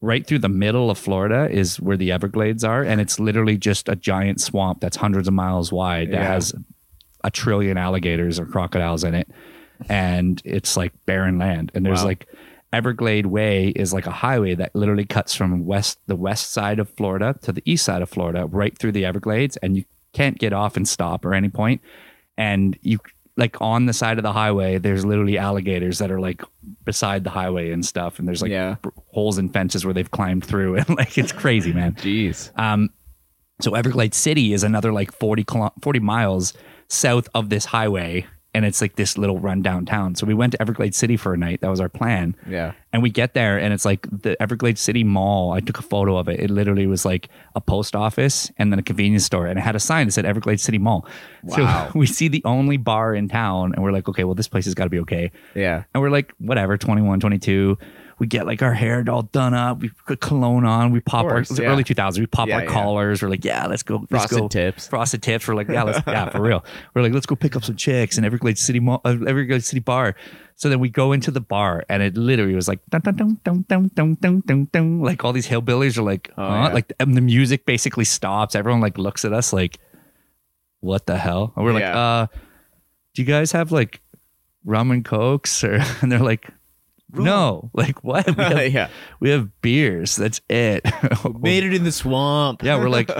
[0.00, 3.88] Right through the middle of Florida is where the Everglades are, and it's literally just
[3.88, 6.32] a giant swamp that's hundreds of miles wide that Yeah.
[6.34, 6.54] has
[7.24, 9.28] a trillion alligators or crocodiles in it,
[9.88, 11.72] and it's like barren land.
[11.74, 12.06] And there's Wow.
[12.06, 12.26] like
[12.72, 16.88] Everglade Way is like a highway that literally cuts from west the west side of
[16.90, 20.52] Florida to the east side of Florida, right through the Everglades, and you can't get
[20.52, 21.80] off and stop or any point.
[22.36, 22.98] And you
[23.38, 26.42] like on the side of the highway, there's literally alligators that are like
[26.84, 28.76] beside the highway and stuff, and there's like Yeah.
[28.82, 31.94] b- holes in fences where they've climbed through, and like it's crazy, man.
[31.94, 32.50] Jeez.
[32.58, 32.90] Um,
[33.60, 36.52] so Everglades City is another like 40, kilo- 40 miles
[36.88, 38.26] south of this highway.
[38.54, 40.14] And it's like this little run downtown.
[40.14, 41.60] So we went to Everglades City for a night.
[41.60, 42.34] That was our plan.
[42.48, 42.72] Yeah.
[42.92, 45.52] And we get there and it's like the Everglades City Mall.
[45.52, 46.40] I took a photo of it.
[46.40, 49.46] It literally was like a post office and then a convenience store.
[49.46, 51.06] And it had a sign that said Everglades City Mall.
[51.42, 51.90] Wow.
[51.92, 54.64] So we see the only bar in town and we're like, okay, well, this place
[54.64, 55.30] has got to be okay.
[55.54, 55.84] Yeah.
[55.92, 57.76] And we're like, whatever, 21, 22.
[58.18, 59.80] We get like our hair all done up.
[59.80, 60.90] We put cologne on.
[60.90, 61.70] We pop course, our, yeah.
[61.70, 62.18] early 2000s.
[62.18, 62.70] We pop Yeah, our yeah.
[62.70, 63.22] collars.
[63.22, 63.98] We're like, yeah, let's go.
[64.10, 64.48] Let's Frosted go.
[64.48, 64.88] tips.
[64.88, 65.46] Frosted tips.
[65.46, 66.64] We're like, yeah, let's, yeah, for real.
[66.94, 69.80] We're like, let's go pick up some chicks in Everglades City Mall, uh, Everglades City
[69.80, 70.16] Bar.
[70.56, 73.40] So then we go into the bar and it literally was like, dun, dun, dun,
[73.44, 75.00] dun, dun, dun, dun, dun, dun.
[75.00, 76.54] like all these hillbillies are like, Oh, huh?
[76.68, 76.72] yeah.
[76.72, 78.56] like and the music basically stops.
[78.56, 79.78] Everyone like looks at us like,
[80.80, 81.52] what the hell?
[81.56, 82.26] And we're like, uh,
[83.14, 84.00] do you guys have like
[84.64, 86.50] rum and cokes or and they're like
[87.12, 87.70] no.
[87.74, 88.26] Like what?
[88.26, 88.88] We have, yeah.
[89.20, 90.16] we have beers.
[90.16, 90.84] That's it.
[91.40, 92.62] Made it in the swamp.
[92.62, 93.10] yeah we're like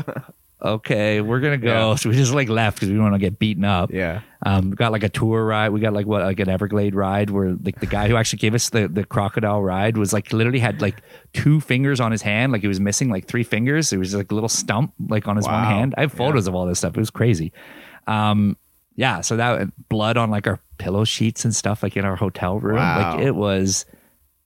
[0.61, 1.91] okay we're gonna go.
[1.91, 1.95] Yeah.
[1.95, 3.93] so we just like left because we don't want to get beaten up.
[3.93, 4.23] Yeah.
[4.45, 5.71] um got like a tour ride.
[5.71, 8.55] We got like what like an everglade ride where like the guy who actually gave
[8.55, 11.01] us the the crocodile ride was like literally had like
[11.33, 12.53] two fingers on his hand.
[12.53, 13.93] Like he was missing like three fingers.
[13.93, 15.95] It was like a little stump like on his one hand.
[15.97, 16.97] I have photos of all this stuff.
[16.97, 17.53] It was crazy.
[18.09, 18.57] Um
[18.97, 22.59] yeah so that blood on like our pillow sheets and stuff like in our hotel
[22.59, 23.17] room Wow.
[23.17, 23.85] like it was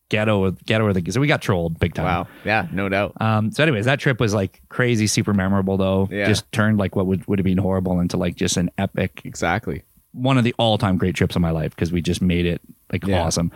[0.09, 2.27] ghetto ghetto or the so we got trolled big time Wow.
[2.45, 2.67] Yeah.
[2.73, 3.13] No doubt.
[3.21, 6.09] um, so, anyways, that trip was like crazy, super memorable, though.
[6.11, 6.27] Yeah.
[6.27, 9.83] Just turned like what would, would have been horrible into like just an epic, Exactly.
[10.13, 12.61] one of the all time great trips of my life because we just made it
[12.93, 13.23] like Yeah.
[13.23, 13.51] awesome.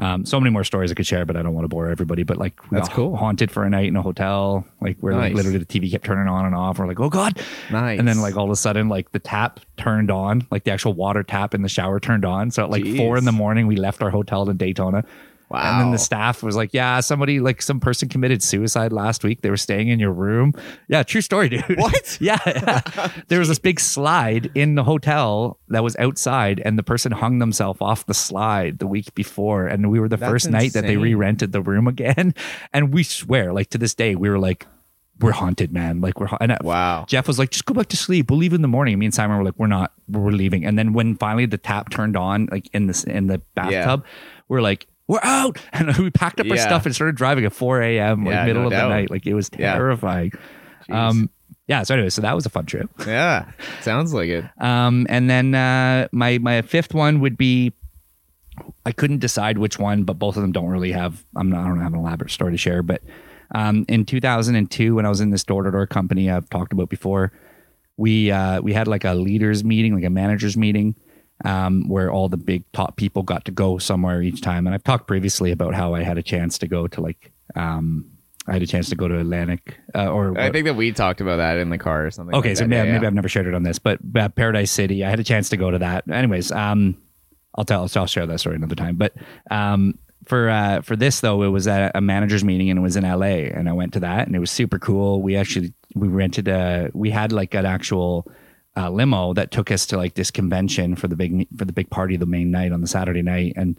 [0.00, 2.22] Um, so many more stories I could share, but I don't want to bore everybody.
[2.22, 3.16] But like, we That's got cool.
[3.16, 6.26] Haunted for a night in a hotel, like where like, literally the TV kept turning
[6.26, 6.78] on and off.
[6.78, 7.38] We're like, oh god,
[7.70, 7.98] Nice.
[7.98, 10.94] and then like all of a sudden, like the tap turned on, like the actual
[10.94, 12.50] water tap in the shower turned on.
[12.50, 15.04] So at like four in the morning, we left our hotel in Daytona.
[15.50, 15.62] Wow.
[15.62, 19.42] And then the staff was like, "Yeah, somebody like some person committed suicide last week.
[19.42, 20.54] They were staying in your room."
[20.88, 21.64] Yeah, true story, dude.
[21.76, 22.18] What?
[22.20, 23.10] yeah, yeah.
[23.28, 27.38] there was this big slide in the hotel that was outside, and the person hung
[27.40, 30.86] themselves off the slide the week before, and we were the That's first night that
[30.86, 32.32] they re-rented the room again.
[32.72, 34.66] And we swear, like to this day, we were like,
[35.18, 36.38] "We're haunted, man!" Like we're ha-.
[36.40, 37.06] and uh, Wow.
[37.08, 38.30] Jeff was like, "Just go back to sleep.
[38.30, 39.92] We'll leave in the morning." Me and Simon were like, "We're not.
[40.08, 43.38] We're leaving." And then when finally the tap turned on, like in this in the
[43.56, 44.04] bathtub,
[44.48, 47.82] we're like, "We're out!" And we packed up our stuff and started driving at 4
[47.82, 48.24] a.m.
[48.24, 48.88] like Yeah, middle no of doubt.
[48.88, 49.10] the night.
[49.10, 49.74] Like it was Yeah.
[49.74, 50.32] terrifying.
[50.88, 51.30] Um,
[51.66, 51.82] yeah.
[51.82, 52.88] So anyway, so that was a fun trip.
[53.06, 53.50] Yeah.
[53.80, 54.44] Sounds like it.
[54.58, 57.72] Um, and then uh, my my fifth one would be.
[58.84, 61.24] I couldn't decide which one, but both of them don't really have.
[61.36, 61.64] I'm not.
[61.64, 62.82] I don't have an elaborate story to share.
[62.82, 63.02] But
[63.54, 66.88] um, in 2002, when I was in this door to door company I've talked about
[66.90, 67.32] before,
[67.96, 70.94] we uh, we had like a leaders meeting, like a managers meeting,
[71.44, 74.66] um, where all the big top people got to go somewhere each time.
[74.66, 77.32] And I've talked previously about how I had a chance to go to like.
[77.56, 78.10] Um,
[78.46, 81.20] I had a chance to go to Atlantic, uh, or I think that we talked
[81.20, 82.34] about that in the car or something.
[82.34, 82.68] Okay, like so that.
[82.68, 83.08] maybe, Yeah, maybe yeah.
[83.08, 85.56] I've never shared it on this, but uh, Paradise City, I had a chance to
[85.56, 86.10] go to that.
[86.10, 86.96] Anyways, um,
[87.54, 88.96] I'll tell, I'll share that story another time.
[88.96, 89.14] But
[89.50, 92.96] um, for uh, for this though, it was at a managers meeting and it was
[92.96, 95.22] in LA, and I went to that, and it was super cool.
[95.22, 98.26] We actually we rented a we had like an actual
[98.76, 101.90] uh, limo that took us to like this convention for the big for the big
[101.90, 103.52] party the main night on the Saturday night.
[103.56, 103.78] And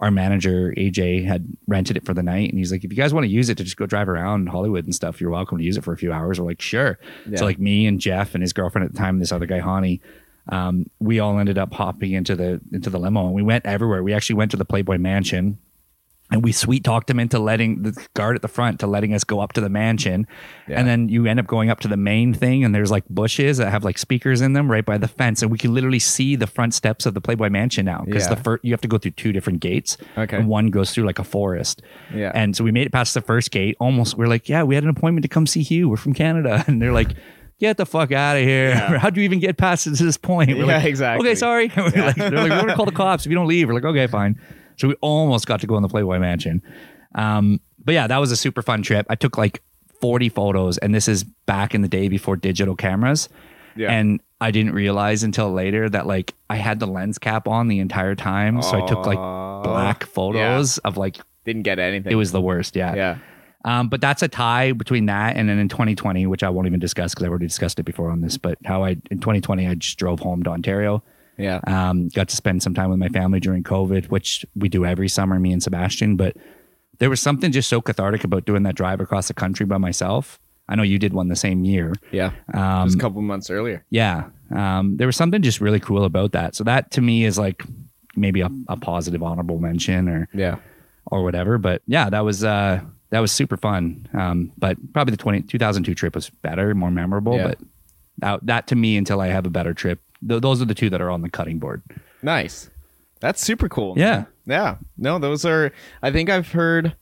[0.00, 2.48] our manager AJ had rented it for the night.
[2.48, 4.48] And he's like if you guys want to use it to just go drive around
[4.48, 6.40] Hollywood and stuff you're welcome to use it for a few hours.
[6.40, 6.98] We're like sure.
[7.28, 7.38] Yeah.
[7.38, 10.00] so like me and Jeff and his girlfriend at the time this other guy Hani
[10.48, 13.26] um, we all ended up hopping into the into the limo.
[13.26, 14.02] And we went everywhere.
[14.02, 15.58] We actually went to the Playboy Mansion
[16.32, 19.24] and we sweet talked him into letting the guard at the front to letting us
[19.24, 20.26] go up to the mansion
[20.68, 20.78] Yeah.
[20.78, 23.56] and then you end up going up to the main thing and there's like bushes
[23.58, 26.36] that have like speakers in them right by the fence and we can literally see
[26.36, 28.34] the front steps of the playboy mansion now because Yeah.
[28.34, 30.36] the first you have to go through two different gates Okay.
[30.36, 31.82] and one goes through like a forest
[32.14, 32.32] Yeah.
[32.34, 34.84] and so we made it past the first gate almost we're like yeah we had
[34.84, 37.10] an appointment to come see hugh we're from canada and they're like
[37.58, 38.70] Get the fuck out of here!
[38.70, 38.96] Yeah.
[39.00, 40.48] How'd you even get past to this point?
[40.48, 41.28] We're Yeah, like, exactly.
[41.28, 41.70] Okay, sorry.
[41.76, 43.68] We're like, they're like, we're gonna call the cops if you don't leave.
[43.68, 44.40] We're like, okay, fine.
[44.80, 46.62] So we almost got to go in the Playboy Mansion.
[47.14, 49.06] Um, but yeah, that was a super fun trip.
[49.10, 49.62] I took like
[50.00, 53.28] 40 photos, and this is back in the day before digital cameras.
[53.76, 53.92] Yeah.
[53.92, 57.78] And I didn't realize until later that like I had the lens cap on the
[57.78, 58.62] entire time.
[58.62, 62.10] So I took like black photos of like Didn't get anything.
[62.10, 62.74] it was the worst.
[62.74, 62.94] Yeah.
[62.94, 63.18] yeah.
[63.66, 66.80] Um, but that's a tie between that and then in 2020, which I won't even
[66.80, 68.38] discuss because I've already discussed it before on this.
[68.38, 71.02] But how I in 2020 I just drove home to Ontario.
[71.40, 71.60] Yeah.
[71.66, 75.08] Um, got to spend some time with my family during COVID, which we do every
[75.08, 76.16] summer, me and Sebastian.
[76.16, 76.36] But
[76.98, 80.38] there was something just so cathartic about doing that drive across the country by myself.
[80.68, 81.94] I know you did one the same year.
[82.12, 82.30] Yeah.
[82.54, 83.84] Um, Just a couple months earlier.
[83.90, 84.28] yeah.
[84.54, 86.54] Um, there was something just really cool about that.
[86.54, 87.62] So that to me is like
[88.16, 90.56] maybe a, a positive honorable mention or Yeah.
[91.06, 91.56] or whatever.
[91.58, 92.80] But yeah, that was uh
[93.10, 94.08] that was super fun.
[94.12, 97.36] Um, but probably the 20, 2002 trip was better, more memorable.
[97.36, 97.48] Yeah.
[97.48, 97.58] But
[98.18, 99.98] that, that to me, until I have a better trip,
[100.28, 101.82] th- those are the two that are on the cutting board.
[102.22, 102.70] Nice.
[103.20, 103.98] That's super cool.
[103.98, 104.24] Yeah.
[104.46, 104.76] Yeah.
[104.96, 106.96] No, those are I think I've heard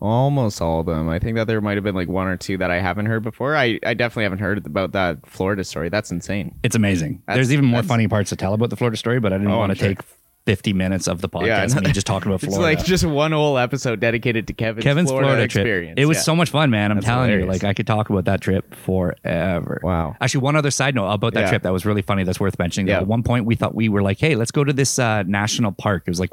[0.00, 1.08] almost all of them.
[1.08, 3.22] I think that there might have been like one or two that I haven't heard
[3.22, 3.56] before.
[3.56, 5.88] I, I definitely haven't heard about that Florida story.
[5.88, 6.54] That's insane.
[6.62, 7.22] It's amazing.
[7.26, 9.52] That's- There's even more funny parts to tell about the Florida story, but I didn't
[9.52, 9.88] Oh, want I'm to sure.
[9.94, 10.02] take
[10.48, 12.70] 50 minutes of the podcast Yeah, and me just talking about Florida.
[12.72, 15.44] It's like just one whole episode dedicated to Kevin's, Kevin's Florida, trip.
[15.44, 15.94] experience.
[15.98, 16.22] It was Yeah.
[16.22, 16.90] so much fun, man.
[16.90, 19.78] I'm That's telling you, like I could talk about that trip forever.
[19.82, 20.16] Wow.
[20.22, 21.48] Actually, one other side note about that Yeah.
[21.50, 22.24] trip that was really funny.
[22.24, 22.88] That's worth mentioning.
[22.88, 22.96] Yeah.
[23.00, 25.72] At one point, we thought we were like, "Hey, let's go to this uh, national
[25.72, 26.30] park." It was like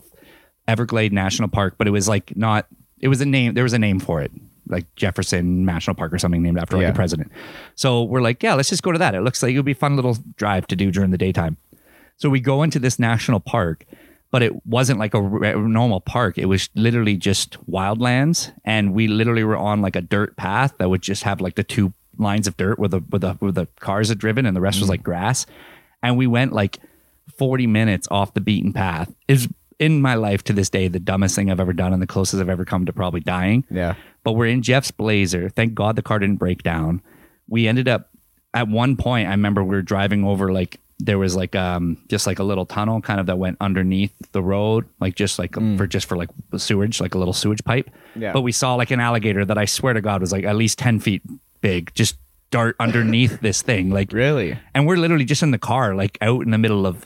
[0.66, 2.68] Everglade National Park, but it was like not.
[3.00, 3.54] It was a name.
[3.54, 4.32] There was a name for it,
[4.70, 6.92] like Jefferson National Park or something named after like Yeah.
[6.92, 7.32] a president.
[7.76, 9.74] So we're like, "Yeah, let's just go to that." It looks like it would be
[9.74, 11.58] a fun little drive to do during the daytime.
[12.18, 13.86] So we go into this national park,
[14.36, 16.38] but it wasn't like a normal park.
[16.38, 20.90] It was literally just wildlands, and we literally were on like a dirt path that
[20.90, 23.66] would just have like the two lines of dirt where the where the where the
[23.80, 24.90] cars had driven, and the rest was mm.
[24.90, 25.46] like grass.
[26.04, 26.80] And we went like
[27.38, 29.10] forty minutes off the beaten path.
[29.30, 29.48] Is
[29.80, 32.42] in my life to this day the dumbest thing I've ever done, and the closest
[32.42, 33.96] I've ever come to probably dying Yeah.
[34.26, 35.48] but we're in Jeff's Blazer.
[35.48, 37.02] Thank God the car didn't break down.
[37.48, 38.10] We ended up
[38.54, 39.30] at one point.
[39.30, 42.66] I remember we were driving over like there was like um just like a little
[42.66, 46.30] tunnel kind of that went underneath the road, like just like for just for like
[46.58, 47.90] sewage, like a little sewage pipe.
[48.16, 48.32] Yeah.
[48.32, 50.80] But we saw like an alligator that I swear to God was like at least
[50.80, 51.22] ten feet
[51.62, 52.16] big, just
[52.52, 54.58] dart underneath this thing, like Really?
[54.74, 57.06] and we're literally just in the car, like out in the middle of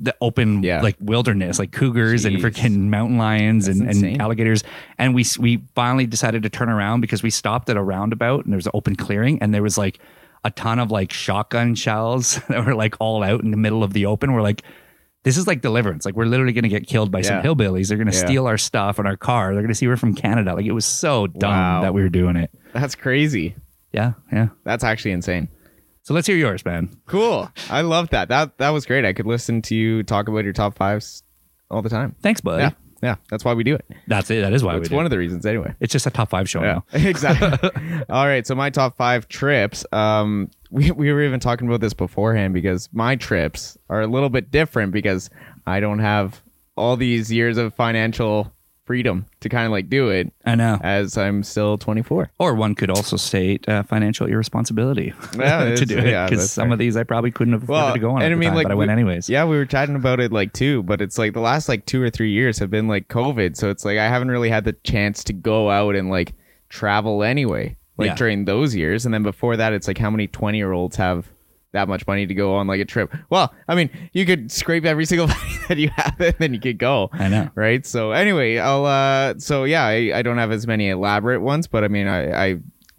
[0.00, 0.80] the open Yeah.
[0.80, 4.20] like wilderness, like cougars and freaking mountain lions and, That's and insane.
[4.20, 4.64] alligators.
[4.98, 8.52] And we we finally decided to turn around because we stopped at a roundabout and
[8.52, 10.00] there was an open clearing and there was like
[10.44, 13.92] a ton of like shotgun shells that were like all out in the middle of
[13.92, 14.32] the open.
[14.32, 14.62] We're like,
[15.22, 16.04] this is like deliverance.
[16.04, 17.88] Like we're literally gonna get killed by some hillbillies.
[17.88, 18.26] They're gonna Yeah.
[18.26, 19.54] steal our stuff and our car.
[19.54, 20.54] They're gonna see we're from Canada.
[20.54, 21.80] Like it was so dumb Wow.
[21.82, 22.50] that we were doing it.
[22.74, 23.56] That's crazy.
[23.92, 24.48] Yeah, yeah.
[24.64, 25.48] That's actually insane.
[26.02, 26.90] So let's hear yours, man.
[27.06, 27.50] Cool.
[27.70, 28.28] I love that.
[28.28, 29.06] That that was great.
[29.06, 31.22] I could listen to you talk about your top fives
[31.70, 32.14] all the time.
[32.22, 32.64] Thanks, buddy.
[32.64, 32.70] Yeah.
[33.04, 33.16] Yeah.
[33.30, 33.84] That's why we do it.
[34.08, 34.40] That's it.
[34.40, 34.96] That is why It's we do.
[34.96, 35.74] one of the reasons anyway.
[35.80, 36.84] It's just a top five show Yeah, now.
[37.08, 37.70] exactly.
[38.08, 39.84] All right, so my top five trips.
[39.92, 44.30] Um, we we were even talking about this beforehand because my trips are a little
[44.30, 45.30] bit different because
[45.66, 46.42] I don't have
[46.76, 48.52] all these years of financial
[48.84, 50.78] freedom to kind of like do it I know.
[50.82, 52.30] as I'm still 24.
[52.38, 56.72] Or one could also state uh, financial irresponsibility Yeah, to do it because some fair.
[56.74, 58.22] of these I probably couldn't have afforded to go on.
[58.22, 59.28] And I mean, time, like but I went we- anyways.
[59.28, 62.02] Yeah, we were chatting about it like too, but it's like the last like two
[62.02, 64.74] or three years have been like COVID, so it's like I haven't really had the
[64.84, 66.34] chance to go out and like
[66.68, 68.14] travel anyway, like Yeah.
[68.16, 69.04] during those years.
[69.04, 71.30] And then before that, it's like how many twenty year olds have
[71.74, 73.12] that much money to go on like a trip?
[73.30, 76.60] Well, I mean, you could scrape every single penny that you have, and then you
[76.60, 77.10] could go.
[77.12, 77.50] I know.
[77.54, 77.84] Right.
[77.86, 78.86] So anyway, I'll.
[78.86, 82.46] uh So yeah, I, I don't have as many elaborate ones, but I mean, I,
[82.52, 82.58] I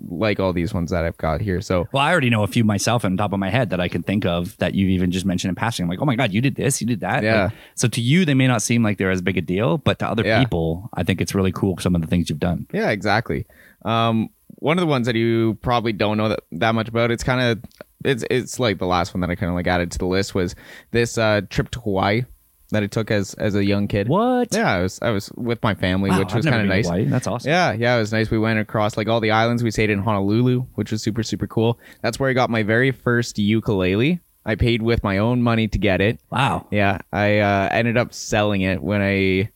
[0.09, 1.61] like all these ones that I've got here.
[1.61, 3.87] So Well, I already know a few myself on top of my head that I
[3.87, 5.83] can think of that you've even just mentioned in passing.
[5.85, 7.23] I'm like, oh my God, you did this, you did that.
[7.23, 7.45] Yeah.
[7.45, 9.99] Like, so to you, they may not seem like they're as big a deal, but
[9.99, 10.39] to other Yeah.
[10.39, 12.67] people, I think it's really cool some of the things you've done.
[12.73, 13.45] Yeah, exactly.
[13.85, 14.29] Um,
[14.65, 17.39] one of the ones that you probably don't know that, that much about, it's kind
[17.39, 17.63] of
[18.03, 20.33] it's it's like the last one that I kind of like added to the list
[20.33, 20.55] was
[20.89, 22.23] this uh, trip to Hawaii
[22.71, 24.09] that I took as as a young kid.
[24.09, 24.47] What?
[24.51, 26.87] Yeah, I was I was with my family, Wow, which was kind of nice.
[26.87, 27.05] Hawaii.
[27.05, 27.47] That's awesome.
[27.47, 28.31] Yeah, yeah, it was nice.
[28.31, 29.61] We went across like all the islands.
[29.63, 31.79] We stayed in Honolulu, which was super super cool.
[32.01, 34.19] That's where I got my very first ukulele.
[34.47, 36.19] I paid with my own money to get it.
[36.31, 36.67] Wow.
[36.71, 39.51] Yeah, I uh, ended up selling it when I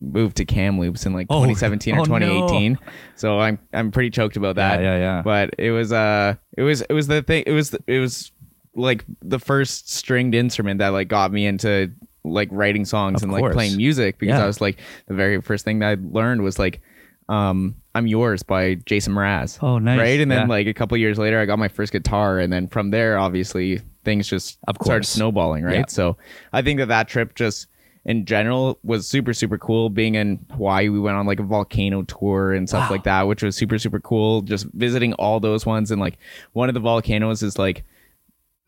[0.00, 2.18] moved to Kamloops in like Oh, 2017 or oh, no.
[2.18, 2.78] 2018.
[3.14, 4.80] So I'm I'm pretty choked about that.
[4.80, 5.22] Yeah, yeah, yeah.
[5.22, 8.30] But it was uh it was it was the thing it was it was
[8.74, 11.90] like the first stringed instrument that like got me into
[12.24, 14.44] like writing songs Of and like playing music because Yeah.
[14.44, 16.82] I was like the very first thing that I learned was like
[17.28, 19.58] um I'm yours by Jason Mraz.
[19.62, 19.98] Oh, nice.
[19.98, 20.20] Right?
[20.20, 20.46] And then Yeah.
[20.46, 23.80] like a couple years later I got my first guitar and then from there obviously
[24.04, 25.08] things just Of started course.
[25.08, 25.76] snowballing, right?
[25.76, 25.84] Yeah.
[25.88, 26.16] So
[26.52, 27.66] I think that that trip just
[28.06, 32.02] in general was super super cool being in hawaii we went on like a volcano
[32.02, 32.94] tour and stuff Wow.
[32.96, 36.16] like that which was super super cool just visiting all those ones and like
[36.52, 37.84] one of the volcanoes is like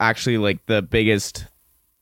[0.00, 1.46] actually like the biggest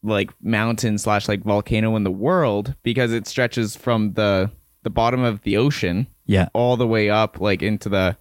[0.03, 4.51] like mountain slash like volcano in the world because it stretches from the
[4.83, 6.49] the bottom of the ocean Yeah.
[6.53, 8.17] all the way up like into the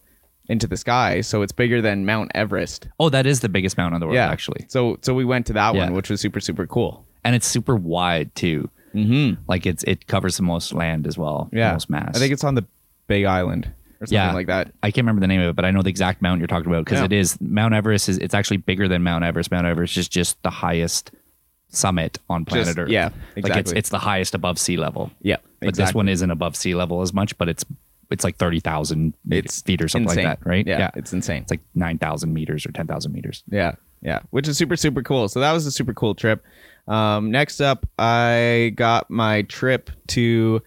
[0.49, 3.95] into the sky so it's bigger than mount everest Oh, that is the biggest mountain
[3.95, 4.65] in the world, yeah actually.
[4.67, 5.85] so so we went to that Yeah.
[5.85, 8.69] one which was super super cool And it's super wide too.
[8.95, 9.41] Mm-hmm.
[9.47, 11.49] Like it's it covers the most land as well.
[11.51, 12.15] the Yeah, most mass.
[12.15, 12.65] I think it's on the
[13.07, 13.65] Big Island
[14.01, 14.33] or something Yeah.
[14.33, 14.71] like that.
[14.81, 16.67] I can't remember the name of it, but I know the exact mountain you're talking
[16.71, 17.05] about because Yeah.
[17.05, 18.09] it is Mount Everest.
[18.09, 19.51] Is it's actually bigger than Mount Everest.
[19.51, 21.11] Mount Everest is just the highest
[21.69, 22.89] summit on planet Just- Earth.
[22.89, 23.77] yeah, like it's exactly.
[23.77, 25.11] it's the highest above sea level.
[25.21, 25.85] Yeah, but exactly.
[25.89, 27.65] this one isn't above sea level as much, but it's
[28.11, 30.25] it's like thirty thousand feet or something insane.
[30.25, 30.65] like that, right?
[30.65, 31.41] Yeah, it's insane.
[31.41, 33.43] It's like nine thousand meters or ten thousand meters.
[33.49, 35.27] Yeah, yeah, which is super super cool.
[35.27, 36.43] So that was a super cool trip.
[36.87, 40.61] Um, next up, I got my trip to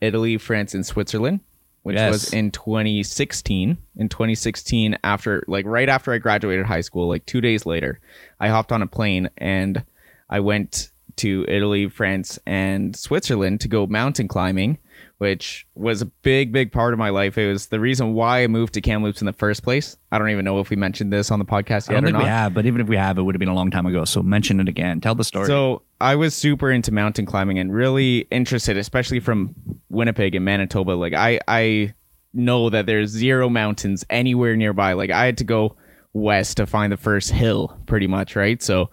[0.00, 1.40] Italy, France, and Switzerland,
[1.82, 2.12] which Yes.
[2.12, 3.78] was in 2016.
[3.96, 8.00] In 2016, after like right after I graduated high school, like two days later,
[8.40, 9.84] I hopped on a plane and
[10.30, 14.78] I went to Italy, France, and Switzerland to go mountain climbing,
[15.18, 17.38] which was a big, big part of my life.
[17.38, 19.96] It was the reason why I moved to Kamloops in the first place.
[20.10, 22.06] I don't even know if we mentioned this on the podcast I yet don't or
[22.08, 22.22] think not.
[22.24, 24.04] we have, but even if we have, it would have been a long time ago.
[24.04, 25.00] So mention it again.
[25.00, 25.46] Tell the story.
[25.46, 29.54] So I was super into mountain climbing and really interested, especially from
[29.88, 30.92] Winnipeg and Manitoba.
[30.92, 31.94] Like I, I
[32.32, 34.94] know that there's zero mountains anywhere nearby.
[34.94, 35.76] Like I had to go
[36.12, 38.60] west to find the first hill, pretty much, right?
[38.62, 38.90] So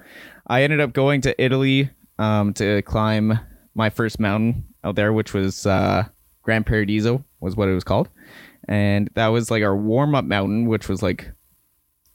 [0.47, 1.89] I ended up going to Italy
[2.19, 3.39] um, to climb
[3.73, 6.05] my first mountain out there, which was uh,
[6.43, 8.09] Gran Paradiso, was what it was called,
[8.67, 11.31] and that was like our warm up mountain, which was like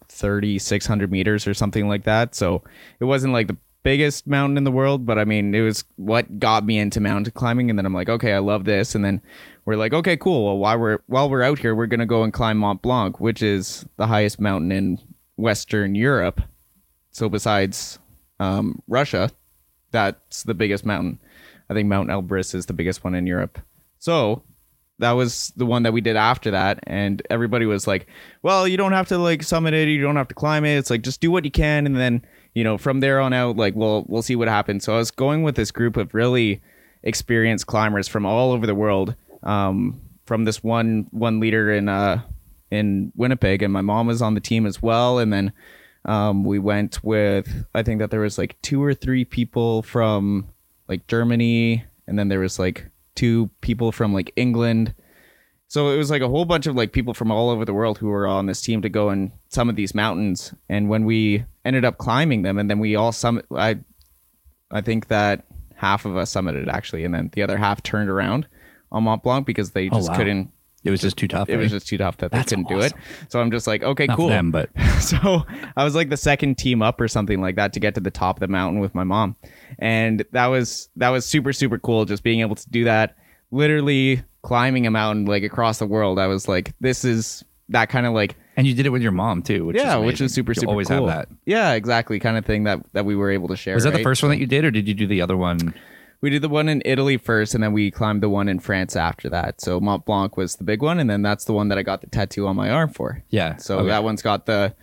[0.08, 2.34] 3600 meters or something like that.
[2.34, 2.62] So
[3.00, 6.40] it wasn't like the biggest mountain in the world but i mean it was what
[6.40, 7.70] got me into mountain climbing.
[7.70, 8.94] And then i'm like okay i love this.
[8.94, 9.22] And then
[9.64, 10.44] we're like okay cool.
[10.44, 13.20] Well while we're while we're out here we're going to go and climb mont blanc
[13.20, 14.98] which is the highest mountain in
[15.36, 16.40] western europe.
[17.10, 17.98] So besides
[18.40, 19.30] um, russia
[19.92, 21.20] that's the biggest mountain
[21.70, 23.58] i think mount elbrus is the biggest one in europe.
[23.98, 24.42] So
[24.98, 28.06] that was the one that we did after that and everybody was like
[28.42, 30.90] well you don't have to like summit it you don't have to climb it it's
[30.90, 32.24] like just do what you can and then
[32.54, 34.84] you know from there on out like we'll we'll see what happens.
[34.84, 36.62] So i was going with this group of really
[37.02, 42.20] experienced climbers from all over the world um, from this one one leader in uh
[42.70, 45.52] in winnipeg and my mom was on the team as well and then
[46.04, 50.48] um, we went with i think that there was like two or three people from
[50.88, 54.94] like germany and then there was like two people from like england
[55.68, 57.98] so it was like a whole bunch of like people from all over the world
[57.98, 60.54] who were on this team to go and some of these mountains.
[60.68, 63.80] And when we ended up climbing them, and then we all summit, I,
[64.70, 65.44] I think that
[65.74, 68.46] half of us summited actually, and then the other half turned around
[68.92, 70.16] on Mont Blanc because they Oh, just wow.
[70.16, 70.52] couldn't.
[70.86, 71.48] It was just too tough.
[71.48, 72.92] It was just too tough that they couldn't do it.
[73.28, 74.28] So I'm just like, okay, Not cool.
[74.28, 75.44] them, but so
[75.76, 78.10] I was like the second team up or something like that to get to the
[78.10, 79.36] top of the mountain with my mom.
[79.78, 83.16] And that was that was super super cool just being able to do that
[83.50, 86.18] literally climbing a mountain like across the world.
[86.18, 89.12] I was like this is that kind of like and you did it with your
[89.12, 91.06] mom too, which yeah, is which is super You super always cool.
[91.08, 91.28] have that.
[91.44, 93.74] Yeah, exactly kind of thing that that we were able to share.
[93.74, 95.74] Was that the first one that you did, or did you do the other one?
[96.20, 98.96] We did the one in Italy first, and then we climbed the one in France
[98.96, 99.60] after that.
[99.60, 102.00] So Mont Blanc was the big one, and then that's the one that I got
[102.00, 103.22] the tattoo on my arm for.
[103.28, 103.56] Yeah.
[103.56, 103.88] So okay.
[103.88, 104.74] that one's got the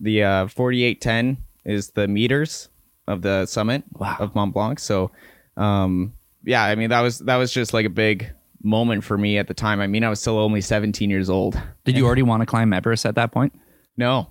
[0.00, 2.68] the uh, 4810 is the meters
[3.06, 4.16] of the summit Wow.
[4.18, 4.78] of Mont Blanc.
[4.80, 5.12] So
[5.56, 6.14] um,
[6.44, 8.30] yeah, I mean that was that was just like a big
[8.62, 9.80] moment for me at the time.
[9.80, 11.60] I mean, I was still only 17 years old.
[11.84, 13.52] Did you already want to climb Everest at that point?
[13.96, 14.28] No,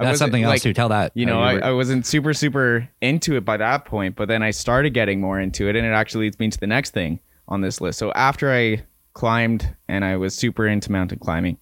[0.00, 0.72] That's something else like, too.
[0.72, 1.12] Tell that.
[1.14, 4.50] You know, I, I wasn't super super into it by that point, but then I
[4.50, 7.60] started getting more into it, and it actually leads me to the next thing on
[7.60, 7.98] this list.
[7.98, 11.58] So after I climbed and I was super into mountain climbing,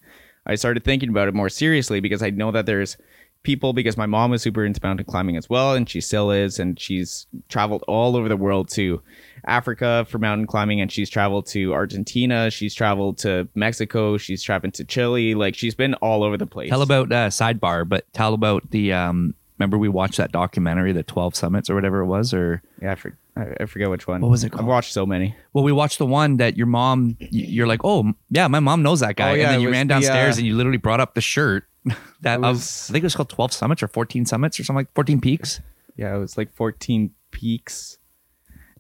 [0.47, 2.97] I started thinking about it more seriously because I know that there's
[3.43, 6.59] people because my mom was super into mountain climbing as well and she still is
[6.59, 9.01] and she's traveled all over the world to
[9.49, 14.75] Africa for mountain climbing and she's traveled to Argentina, she's traveled to Mexico, she's traveled
[14.75, 16.69] to Chile, like she's been all over the place.
[16.71, 19.35] Tell about uh, sidebar, but tell about the um.
[19.59, 22.95] Remember we watched that documentary, the Twelve Summits or whatever it was, or yeah, I,
[22.95, 24.21] for, I, I forget which one.
[24.21, 25.35] What was it I've watched so many.
[25.53, 27.17] well, we watched the one that your mom.
[27.19, 29.89] You're like, oh yeah, my mom knows that guy, Oh, yeah, and then you ran
[29.89, 31.65] the, downstairs uh, and you literally brought up the shirt
[32.21, 34.95] that was- I think it was called Twelve Summits or Fourteen Summits or something like
[34.95, 35.61] Fourteen Peaks.
[35.97, 37.98] Yeah, it was like 14 peaks.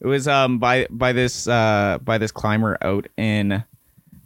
[0.01, 3.65] It was um by by this uh by this climber out in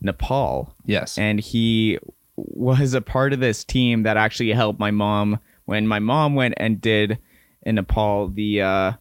[0.01, 1.99] Nepal Yes, and he
[2.37, 6.55] was a part of this team that actually helped my mom when my mom went
[6.57, 7.19] and did
[7.63, 8.93] in Nepal the uh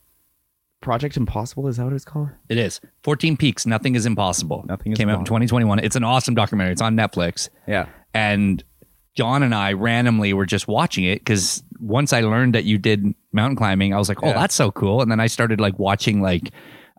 [0.82, 2.30] Project Impossible is that what it's called?
[2.50, 3.66] it is Fourteen Peaks.
[3.66, 4.64] Nothing is impossible.
[4.68, 5.80] Nothing is came out in 2021.
[5.80, 6.72] It's an awesome documentary.
[6.74, 7.50] It's on Netflix.
[7.68, 7.88] Yeah.
[8.16, 8.64] and
[9.16, 13.14] Jon and I randomly were just watching it because once I learned that you did
[13.34, 14.34] mountain climbing, I was like, oh, Yeah.
[14.34, 15.02] that's so cool.
[15.02, 16.52] And then I started like watching like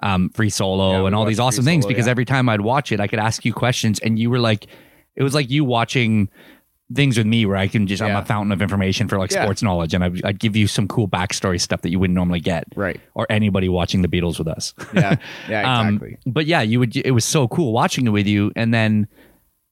[0.03, 2.11] um, free solo Yeah, and all these awesome Free things Solo, because yeah.
[2.11, 4.67] every time I'd watch it, I could ask you questions and you were like,
[5.17, 6.29] it was like you watching
[6.93, 9.63] things with me where I can just, I'm a fountain of information for like sports
[9.63, 12.65] knowledge and I'd, I'd give you some cool backstory stuff that you wouldn't normally get.
[12.77, 13.01] Right.
[13.15, 14.75] Or anybody watching the Beatles with us.
[14.93, 15.17] Yeah.
[15.49, 16.19] Yeah, Um, exactly.
[16.27, 16.95] but yeah, you would.
[16.97, 19.09] It was so cool watching it with you, and then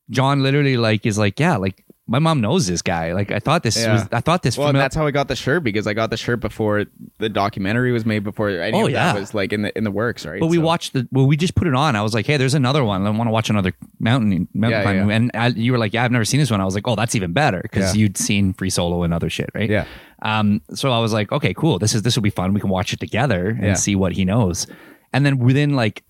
[0.08, 3.12] Jon literally like is like, yeah, like my mom knows this guy.
[3.12, 3.92] Like I thought this Yeah.
[3.94, 4.08] was.
[4.10, 4.58] I thought this.
[4.58, 6.84] well, and that's how I got the shirt because I got the shirt before
[7.18, 9.12] the documentary was made before any Oh, of yeah.
[9.12, 10.40] that was like in the in the works, right?
[10.40, 11.06] but we So- watched the.
[11.12, 11.94] Well, we just put it on.
[11.94, 13.06] I was like, hey, there's another one.
[13.06, 15.08] I want to watch another mountain mountain Yeah, climbing.
[15.08, 15.14] yeah.
[15.14, 16.60] And I, you were like, yeah, I've never seen this one.
[16.60, 19.48] I was like, oh, that's even better because you'd seen free solo and other shit,
[19.54, 19.70] right?
[19.70, 19.84] Yeah.
[20.22, 20.62] Um.
[20.74, 21.78] So I was like, okay, cool.
[21.78, 22.52] This is this will be fun.
[22.54, 24.66] We can watch it together and see what he knows.
[25.12, 26.02] And then within like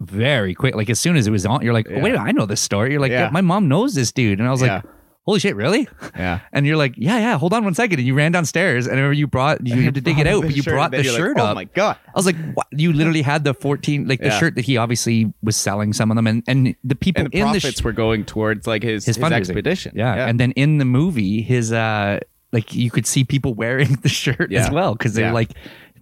[0.00, 2.46] very quick, like as soon as it was on, you're like, oh, wait, I know
[2.46, 2.92] this story.
[2.92, 4.84] You're like, my mom knows this dude, and I was like,
[5.28, 5.86] holy shit, really?
[6.16, 6.40] Yeah.
[6.54, 7.98] And you're like, yeah, yeah, hold on one second.
[7.98, 10.56] And you ran downstairs and remember you brought, you had to dig it out, but
[10.56, 11.98] you shirt, brought the you're like, shirt oh my god.
[12.06, 12.66] I was like, what?
[12.72, 16.16] You literally had the 14, like the shirt that he obviously was selling some of
[16.16, 16.26] them.
[16.26, 19.04] And, and the people And the in the, profits sh- were going towards like his
[19.04, 19.92] his, his, expedition.
[19.94, 20.26] Yeah.
[20.26, 24.52] And then in the movie, his, uh, like you could see people wearing the shirt
[24.54, 25.32] as well because they're Yeah.
[25.32, 25.50] like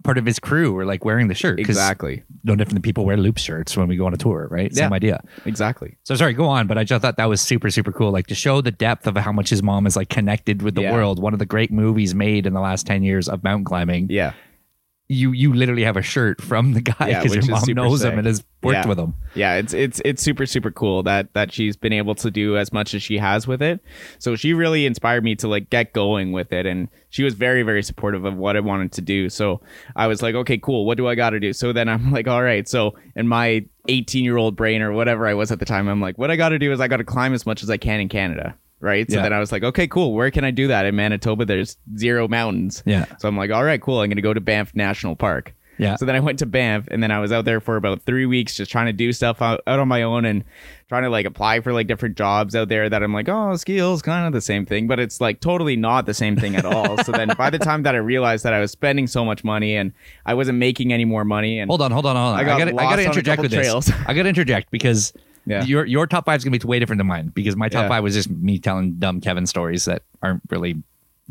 [0.07, 1.57] part of his crew were like wearing the shirt.
[1.57, 2.23] 'cause exactly.
[2.45, 4.73] No different than people wear loop shirts when we go on a tour, right?
[4.73, 4.95] Same Yeah.
[4.95, 5.21] idea.
[5.45, 5.97] Exactly.
[6.05, 8.11] So sorry, go on, but I just thought that was super, super cool.
[8.11, 10.83] Like to show the depth of how much his mom is like connected with the
[10.83, 10.93] Yeah.
[10.93, 11.21] world.
[11.21, 14.07] One of the great movies made in the last 10 years of mountain climbing.
[14.09, 14.31] Yeah.
[15.09, 18.17] You you literally have a shirt from the guy because which your mom knows him
[18.17, 18.87] and has worked Yeah.
[18.87, 19.13] with him.
[19.35, 22.73] Yeah, it's it's it's super super cool that that she's been able to do as
[22.73, 23.79] much as she has with it.
[24.19, 27.63] So she really inspired me to like get going with it and she was very
[27.63, 29.29] very supportive of what I wanted to do.
[29.29, 29.61] So
[29.95, 30.85] I was like, "Okay, cool.
[30.85, 33.63] What do I got to do?" So then I'm like, "All right." So in my
[33.87, 36.59] 18-year-old brain or whatever I was at the time, I'm like, "What I got to
[36.59, 39.09] do is I got to climb as much as I can in Canada." Right?
[39.09, 39.23] So Yeah.
[39.23, 40.13] then I was like, "Okay, cool.
[40.13, 42.83] Where can I do that?" In Manitoba there's zero mountains.
[42.85, 43.05] Yeah.
[43.19, 43.99] So I'm like, "All right, cool.
[44.01, 45.95] I'm going to go to Banff National Park." Yeah.
[45.95, 48.25] So then I went to Banff and then I was out there for about three
[48.25, 50.43] weeks just trying to do stuff out, out on my own and
[50.89, 53.75] trying to like apply for like different jobs out there that I'm like, oh, ski
[53.75, 56.65] hill's kind of the same thing, but it's like totally not the same thing at
[56.65, 56.97] all.
[57.03, 59.75] so then by the time that I realized that I was spending so much money
[59.75, 59.93] and
[60.25, 62.39] I wasn't making any more money and Hold on, hold on, hold on.
[62.39, 63.85] I got I got to interject with trails.
[63.85, 63.95] this.
[64.07, 65.13] I got to interject because
[65.47, 65.63] Yeah.
[65.63, 67.87] your your top five is gonna be way different than mine because my top Yeah.
[67.89, 70.75] five was just me telling dumb Kevin stories that aren't really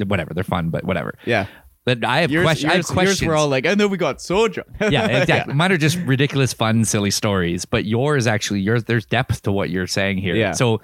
[0.04, 0.34] whatever.
[0.34, 1.16] They're fun, but whatever.
[1.24, 1.46] yeah.
[1.84, 3.20] But I have, Yours, question, I have yours, questions.
[3.22, 4.68] yours were all like, and then we got so drunk.
[4.90, 5.54] yeah, exactly.
[5.54, 7.64] Mine are just ridiculous, fun, silly stories.
[7.64, 10.34] But yours actually, yours there's depth to what you're saying here.
[10.34, 10.50] Yeah.
[10.50, 10.80] So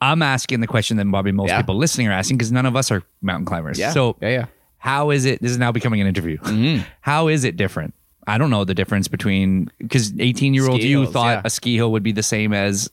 [0.00, 1.60] I'm asking the question that probably most Yeah.
[1.60, 3.76] people listening are asking because none of us are mountain climbers.
[3.76, 3.90] Yeah.
[3.90, 4.44] So yeah, yeah.
[4.78, 5.42] how is it?
[5.42, 6.38] This is now becoming an interview.
[6.38, 6.82] Mm-hmm.
[7.00, 7.94] How is it different?
[8.26, 11.42] I don't know the difference between because 18 year old you hills, thought yeah.
[11.44, 12.90] a ski hill would be the same as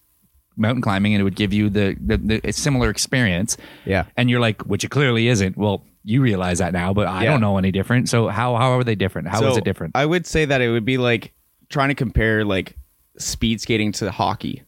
[0.55, 3.57] mountain climbing and it would give you the, the, the a similar experience.
[3.85, 4.05] Yeah.
[4.15, 5.57] And you're like, which it clearly isn't.
[5.57, 7.31] Well, you realize that now, but I Yeah.
[7.31, 8.09] don't know any different.
[8.09, 9.29] So how how are they different?
[9.29, 9.95] How is So, it different?
[9.95, 11.33] I would say that it would be like
[11.69, 12.77] trying to compare like
[13.17, 14.63] speed skating to hockey.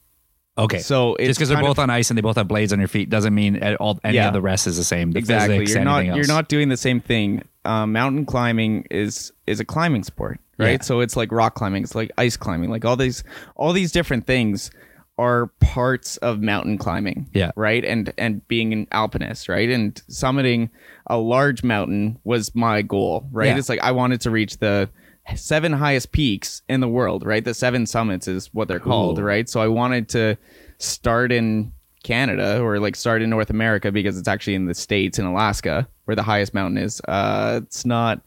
[0.57, 0.79] Okay.
[0.79, 2.87] So just because they're both of- on ice and they both have blades on your
[2.87, 4.27] feet doesn't mean at all any Yeah.
[4.27, 5.11] of the rest is the same.
[5.11, 9.59] The exactly you're not you're not doing the same thing um, mountain climbing is is
[9.59, 10.81] a climbing sport right Yeah.
[10.81, 13.23] so it's like rock climbing it's like ice climbing like all these
[13.55, 14.71] all these different things
[15.17, 17.51] are parts of mountain climbing Yeah.
[17.55, 20.69] right and and being an alpinist right and summiting
[21.07, 23.57] a large mountain was my goal right Yeah.
[23.57, 24.89] it's like i wanted to reach the
[25.35, 29.47] seven highest peaks in the world right the seven summits is what they're called right
[29.49, 30.37] so i wanted to
[30.77, 31.71] start in
[32.03, 35.87] Canada or like start in North America because it's actually in the states in Alaska
[36.03, 37.01] where the highest mountain is.
[37.07, 38.21] Uh, it's not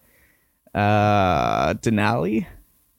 [0.74, 2.46] uh, Denali.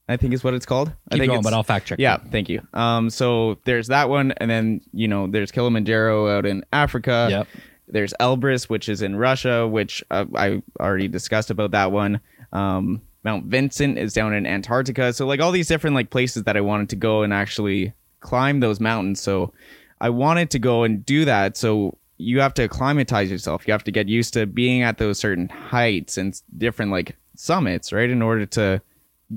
[0.07, 0.89] I think is what it's called.
[1.11, 1.99] I Keep think going, but I'll fact check.
[1.99, 2.67] Yeah, thank you.
[2.73, 7.27] Um, so there's that one, and then you know there's Kilimanjaro out in Africa.
[7.29, 7.47] Yep.
[7.87, 12.21] There's Elbrus, which is in Russia, which uh, I already discussed about that one.
[12.51, 15.13] Um, Mount Vinson is down in Antarctica.
[15.13, 18.59] So like all these different like places that I wanted to go and actually climb
[18.59, 19.21] those mountains.
[19.21, 19.53] So
[20.01, 21.57] I wanted to go and do that.
[21.57, 23.67] So you have to acclimatize yourself.
[23.67, 27.91] You have to get used to being at those certain heights and different like summits,
[27.91, 28.09] right?
[28.09, 28.81] In order to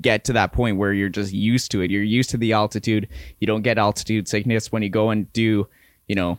[0.00, 1.90] get to that point where you're just used to it.
[1.90, 3.08] You're used to the altitude.
[3.40, 5.66] You don't get altitude sickness when you go and do,
[6.08, 6.38] you know,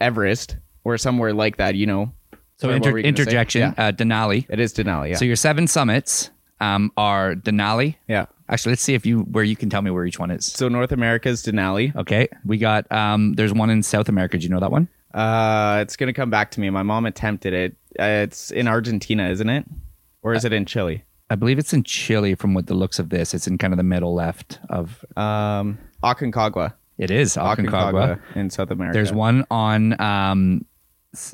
[0.00, 2.12] Everest or somewhere like that, you know.
[2.56, 3.22] So inter- were you gonna say?
[3.22, 3.88] interjection, Yeah.
[3.88, 4.46] uh, Denali.
[4.48, 5.16] It is Denali, yeah.
[5.16, 6.30] So your seven summits
[6.60, 7.96] um, are Denali.
[8.08, 8.26] yeah.
[8.48, 10.44] Actually, let's see if you where you can tell me where each one is.
[10.44, 11.96] So North America's Denali.
[11.96, 14.36] Okay, we got um, there's one in South America.
[14.36, 14.86] Do you know that one?
[15.14, 16.68] Uh, it's gonna come back to me.
[16.70, 17.76] My mom attempted it.
[17.98, 19.64] Uh, it's in Argentina, isn't it?
[20.22, 21.04] Or is it in Chile?
[21.30, 22.34] I believe it's in Chile.
[22.34, 25.04] From what the looks of this, it's in kind of the middle left of.
[25.16, 26.74] Um, Aconcagua.
[26.98, 28.20] It is Aconcagua.
[28.34, 28.94] in South America.
[28.96, 30.64] There's one on um,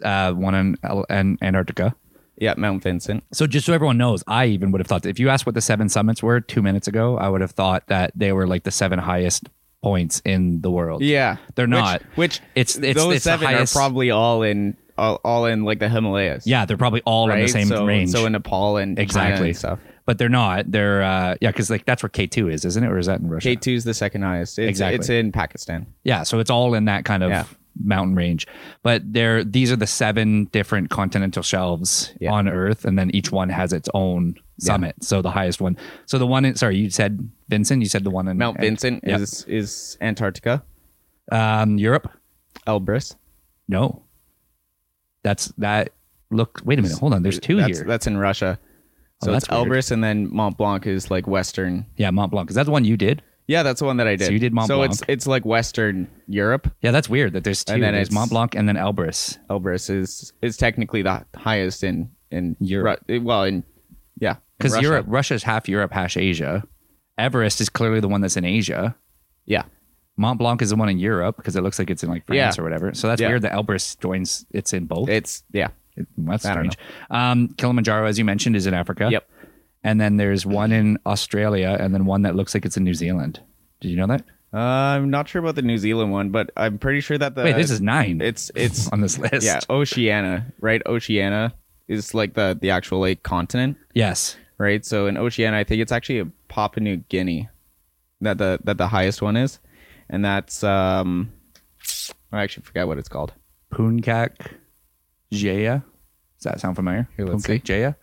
[0.02, 0.76] uh, one in,
[1.08, 1.94] in Antarctica.
[2.36, 3.20] Yeah, Mount Vinson.
[3.32, 5.60] So just so everyone knows, I even would have thought if you asked what the
[5.60, 8.70] seven summits were two minutes ago, I would have thought that they were like the
[8.70, 9.50] seven highest
[9.82, 11.02] points in the world.
[11.02, 12.02] Yeah, They're not.
[12.14, 15.78] Which, It's- it's- those it's seven highest- are probably all in all, all in like
[15.78, 16.46] the Himalayas.
[16.46, 17.38] Yeah, they're probably all right.
[17.38, 18.10] in the same so, range.
[18.10, 19.78] So in Nepal and China exactly and stuff.
[20.04, 20.70] But they're not.
[20.70, 23.20] They're uh, yeah, because like that's where K two is, isn't it, or is that
[23.20, 23.48] in Russia?
[23.50, 24.58] K two is the second highest.
[24.58, 24.96] It's, Exactly.
[24.96, 25.86] It's in Pakistan.
[26.04, 27.44] Yeah, so it's all in that kind of Yeah.
[27.82, 28.46] Mountain range.
[28.82, 32.32] But there, these are the seven different continental shelves Yeah.
[32.32, 34.96] on Earth, and then each one has its own summit.
[35.02, 35.76] So the highest one.
[36.06, 37.80] So the one in sorry, you said Vinson.
[37.80, 39.20] You said the one in Mount Vinson Yep.
[39.20, 40.62] is is Antarctica.
[41.32, 42.10] um, Europe.
[42.66, 43.14] Elbrus.
[43.68, 44.02] No,
[45.22, 45.90] that's that.
[46.30, 46.98] Look, wait a minute.
[46.98, 47.22] Hold on.
[47.22, 47.86] There's two that's, here.
[47.86, 48.58] That's in Russia.
[49.22, 49.68] Oh, So it's that's weird.
[49.84, 51.86] Elbrus and then Mont Blanc is like Western.
[51.96, 52.48] yeah, Mont Blanc.
[52.50, 53.22] Is that the one you did?
[53.50, 54.30] Yeah, that's the one that I did.
[54.32, 54.92] you did Mont So Blanc.
[54.92, 56.70] it's it's like Western Europe.
[56.82, 57.74] Yeah, that's weird that there's two.
[57.74, 59.38] And then There's it's- Mont Blanc and then Elbrus.
[59.50, 63.00] Elbrus is is technically the highest in in Europe.
[63.08, 63.64] Ru- well, in
[64.20, 64.86] yeah, in Because Russia.
[64.86, 66.62] Europe, Russia's half Europe, half Asia.
[67.18, 68.94] Everest is clearly the one that's in Asia.
[69.46, 69.64] Yeah,
[70.16, 72.56] Mont Blanc is the one in Europe because it looks like it's in like France
[72.56, 72.60] Yeah.
[72.60, 72.94] or whatever.
[72.94, 73.28] So that's Yeah.
[73.30, 74.46] weird that Elbrus joins.
[74.52, 75.08] It's in both.
[75.08, 75.68] it's yeah.
[75.96, 76.78] It- that's I don't strange.
[77.10, 79.08] Um, Kilimanjaro, as you mentioned, is in Africa.
[79.10, 79.28] Yep.
[79.82, 82.94] And then there's one in Australia, and then one that looks like it's in New
[82.94, 83.40] Zealand.
[83.80, 84.22] Did you know that?
[84.52, 87.44] Uh, I'm not sure about the New Zealand one, but I'm pretty sure that the
[87.44, 88.20] Wait, this is nine.
[88.20, 89.46] it's it's on this list.
[89.46, 90.82] yeah Oceania, right?
[90.86, 91.54] Oceania
[91.88, 94.36] is like the the actual like continent, Yes.
[94.58, 94.84] right?
[94.84, 97.48] So in Oceania, I think it's actually a Papua New Guinea
[98.20, 99.60] that the that the highest one is,
[100.10, 101.32] and that's um
[102.32, 103.32] I actually forgot what it's called.
[103.72, 104.32] Puncak
[105.32, 105.82] Jaya.
[106.38, 107.08] Does that sound familiar?
[107.16, 107.94] Here, let's Puncak Jaya.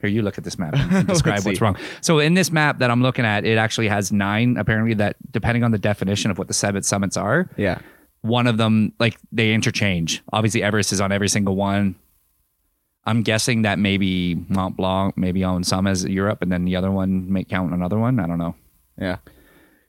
[0.00, 1.64] Here, you look at this map and describe what's see.
[1.64, 1.76] wrong.
[2.02, 4.56] So, in this map that I'm looking at, it actually has nine.
[4.58, 7.78] Apparently, that depending on the definition of what the seven summits are, Yeah,
[8.20, 10.22] one of them like they interchange.
[10.32, 11.94] Obviously, Everest is on every single one.
[13.08, 16.90] I'm guessing that maybe Mont Blanc maybe on some as Europe, and then the other
[16.90, 18.18] one may count another one.
[18.20, 18.54] I don't know.
[19.00, 19.16] yeah.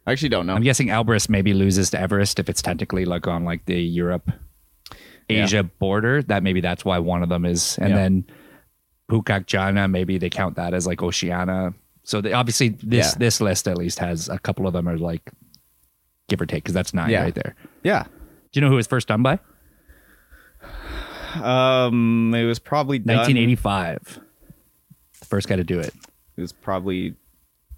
[0.05, 0.53] I actually don't know.
[0.53, 4.31] I'm guessing Elbrus maybe loses to Everest if it's technically like on like the Europe
[5.29, 6.21] Asia border.
[6.23, 7.95] That maybe that's why one of them is, and Yeah.
[7.97, 8.25] then
[9.09, 11.73] Pukak Jana maybe they count that as like Oceania.
[12.03, 13.17] So they, obviously this Yeah.
[13.19, 15.31] this list at least has a couple of them are like
[16.29, 17.23] give or take because that's nine Yeah.
[17.23, 17.55] right there.
[17.83, 18.03] yeah.
[18.03, 19.39] Do you know who was first done by?
[21.41, 24.19] Um, it was probably done, 1985.
[25.19, 25.93] The first guy to do it.
[26.37, 27.15] It was probably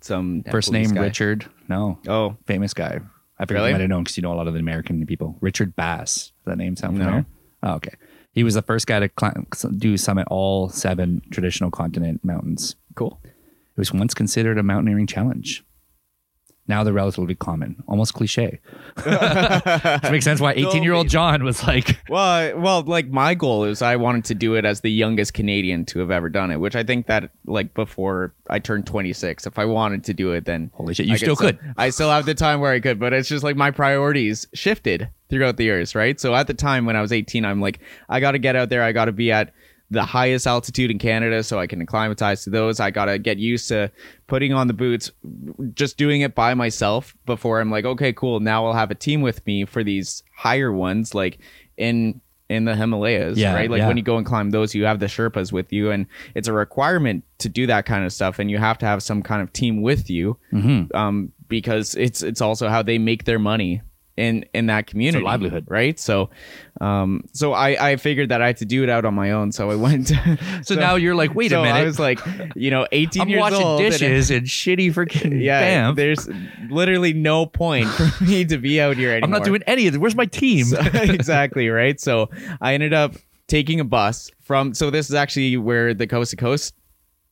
[0.02, 1.02] some First name guy.
[1.02, 1.46] Richard.
[1.68, 3.00] No, Oh, famous guy.
[3.38, 3.70] I figured Really?
[3.70, 5.38] you might have known because you know a lot of the American people.
[5.42, 6.32] Richard Bass.
[6.32, 7.04] Does that name sound No.
[7.06, 7.26] familiar?
[7.64, 7.94] Oh, okay.
[8.32, 9.48] He was the first guy to climb,
[9.78, 12.76] do summit all seven traditional continent mountains.
[12.96, 13.20] cool.
[13.24, 15.64] It was once considered a mountaineering challenge.
[16.70, 18.60] Now they're relatively common, almost cliche.
[18.96, 23.34] Which makes sense why 18 year old Jon was like, Well, I- well, like my
[23.34, 26.52] goal is I wanted to do it as the youngest Canadian to have ever done
[26.52, 30.32] it, which I think that like before I turned 26, if I wanted to do
[30.32, 31.60] it, then holy shit, you I still still- could.
[31.78, 35.10] I still have the time where I could, but it's just like my priorities shifted
[35.30, 36.20] throughout the years, right?
[36.20, 37.80] So at the time when I was 18, I'm like,
[38.10, 38.84] I got to get out there.
[38.84, 39.54] I got to be at
[39.92, 42.80] the highest altitude in Canada so I can acclimatize to those.
[42.80, 43.92] I got to get used to
[44.28, 45.12] putting on the boots,
[45.74, 48.40] just doing it by myself before I'm like, okay, cool.
[48.40, 51.40] Now I'll have a team with me for these higher ones, like
[51.78, 53.70] in in the Himalayas, Yeah, right?
[53.70, 53.88] Like yeah.
[53.88, 56.54] when you go and climb those, you have the Sherpas with you, and it's a
[56.54, 59.54] requirement to do that kind of stuff, and you have to have some kind of
[59.54, 60.96] team with you Mm-hmm.
[60.98, 63.82] um, because it's it's also how they make their money
[64.20, 65.66] in in that community livelihood.
[65.70, 66.30] right so
[66.82, 69.52] um so i i figured that i had to do it out on my own
[69.52, 70.12] so i went
[70.64, 71.78] So, now you're like, wait so a minute.
[71.80, 72.20] i was like
[72.56, 75.96] you know 18 I'm years washing old and- dishes and shitty freaking yeah Banff.
[75.96, 76.28] there's
[76.70, 79.96] literally no point for me to be out here anymore I'm not doing any of
[79.96, 79.98] it.
[80.00, 80.66] Where's my team?
[80.66, 82.00] So- exactly right.
[82.00, 82.30] So
[82.62, 83.16] I ended up
[83.48, 84.74] taking a bus from.
[84.74, 86.76] So this is actually where the coast to coast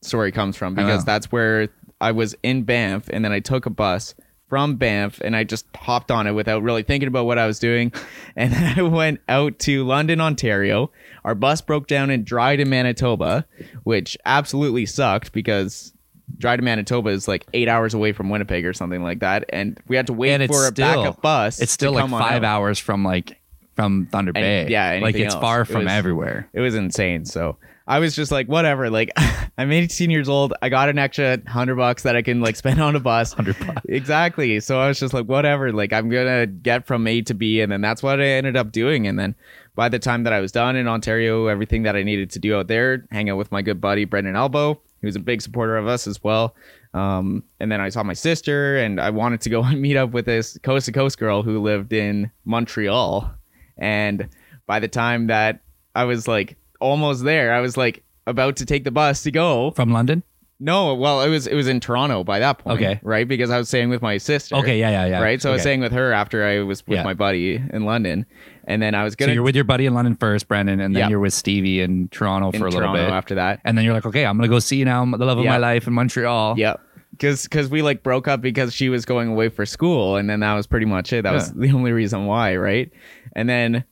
[0.02, 1.04] story comes from because Oh.
[1.04, 1.68] that's where
[2.00, 4.14] I was in Banff, and then I took a bus
[4.48, 7.58] from Banff, and I just hopped on it without really thinking about what I was
[7.58, 7.92] doing,
[8.36, 10.90] and then I went out to London, Ontario.
[11.24, 13.46] Our bus broke down and Dryden Manitoba,
[13.84, 15.92] which absolutely sucked because.
[16.36, 19.96] Dryden, Manitoba is like eight hours away from Winnipeg or something like that, and we
[19.96, 21.58] had to wait for a still- backup bus.
[21.58, 23.38] it's still to like five hours from like
[23.76, 24.68] from Thunder Bay.
[24.68, 25.40] yeah, like it's else.
[25.40, 26.46] far It from was- everywhere.
[26.52, 27.24] It was insane.
[27.24, 27.56] So
[27.88, 28.90] I was just like, whatever.
[28.90, 29.10] Like,
[29.58, 30.52] I'm 18 years old.
[30.60, 33.32] I got an extra hundred bucks that I can like spend on a bus.
[33.38, 33.80] Hundred bucks.
[33.88, 34.60] Exactly.
[34.60, 35.72] So I was just like, whatever.
[35.72, 38.72] Like, I'm gonna get from A to B, and then that's what I ended up
[38.72, 39.06] doing.
[39.06, 39.34] And then
[39.74, 42.56] by the time that I was done in Ontario, everything that I needed to do
[42.56, 45.78] out there, hang out with my good buddy Brendan Elbow, he was a big supporter
[45.78, 46.54] of us as well.
[46.92, 50.10] Um, and then I saw my sister, and I wanted to go and meet up
[50.10, 53.32] with this coast to coast girl who lived in Montreal.
[53.78, 54.28] And
[54.66, 55.60] by the time that
[55.94, 59.70] I was like almost there, I was like about to take the bus to go.
[59.72, 60.22] From London?
[60.60, 62.98] No, well, it was it was in Toronto by that point, Okay.
[63.04, 63.28] right?
[63.28, 64.56] Because I was staying with my sister.
[64.56, 65.20] Okay, yeah, yeah, yeah.
[65.22, 65.68] Right, so I was Okay.
[65.68, 67.04] staying with her after I was with Yeah.
[67.04, 68.26] my buddy in London,
[68.64, 70.96] and then I was So gonna you're with your buddy in London first, Brendan, and
[70.96, 71.08] then Yeah.
[71.10, 73.08] you're with Stevie in Toronto in for a little bit.
[73.08, 73.60] after that.
[73.64, 75.50] and then you're like, okay, I'm gonna go see now the love of Yeah.
[75.52, 76.54] my life in Montreal.
[76.58, 76.80] Yep.
[77.20, 80.40] Cause, cause we like broke up because she was going away for school, and then
[80.40, 81.22] that was pretty much it.
[81.22, 82.90] That was the only reason why, right?
[83.36, 83.84] And then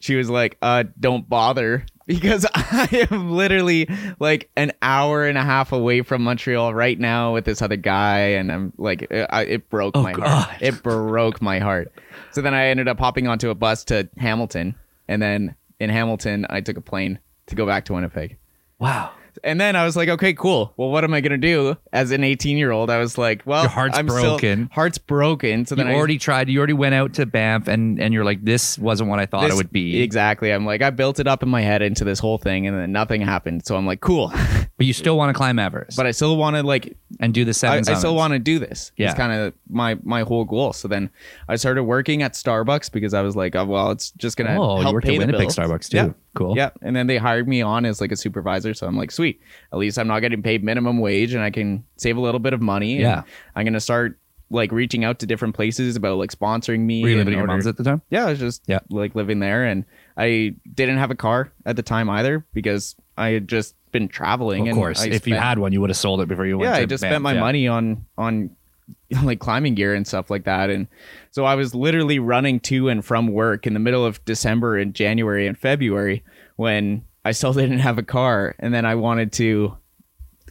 [0.00, 5.44] she was like, "Uh, don't bother," because I am literally like an hour and a
[5.44, 9.42] half away from Montreal right now with this other guy, and I'm like, it, I,
[9.44, 10.26] it broke Oh, my God.
[10.26, 10.56] heart.
[10.60, 11.92] It broke my heart.
[12.32, 14.74] So then I ended up hopping onto a bus to Hamilton,
[15.06, 18.36] and then in Hamilton, I took a plane to go back to Winnipeg.
[18.80, 19.12] Wow.
[19.44, 20.72] And then I was like, okay, cool.
[20.76, 21.76] Well, what am I gonna do?
[21.92, 24.64] As an 18 year old, I was like, well, Your heart's I'm broken.
[24.66, 25.66] Still, heart's broken.
[25.66, 26.48] So You then I already tried.
[26.48, 29.42] You already went out to Banff, and and you're like, this wasn't what I thought
[29.42, 30.00] this- it would be.
[30.02, 30.52] exactly.
[30.52, 32.92] I'm like, I built it up in my head into this whole thing, and then
[32.92, 33.64] nothing happened.
[33.66, 34.32] So I'm like, cool.
[34.78, 37.44] But you still want to climb Everest, but I still want to like, and do
[37.44, 37.82] the seven.
[37.88, 38.92] I still want to do this.
[38.96, 39.06] Yeah.
[39.08, 40.72] It's kind of my my whole goal.
[40.72, 41.10] So then
[41.48, 44.76] I started working at Starbucks because I was like, oh, well, it's just gonna Oh,
[44.76, 45.56] you help worked pay at the Winnipeg bills.
[45.56, 45.96] Starbucks too.
[45.96, 46.10] Yeah.
[46.38, 46.56] Cool.
[46.56, 48.72] Yeah, and then they hired me on as like a supervisor.
[48.74, 49.40] So I'm like, sweet.
[49.72, 52.52] At least I'm not getting paid minimum wage, and I can save a little bit
[52.52, 52.92] of money.
[52.94, 53.22] and Yeah.
[53.56, 54.18] I'm gonna start
[54.50, 57.02] like reaching out to different places about like sponsoring me.
[57.02, 58.00] Were you in living at your order- mom's at the time?
[58.08, 58.78] Yeah, I was just Yeah.
[58.88, 59.84] like living there, and
[60.16, 64.62] I didn't have a car at the time either because I had just been traveling.
[64.62, 65.02] Of and course.
[65.02, 66.70] I if you spent- had one, you would have sold it before you went.
[66.70, 67.12] yeah, to I just Banff.
[67.12, 67.40] spent my Yeah.
[67.40, 68.50] money on on
[69.22, 70.86] like climbing gear and stuff like that, and
[71.30, 74.94] so I was literally running to and from work in the middle of December and
[74.94, 76.24] January and February
[76.56, 79.76] when I still didn't have a car, and then I wanted to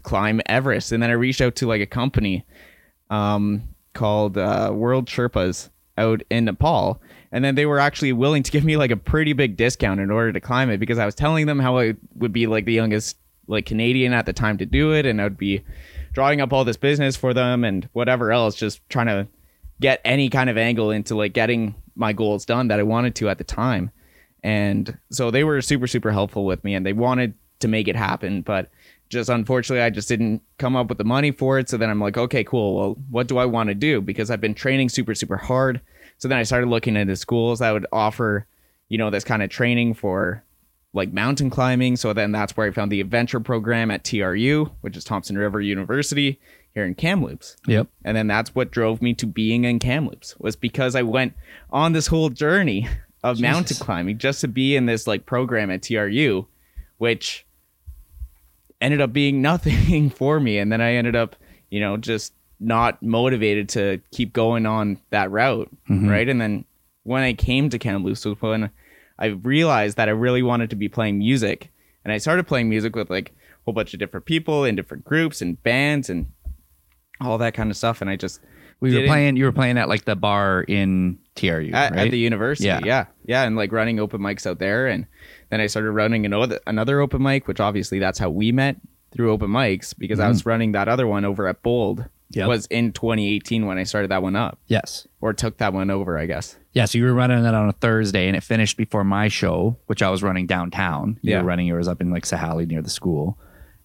[0.03, 2.45] climb Everest, and then I reached out to like a company
[3.09, 7.01] um, called uh, World Sherpas out in Nepal.
[7.31, 10.11] And then they were actually willing to give me like a pretty big discount in
[10.11, 12.73] order to climb it because I was telling them how I would be like the
[12.73, 15.63] youngest like Canadian at the time to do it, and I would be
[16.17, 19.27] drawing up all this business for them and whatever else, just trying to
[19.79, 23.29] get any kind of angle into like getting my goals done that I wanted to
[23.29, 23.91] at the time.
[24.41, 27.95] And so they were super, super helpful with me and they wanted to make it
[27.95, 28.41] happen.
[28.41, 28.71] But
[29.09, 31.69] just unfortunately, I just didn't come up with the money for it.
[31.69, 32.75] So then I'm like, okay, cool.
[32.75, 34.01] Well, what do I want to do?
[34.01, 35.81] Because I've been training super, super hard.
[36.17, 38.47] So then I started looking into schools that would offer,
[38.89, 40.43] you know, this kind of training for
[40.93, 41.95] like mountain climbing.
[41.95, 45.61] So then that's where I found the adventure program at TRU, which is Thompson River
[45.61, 46.39] University
[46.73, 47.57] here in Kamloops.
[47.67, 47.87] Yep.
[48.05, 51.33] And then that's what drove me to being in Kamloops was because I went
[51.71, 52.87] on this whole journey
[53.23, 56.45] of mountain climbing just to be in this like program at TRU,
[56.97, 57.45] which
[58.79, 60.57] ended up being nothing for me.
[60.57, 61.35] And then I ended up,
[61.69, 65.69] you know, just not motivated to keep going on that route.
[65.89, 66.09] Mhm.
[66.09, 66.27] Right.
[66.27, 66.65] And then
[67.03, 68.69] when I came to Kamloops was when
[69.19, 71.71] I realized that I really wanted to be playing music.
[72.03, 73.33] And I started playing music with like a
[73.65, 76.27] whole bunch of different people in different groups and bands and
[77.19, 77.99] all that kind of stuff.
[78.01, 78.39] And I just
[78.79, 79.37] We were playing.
[79.37, 82.05] You were playing at like the bar in TRU, at, right?
[82.05, 82.67] at the university.
[82.67, 82.79] Yeah.
[82.83, 83.05] Yeah.
[83.25, 85.07] yeah, and like running open mics out there, and
[85.49, 88.77] then I started running another another open mic, which obviously that's how we met
[89.11, 91.99] through open mics because I was running that other one over at Bold.
[91.99, 92.39] Mm-hmm.
[92.39, 92.47] Yep.
[92.49, 95.06] Was in 2018 when I started that one up, yes.
[95.19, 96.57] Or took that one over, I guess.
[96.73, 96.85] Yeah.
[96.85, 100.01] So you were running that on a Thursday, and it finished before my show, which
[100.03, 101.17] I was running downtown.
[101.21, 101.41] You Yeah.
[101.41, 103.37] were running yours up in like Sahali near the school,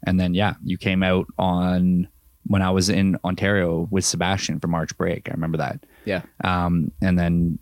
[0.06, 2.08] and then yeah, you came out on
[2.44, 5.28] when I was in Ontario with Sebastian for March break.
[5.28, 5.86] I remember that.
[6.04, 7.58] Yeah, Um, and then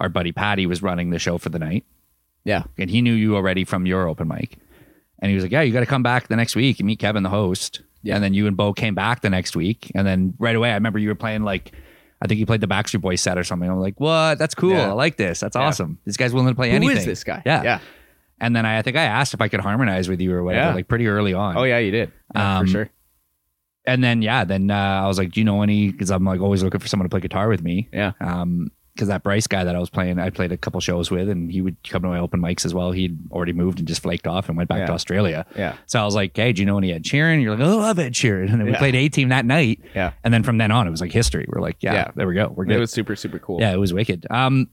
[0.00, 1.84] our buddy Patty was running the show for the night,
[2.44, 2.64] Yeah.
[2.78, 4.58] and he knew you already from your open mic,
[5.20, 6.98] and he was like, "Yeah, you got to come back the next week and meet
[7.00, 8.14] Kevin, the host." Yeah.
[8.14, 10.74] And then you and Bo came back the next week, and then right away, I
[10.74, 11.72] remember you were playing like.
[12.20, 13.70] I think he played the Backstreet Boys set or something.
[13.70, 14.38] I'm like, what?
[14.38, 14.70] That's cool.
[14.72, 14.88] Yeah.
[14.90, 15.40] I like this.
[15.40, 15.62] That's Yeah.
[15.62, 15.98] awesome.
[16.04, 16.96] This guy's willing to play Who anything.
[16.98, 17.42] is this guy?
[17.46, 17.62] Yeah.
[17.62, 17.78] Yeah.
[18.40, 20.68] And then I, I think I asked if I could harmonize with you or whatever,
[20.70, 20.74] Yeah.
[20.74, 21.56] like pretty early on.
[21.56, 22.12] Oh yeah, you did.
[22.34, 22.90] Um, for sure.
[23.86, 25.90] And then yeah, then uh, I was like, do you know any?
[25.90, 27.88] Because I'm like always looking for someone to play guitar with me.
[27.92, 28.12] Yeah.
[28.20, 31.28] Um, because that Bryce guy that I was playing, I played a couple shows with,
[31.28, 32.90] and he would come to my open mics as well.
[32.90, 35.46] He'd already moved and just flaked off and went back to Australia.
[35.56, 35.76] Yeah.
[35.86, 37.40] So I was like, hey, do you know any Ed Sheeran?
[37.40, 38.50] You're like, oh, I love Ed Sheeran.
[38.50, 39.80] And then we played A Team that night.
[39.94, 40.14] Yeah.
[40.24, 41.46] And then from then on, it was like history.
[41.48, 42.10] We're like, yeah, Yeah.
[42.16, 42.52] there we go.
[42.52, 42.74] We're good.
[42.76, 43.60] It was super super cool.
[43.60, 44.26] yeah, it was wicked.
[44.30, 44.68] Um,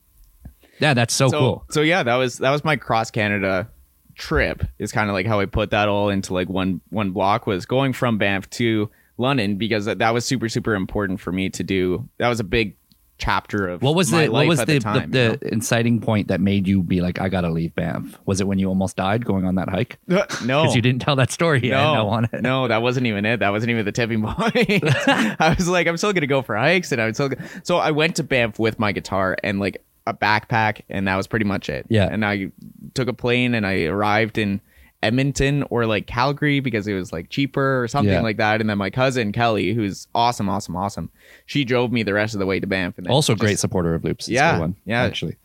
[0.79, 1.65] yeah, that's so, so, cool.
[1.69, 3.69] So yeah, that was that was my cross Canada
[4.15, 4.63] trip.
[4.79, 7.67] Is kind of like how I put that all into like one one block was
[7.67, 8.89] going from Banff to
[9.19, 12.09] London because that, that was super super important for me to do.
[12.17, 12.75] That was a big
[13.17, 15.11] chapter of What was the what was the the, the, time.
[15.11, 18.17] the, inciting point that made you be like, I gotta leave Banff?
[18.25, 19.97] Was it when you almost died going on that hike?
[20.07, 21.77] no, Because you didn't tell that story yet.
[21.77, 23.37] no, no, that wasn't even it.
[23.39, 24.83] That wasn't even the tipping point.
[25.07, 27.29] I was like, I'm still gonna go for hikes, and I was still.
[27.29, 31.15] go- So I went to Banff with my guitar and like a backpack, and that
[31.15, 31.85] was pretty much it.
[31.89, 32.07] Yeah.
[32.11, 32.51] And I
[32.93, 34.61] took a plane, and I arrived in
[35.05, 38.21] Edmonton or like Calgary because it was like cheaper or something Yeah.
[38.21, 38.61] like that.
[38.61, 41.09] And then my cousin Kelly, who's awesome, awesome, awesome,
[41.45, 42.97] she drove me the rest of the way to Banff.
[42.97, 44.27] And Also, just- great supporter of Loops.
[44.27, 45.03] It's Yeah, one, yeah.
[45.03, 45.35] actually.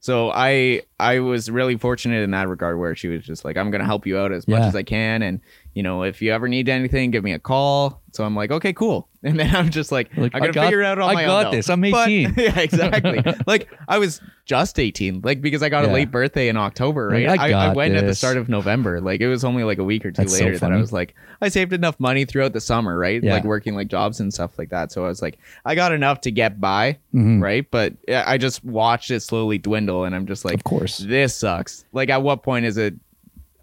[0.00, 3.70] So I I was really fortunate in that regard where she was just like, I'm
[3.70, 5.40] gonna help you out as much as I can, and
[5.74, 8.00] you know if you ever need anything, give me a call.
[8.12, 9.08] So I'm like, okay, cool.
[9.26, 11.22] And then I'm just like, Like, I'm gonna got- figure it out on I my
[11.24, 11.28] own.
[11.28, 11.56] got though.
[11.56, 11.68] this.
[11.68, 12.34] I'm But- 18.
[12.36, 13.20] yeah, exactly.
[13.46, 15.90] like I was just 18, like because I got Yeah.
[15.90, 17.26] a late birthday in October, right?
[17.26, 19.00] Like, I I, got went at the start of November.
[19.00, 20.92] Like it was only like a week or two That's so later that I was
[20.92, 23.20] like, I saved enough money throughout the summer, right?
[23.20, 23.32] Yeah.
[23.34, 24.92] Like working like jobs and stuff like that.
[24.92, 27.42] So I was like, I got enough to get by, Mhm.
[27.42, 27.68] right?
[27.68, 30.85] But I just watched it slowly dwindle, and I'm just like, Of course.
[30.86, 31.84] This sucks.
[31.92, 32.94] Like, at what point is it?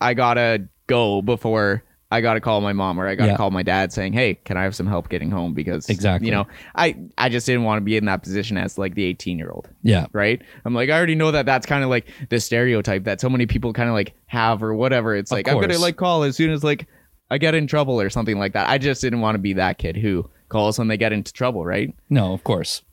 [0.01, 3.37] I gotta go before I gotta call my mom or I gotta Yeah.
[3.37, 6.27] call my dad saying, "Hey, can I have some help getting home?" Because Exactly.
[6.27, 6.45] you know,
[6.75, 9.49] I I just didn't want to be in that position as like the 18 year
[9.49, 10.05] old, Yeah.
[10.13, 10.39] right?
[10.65, 13.45] I'm like, I already know that that's kind of like the stereotype that so many
[13.47, 15.15] people kind of like have or whatever.
[15.15, 15.81] It's like I'm gonna course.
[15.81, 16.85] like call as soon as like
[17.31, 18.69] I get in trouble or something like that.
[18.69, 21.65] I just didn't want to be that kid who calls when they get into trouble,
[21.65, 21.91] right?
[22.11, 22.83] No, of course.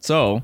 [0.00, 0.42] so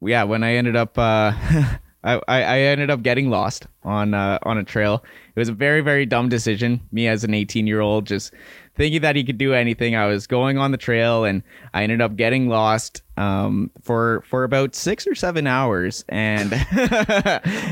[0.00, 1.32] yeah when i ended up uh
[2.04, 5.02] I, I ended up getting lost on uh, on a trail.
[5.34, 6.80] It was a very very dumb decision.
[6.92, 8.32] Me as an 18 year old, just
[8.76, 9.96] thinking that he could do anything.
[9.96, 14.44] I was going on the trail and I ended up getting lost um, for for
[14.44, 16.04] about six or seven hours.
[16.08, 16.52] And,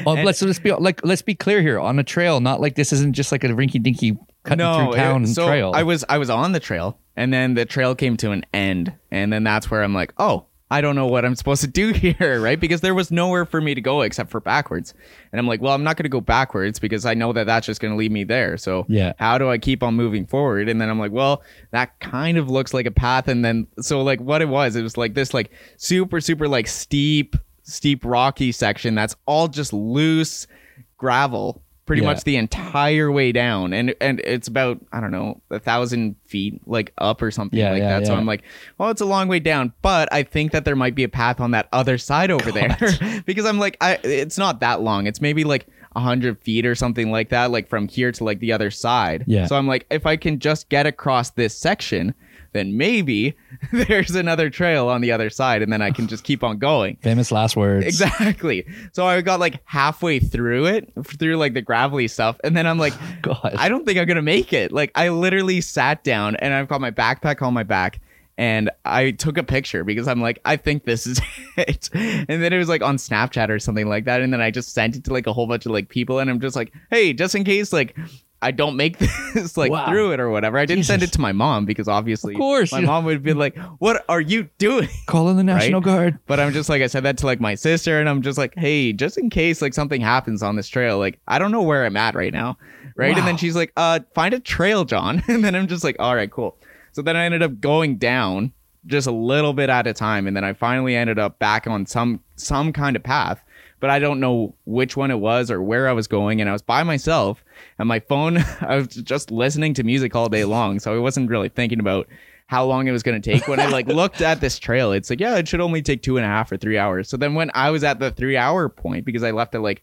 [0.06, 2.40] Oh, and- let's let's be like let's be clear here on a trail.
[2.40, 5.72] Not like this isn't just like a rinky dinky cutting through it- town so trail.
[5.74, 8.92] I was I was on the trail, and then the trail came to an end,
[9.10, 11.93] and then that's where I'm like, oh, I don't know what I'm supposed to do
[11.93, 12.59] here, right?
[12.59, 14.94] Because there was nowhere for me to go except for backwards,
[15.31, 17.66] and I'm like, well, I'm not going to go backwards because I know that that's
[17.66, 18.57] just going to lead me there.
[18.57, 19.12] So Yeah.
[19.19, 20.69] how do I keep on moving forward?
[20.69, 21.43] And then I'm like, well,
[21.73, 24.82] that kind of looks like a path, and then so like what it was, it
[24.82, 30.49] was like this like super super like steep steep rocky section that's all just loose
[30.97, 32.09] gravel pretty Yeah.
[32.09, 33.72] much the entire way down.
[33.72, 37.72] And and it's about i don't know a thousand feet like up or something Yeah,
[37.72, 38.06] like yeah, that.
[38.06, 38.42] So i'm like
[38.78, 41.40] well it's a long way down but i think that there might be a path
[41.40, 42.76] on that other side over there.
[43.26, 45.06] Because i'm like i it's not that long.
[45.06, 48.38] It's maybe like a 100 feet or something like that like from here to like
[48.40, 49.24] the other side.
[49.26, 49.46] Yeah.
[49.46, 52.14] so i'm like if i can just get across this section
[52.53, 53.35] then maybe
[53.73, 56.97] there's another trail on the other side and then i can just keep on going
[57.03, 57.85] Famous last words.
[57.85, 58.66] Exactly.
[58.93, 62.79] So I got like halfway through it, through like the gravelly stuff, and then I'm
[62.79, 63.55] like, God.
[63.57, 64.73] I don't think I'm gonna make it.
[64.73, 68.01] Like I literally sat down and I've got my backpack on my back.
[68.39, 71.20] And I took a picture because I'm like, I think this is
[71.57, 71.91] it.
[71.93, 74.23] And then it was like on Snapchat or something like that.
[74.23, 76.19] And then I just sent it to like a whole bunch of like people.
[76.19, 77.95] And I'm just like, hey, just in case like
[78.43, 78.98] I don't make
[79.35, 79.86] this like Wow.
[79.89, 80.59] through it or whatever.
[80.59, 83.32] I didn't send it to my mom because obviously Of course, my mom would be
[83.44, 84.89] like, What are you doing?
[85.06, 85.85] Calling the National Right?
[85.85, 86.19] Guard.
[86.27, 88.55] But I'm just like I said that to like my sister, and I'm just like,
[88.56, 91.86] hey, just in case like something happens on this trail, like I don't know where
[91.86, 92.59] I'm at right now,
[92.97, 93.16] right?
[93.16, 95.23] And then she's like, uh, find a trail, Jon.
[95.28, 96.56] And then I'm just like, all right, cool.
[96.93, 98.52] So then I ended up going down
[98.86, 101.86] just a little bit at a time, and then I finally ended up back on
[101.86, 103.43] some some kind of path.
[103.82, 106.52] But I don't know which one it was or where I was going, and I
[106.52, 107.44] was by myself,
[107.80, 108.38] and my phone.
[108.60, 112.06] I was just listening to music all day long, so I wasn't really thinking about
[112.46, 113.48] how long it was going to take.
[113.48, 116.16] When I like looked at this trail, it's like, yeah, it should only take two
[116.16, 117.09] and a half or three hours.
[117.09, 119.82] So then when I was at the three hour point, because I left at like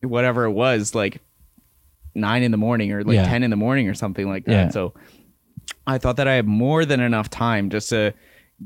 [0.00, 1.20] whatever it was, like
[2.12, 3.28] nine in the morning or like Yeah.
[3.28, 4.52] 10 in the morning or something like that.
[4.52, 4.68] Yeah.
[4.70, 4.94] So
[5.86, 8.14] I thought that I had more than enough time just to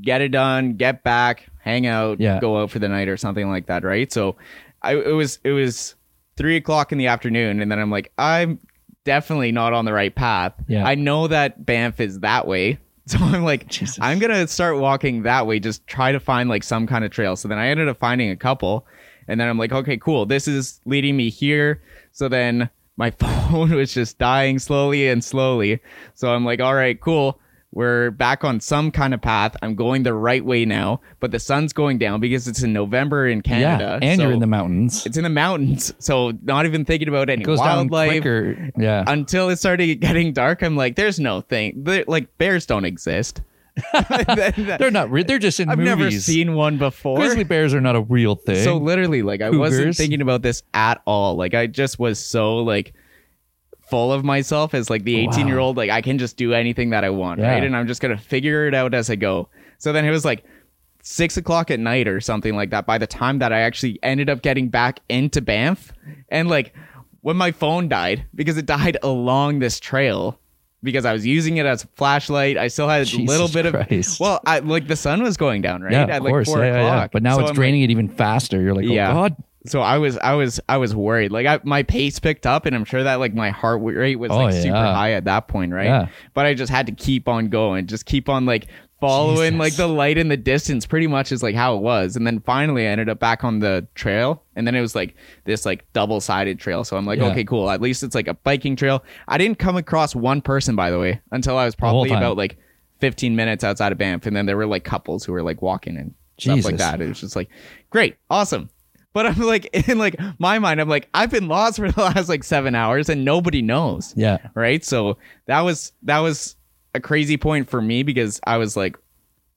[0.01, 2.41] get it done, get back, hang out, Yeah.
[2.41, 4.11] go out for the night or something like that, right?
[4.13, 4.37] So
[4.83, 5.95] I it was it was
[6.37, 8.59] three o'clock in the afternoon, and then I'm like, I'm
[9.05, 10.53] definitely not on the right path.
[10.69, 10.85] Yeah.
[10.87, 12.79] I know that Banff is that way.
[13.07, 13.99] So I'm like, Jesus.
[14.01, 17.35] I'm gonna start walking that way, just try to find like some kind of trail.
[17.35, 18.87] So then I ended up finding a couple,
[19.27, 20.27] and then I'm like, okay, cool.
[20.27, 21.83] This is leading me here.
[22.13, 25.81] So then my phone was just dying slowly and slowly.
[26.15, 27.41] So I'm like, all right, cool.
[27.73, 29.55] We're back on some kind of path.
[29.63, 33.29] I'm going the right way now, but the sun's going down because it's in November
[33.29, 34.01] in Canada.
[34.03, 35.07] yeah, and you're in the mountains.
[35.07, 38.71] It's in the mountains, so not even thinking about any It goes wildlife down quicker.
[38.77, 39.05] Yeah.
[39.07, 40.63] until it started getting dark.
[40.63, 41.85] I'm like, there's no thing.
[41.85, 43.41] They're- Like bears don't exist.
[43.93, 45.11] they're not.
[45.11, 45.97] Re- they're just in I've movies.
[45.97, 47.19] never seen one before.
[47.19, 48.63] grizzly bears are not a real thing.
[48.65, 51.37] So literally, like I wasn't thinking about this at all.
[51.37, 52.95] Like I just was so like
[53.91, 55.77] full of myself as like the 18 year old.
[55.77, 57.51] Like I can just do anything that I want, Yeah.
[57.53, 57.65] right?
[57.65, 59.49] And I'm just gonna figure it out as I go.
[59.79, 60.45] So then it was like
[61.03, 62.87] six o'clock at night or something like that.
[62.87, 65.93] By the time that I actually ended up getting back into Banff,
[66.29, 66.75] and like
[67.23, 70.39] when my phone died because it died along this trail.
[70.83, 73.71] Because I was using it as a flashlight, I still had a Jesus little bit
[73.71, 74.15] Christ.
[74.15, 75.93] of well, I like the sun was going down, right?
[75.93, 76.49] yeah, At of like course.
[76.49, 77.03] four yeah, yeah, o'clock.
[77.03, 77.09] yeah.
[77.13, 78.59] But now So it's I'm like, draining it even faster.
[78.63, 79.13] You're like, oh Yeah.
[79.13, 79.37] god.
[79.67, 81.33] So I was, I was, I was worried.
[81.33, 84.31] Like I, my pace picked up, and I'm sure that like my heart rate was
[84.31, 85.87] Oh, like super high at that point, right?
[85.87, 86.09] Yeah.
[86.35, 88.69] But I just had to keep on going, just keep on like
[89.01, 89.59] following Jesus.
[89.59, 90.85] like the light in the distance.
[90.87, 93.59] Pretty much is like how it was, and then finally I ended up back on
[93.61, 95.15] the trail, and then it was like
[95.45, 96.85] this like double sided trail.
[96.85, 97.29] So I'm like, Yeah.
[97.29, 97.71] okay, cool.
[97.71, 99.05] At least it's like a biking trail.
[99.29, 102.57] I didn't come across one person, by the way, until I was probably about like
[103.01, 105.97] 15 minutes outside of Banff, and then there were like couples who were like walking
[105.97, 107.01] and stuff like that.
[107.01, 107.49] It was just like,
[107.91, 108.69] great, awesome.
[109.13, 112.29] But I'm like, in like my mind, I'm like, I've been lost for the last
[112.29, 114.39] like seven hours, and nobody knows, Yeah.
[114.55, 114.85] right?
[114.85, 116.57] So that was that was
[116.95, 118.97] a crazy point for me because I was like,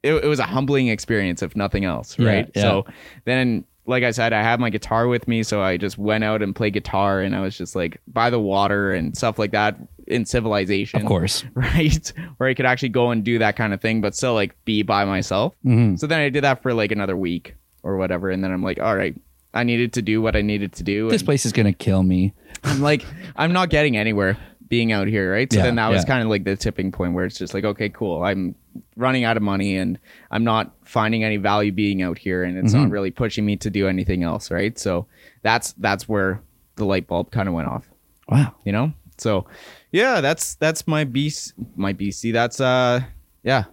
[0.04, 2.50] it, it was a humbling experience, if nothing else, right?
[2.56, 2.62] yeah.
[2.62, 2.86] So
[3.26, 6.42] then, like I said, I had my guitar with me, so I just went out
[6.42, 9.78] and played guitar, and I was just like by the water and stuff like that
[10.08, 11.46] in civilization, Of course.
[11.54, 12.12] right?
[12.38, 14.82] Where I could actually go and do that kind of thing, but still like be
[14.84, 15.54] by myself.
[15.66, 15.98] Mhm.
[16.00, 18.80] So then I did that for like another week or whatever, and then I'm like,
[18.80, 19.16] all right,
[19.54, 21.10] I needed to do what I needed to do.
[21.10, 22.34] This and place is gonna kill me.
[22.64, 23.06] I'm like,
[23.36, 24.38] I'm not getting anywhere
[24.70, 25.52] being out here, right?
[25.52, 26.08] So Yeah, then that was yeah.
[26.08, 28.24] kind of like the tipping point where it's just like, okay, cool.
[28.24, 28.56] I'm
[28.96, 30.00] running out of money and
[30.32, 32.84] I'm not finding any value being out here, and it's Mm-hmm.
[32.84, 34.78] not really pushing me to do anything else, right?
[34.80, 35.06] So
[35.44, 36.42] that's that's where
[36.76, 37.88] the light bulb kind of went off
[38.30, 38.56] Wow.
[38.66, 39.46] you know so
[39.92, 43.02] yeah that's that's my bc my bc that's uh
[43.44, 43.66] yeah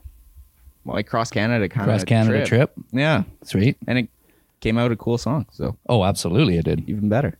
[0.84, 2.72] Like cross canada kind of Cross Canada trip.
[2.92, 3.78] yeah Sweet.
[3.86, 4.08] and it
[4.60, 6.88] came out a cool song so Oh, absolutely, it did.
[6.88, 7.38] even better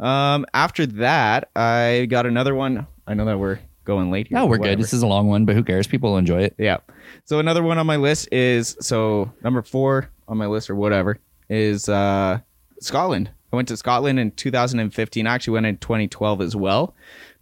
[0.00, 4.46] um after that i got another one i know that we're going late here No,
[4.46, 4.78] we're good.
[4.78, 5.86] This is a long one, but who cares?
[5.86, 6.54] People will enjoy it.
[6.58, 6.78] Yeah.
[7.26, 11.18] So another one on my list is so number four on my list or whatever
[11.50, 12.38] is uh
[12.80, 13.30] Scotland.
[13.52, 15.26] I went to Scotland in 2015.
[15.26, 16.94] I actually went in 2012 as well.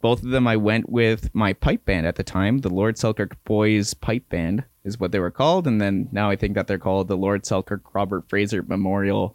[0.02, 2.58] Both of them I went with my pipe band at the time.
[2.58, 6.36] The Lord Selkirk Boys Pipe Band is what they were called, and then now I
[6.36, 9.34] think that they're called the Lord Selkirk Robert Fraser Memorial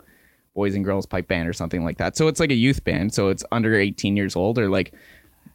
[0.54, 2.18] Boys and Girls Pipe Band or something like that.
[2.18, 3.14] So it's like a youth band.
[3.14, 4.94] So it's under 18 years old or like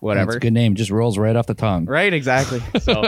[0.01, 0.32] whatever.
[0.32, 0.74] That's a good name.
[0.74, 1.84] Just rolls right off the tongue.
[1.84, 2.60] Right, exactly.
[2.80, 3.02] So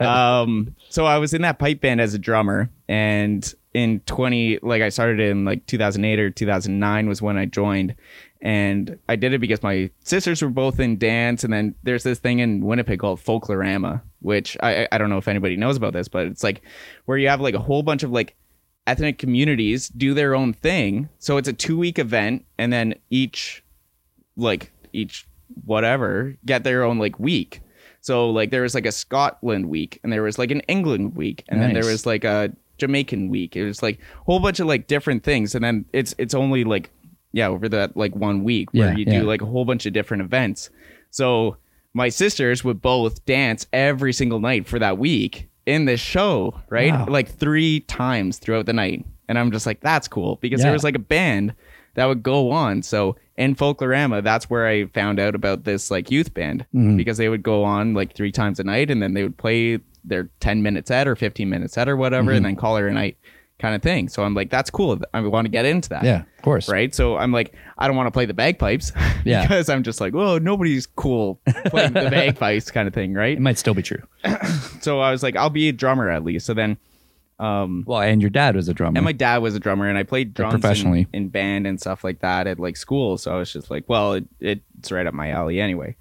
[0.00, 4.82] um so i was in that pipe band as a drummer and in 20 like
[4.82, 7.94] i started in like 2008 or 2009 was when i joined
[8.42, 11.44] and i did it because my sisters were both in dance.
[11.44, 15.28] And then there's this thing in winnipeg called folklorama which i i don't know if
[15.28, 16.62] anybody knows about this but it's like
[17.04, 18.36] where you have like a whole bunch of like
[18.90, 21.08] ethnic communities do their own thing.
[21.18, 22.44] So it's a two week event.
[22.58, 23.62] And then each
[24.36, 25.26] like each
[25.64, 27.60] whatever get their own like week.
[28.00, 31.44] So like there was like a Scotland week and there was like an England week.
[31.48, 33.56] And then there was like a Jamaican week.
[33.56, 35.54] It was like a whole bunch of like different things.
[35.54, 36.90] And then it's it's only like
[37.32, 39.20] yeah over that like one week where Yeah, you yeah.
[39.20, 40.70] do like a whole bunch of different events.
[41.10, 41.56] So
[41.94, 46.92] my sisters would both dance every single night for that week in this show, right?
[46.92, 47.06] Wow.
[47.08, 49.04] Like three times throughout the night.
[49.28, 51.54] And I'm just like, that's cool because there was like a band
[51.94, 52.82] that would go on.
[52.82, 56.96] So in Folklorama, that's where I found out about this like youth band Mm-hmm.
[56.96, 59.78] because they would go on like three times a night and then they would play
[60.04, 62.36] their 10 minute set or 15 minute set or whatever Mm-hmm.
[62.36, 63.16] and then call it a night
[63.60, 64.08] kind of thing.
[64.08, 64.98] So I'm like, that's cool.
[65.14, 66.02] I want to get into that.
[66.02, 66.68] yeah, of course.
[66.68, 66.94] Right.
[66.94, 68.92] So I'm like, I don't want to play the bagpipes
[69.24, 69.42] Yeah.
[69.42, 73.14] because I'm just like, well, nobody's cool playing the bagpipes kind of thing.
[73.14, 73.36] Right.
[73.36, 74.02] It might still be true.
[74.80, 76.46] So I was like, I'll be a drummer at least.
[76.46, 76.78] So then,
[77.38, 78.96] um, Well, and your dad was a drummer.
[78.96, 81.06] and my dad was a drummer, and I played drums in- professionally.
[81.12, 83.18] in, band and stuff like that at like school.
[83.18, 85.96] So I was just like, well, it, it's right up my alley anyway.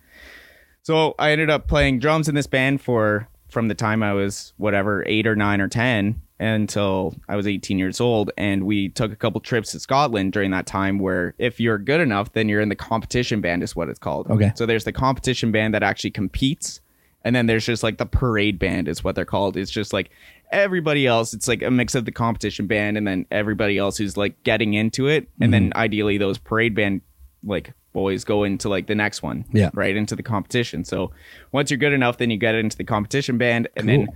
[0.83, 4.53] So I ended up playing drums in this band for from the time I was
[4.57, 8.31] whatever eight or nine or ten until I was 18 years old.
[8.37, 11.99] And we took a couple trips to Scotland during that time where if you're good
[11.99, 14.29] enough, then you're in the competition band, is what it's called.
[14.29, 14.51] Okay.
[14.55, 16.79] So there's the competition band that actually competes.
[17.25, 19.57] And then there's just like the parade band, is what they're called.
[19.57, 20.09] It's just like
[20.51, 21.33] everybody else.
[21.33, 24.73] It's like a mix of the competition band and then everybody else who's like getting
[24.73, 25.27] into it.
[25.41, 25.79] And then mm-hmm.
[25.79, 27.01] ideally, those parade band
[27.43, 29.43] like boys go into like the next one.
[29.51, 29.69] Yeah.
[29.73, 30.85] Right into the competition.
[30.85, 31.11] So
[31.51, 33.67] once you're good enough, then you get into the competition band.
[33.75, 34.15] And then Cool.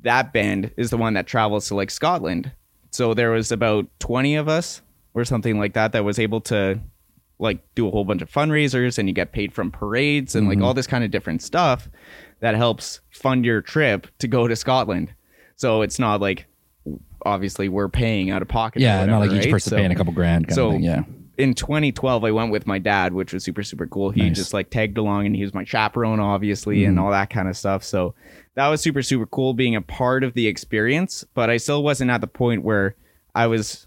[0.00, 2.52] That band is the one that travels to like Scotland.
[2.90, 4.82] So there was about 20 of us
[5.14, 6.80] or something like that that was able to
[7.38, 10.58] like do a whole bunch of fundraisers and you get paid from parades and like
[10.58, 10.64] mm-hmm.
[10.64, 11.88] all this kind of different stuff
[12.40, 15.12] that helps fund your trip to go to Scotland.
[15.56, 16.46] So it's not like
[17.24, 18.82] obviously we're paying out of pocket.
[18.82, 19.52] Yeah, not like whatever, each right?
[19.52, 20.48] person So- paying a couple grand.
[20.48, 20.84] Kind so of thing.
[20.84, 21.02] Yeah.
[21.38, 24.36] In 2012 i went with my dad which was super super cool he Nice.
[24.36, 26.90] just like tagged along and he was my chaperone obviously Mm-hmm.
[26.90, 28.14] and all that kind of stuff so
[28.54, 32.10] that was super super cool being a part of the experience but i still wasn't
[32.10, 32.94] at the point where
[33.34, 33.86] i was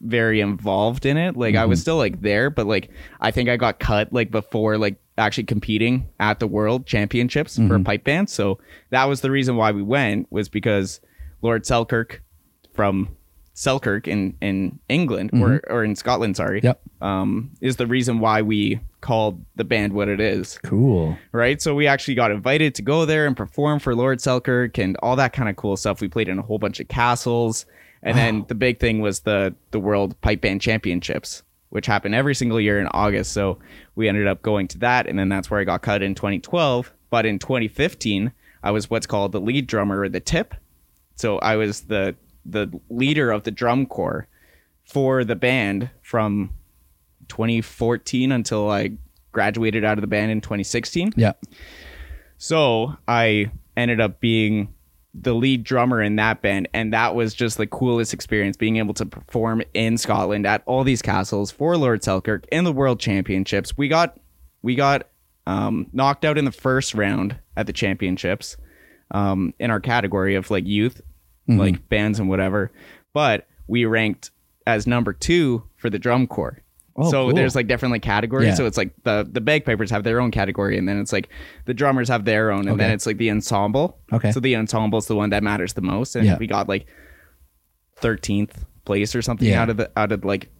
[0.00, 1.70] very involved in it like i Mm-hmm.
[1.70, 2.90] was still like there but like
[3.20, 7.62] i think i got cut like before like actually competing at the world championships for
[7.62, 7.82] a Mm-hmm.
[7.84, 8.58] pipe band so
[8.90, 11.00] that was the reason why we went was because
[11.40, 12.22] lord selkirk
[12.74, 13.08] from
[13.56, 16.66] selkirk in in england or, or in scotland sorry Mm-hmm.
[16.66, 16.80] Yep.
[17.02, 21.16] um, is the reason why we called the band what it is, Cool.
[21.32, 21.60] right?
[21.62, 25.14] So we actually got invited to go there and perform for Lord Selkirk and all
[25.16, 26.00] that kind of cool stuff.
[26.00, 27.66] We played in a whole bunch of castles,
[28.02, 32.34] and then the big thing was the the World Pipe Band Championships, which happen every
[32.34, 33.32] single year in August.
[33.32, 33.58] So
[33.94, 36.90] we ended up going to that, and then that's where I got cut in 2012.
[37.10, 38.32] But in 2015,
[38.62, 40.54] I was what's called the lead drummer or the tip.
[41.16, 44.26] So I was the the leader of the drum corps
[44.84, 46.50] for the band from
[47.28, 48.92] 2014 until I
[49.32, 51.12] graduated out of the band in 2016.
[51.16, 51.32] Yeah.
[52.38, 54.74] So I ended up being
[55.14, 58.94] the lead drummer in that band, and that was just the coolest experience being able
[58.94, 63.76] to perform in Scotland at all these castles for Lord Selkirk in the World Championships.
[63.76, 64.18] We got
[64.62, 65.08] we got
[65.46, 68.56] um, knocked out in the first round at the championships
[69.10, 71.00] um, in our category of like youth,
[71.48, 71.58] Mm-hmm.
[71.60, 72.72] like bands and whatever,
[73.12, 74.30] but we ranked
[74.66, 76.58] as number two for the drum corps.
[76.96, 77.34] Oh, so cool.
[77.34, 78.46] there's like different like categories.
[78.48, 78.54] Yeah.
[78.54, 81.28] So it's like the the bagpipers have their own category, and then it's like
[81.66, 83.98] the drummers have their own, and then it's like the ensemble.
[84.12, 84.30] Okay.
[84.32, 86.38] So the ensemble is the one that matters the most, and Yeah.
[86.38, 86.86] we got like
[88.00, 89.62] 13th place or something Yeah.
[89.62, 90.50] out of the out of like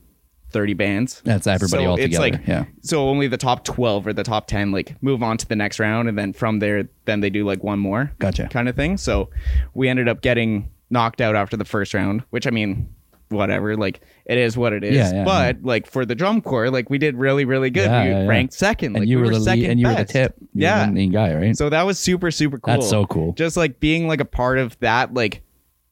[0.50, 1.20] 30 bands.
[1.24, 2.20] That's everybody So all it's together.
[2.22, 2.64] like yeah.
[2.82, 5.80] so only the top 12 or the top 10 like move on to the next
[5.80, 8.48] round and then from there then they do like one more Gotcha.
[8.48, 9.30] kind of thing so
[9.74, 12.88] we ended up getting knocked out after the first round which i mean
[13.30, 16.70] whatever like it is what it is Yeah, yeah, but like for the drum corps
[16.70, 19.24] like we did really really good Yeah, we yeah, ranked second And like you we
[19.24, 20.10] were the second lead, and you were the best.
[20.12, 20.34] tip.
[20.54, 21.56] You yeah the main guy, right?
[21.56, 23.32] so that was super super cool That's so cool.
[23.32, 25.42] just like being like a part of that like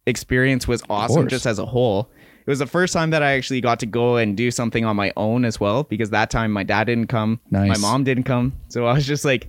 [0.07, 2.11] experience was awesome just as a whole
[2.45, 4.97] it was the first time that i actually got to go and do something on
[4.97, 7.69] my own as well because that time my dad didn't come Nice.
[7.69, 9.49] my mom didn't come so i was just like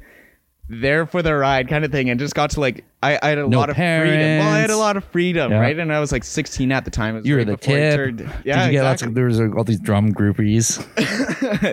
[0.69, 3.37] there for the ride kind of thing and just got to like i, I had
[3.37, 5.59] a No lot of freedom well i had a lot of freedom Yeah.
[5.59, 7.95] right and i was like 16 at the time It was you were the tip.
[7.95, 9.07] turned- yeah you get lots exactly.
[9.11, 10.79] of, there was all these drum groupies.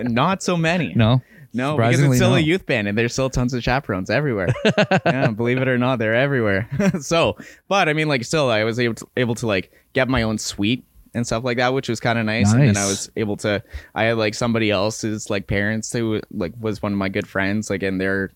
[0.10, 1.22] not so many No.
[1.52, 2.36] no, because it's still no.
[2.36, 4.48] a youth band and there's still tons of chaperones everywhere.
[5.06, 6.68] yeah, believe it or not, they're everywhere.
[7.00, 7.36] so,
[7.68, 10.38] but I mean, like, still, I was able to, able to like get my own
[10.38, 12.52] suite and stuff like that, which was kind of nice.
[12.52, 13.62] And then I was able to,
[13.96, 17.68] I had like somebody else's like parents who like was one of my good friends,
[17.68, 18.30] like, and their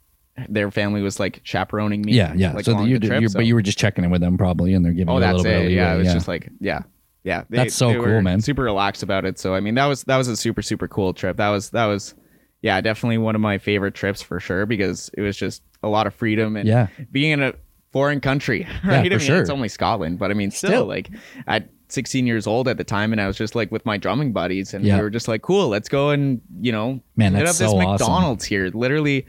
[0.48, 2.12] their family was like chaperoning me.
[2.12, 2.52] Yeah, yeah.
[2.52, 4.36] Like, so you the did, trip, so- but you were just checking in with them
[4.36, 5.70] probably, and they're giving Oh, you a little bit of it.
[5.72, 6.82] Yeah, leeway, it was just like yeah,
[7.22, 7.44] yeah.
[7.50, 8.40] They, That's so cool, man.
[8.40, 9.38] Super relaxed about it.
[9.38, 11.36] So I mean, that was that was a super super cool trip.
[11.36, 12.14] That was that was
[12.62, 16.06] yeah, definitely one of my favorite trips for sure because it was just a lot
[16.06, 16.86] of freedom and Yeah.
[17.12, 17.52] being in a
[17.92, 18.66] foreign country.
[18.84, 19.00] Right?
[19.00, 19.40] I for mean, sure.
[19.40, 20.86] it's only Scotland, but I mean, still, Still.
[20.86, 21.10] like
[21.46, 24.32] at 16 years old at the time, and I was just like with my drumming
[24.32, 24.96] buddies, and Yeah.
[24.96, 27.76] we were just like, cool, let's go and you know, Man, hit up this so
[27.76, 27.90] awesome.
[27.90, 29.26] McDonald's here, literally.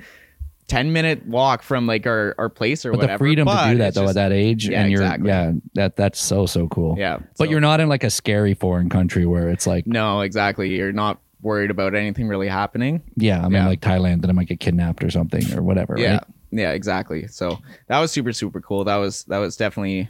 [0.67, 3.13] 10 minute walk from like our, our place or but whatever.
[3.13, 5.29] the freedom to do that though just- at that age, Yeah, and you're exactly.
[5.29, 6.95] yeah, that that's so so cool.
[6.97, 10.21] Yeah, but so- you're not in like a scary foreign country where it's like, No,
[10.21, 10.75] exactly.
[10.75, 13.01] You're not worried about anything really happening.
[13.15, 13.67] yeah, I'm in Yeah.
[13.67, 15.95] like Thailand, that I might get kidnapped or something or whatever.
[15.99, 16.13] Yeah.
[16.13, 16.23] right?
[16.51, 17.27] Yeah, exactly.
[17.27, 18.85] So that was super super cool.
[18.85, 20.09] That was that was definitely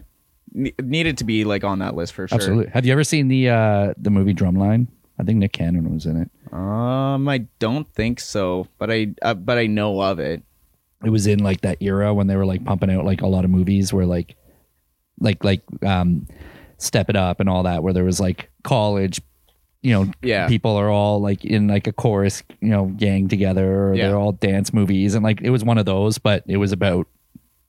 [0.53, 2.35] needed to be like on that list for sure.
[2.35, 2.71] absolutely.
[2.71, 4.87] Have you ever seen the uh the movie Drumline?
[5.19, 6.29] I think Nick Cannon was in it.
[6.53, 10.43] Um, I don't think so, but I uh, but I know of it.
[11.03, 13.45] it was in like that era when they were like pumping out like a lot
[13.45, 14.35] of movies where like
[15.19, 16.27] like like um
[16.77, 19.21] step it up and all that where there was like college
[19.81, 20.47] you know Yeah.
[20.47, 24.07] people are all like in like a chorus you know gang together or Yeah.
[24.09, 27.07] they're all dance movies and like it was one of those but it was about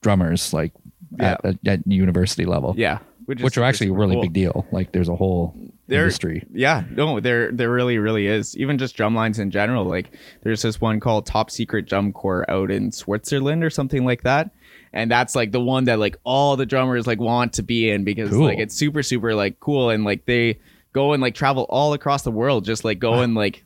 [0.02, 0.72] drummers like
[1.20, 2.98] at, at, at university level Yeah.
[3.26, 4.22] Which, is which are actually a really cool.
[4.22, 4.66] big deal.
[4.72, 5.54] Like there's a whole
[5.86, 6.44] They're- industry.
[6.52, 8.56] Yeah, no, there there really really is.
[8.56, 9.84] Even just drum lines in general.
[9.84, 10.10] Like
[10.42, 14.50] there's this one called Top Secret Drum Corps out in Switzerland or something like that.
[14.92, 18.02] And that's like the one that like all the drummers like want to be in
[18.04, 18.44] because Cool.
[18.46, 20.58] like it's super super like cool and like they
[20.94, 23.62] go and like travel all across the world just like go and like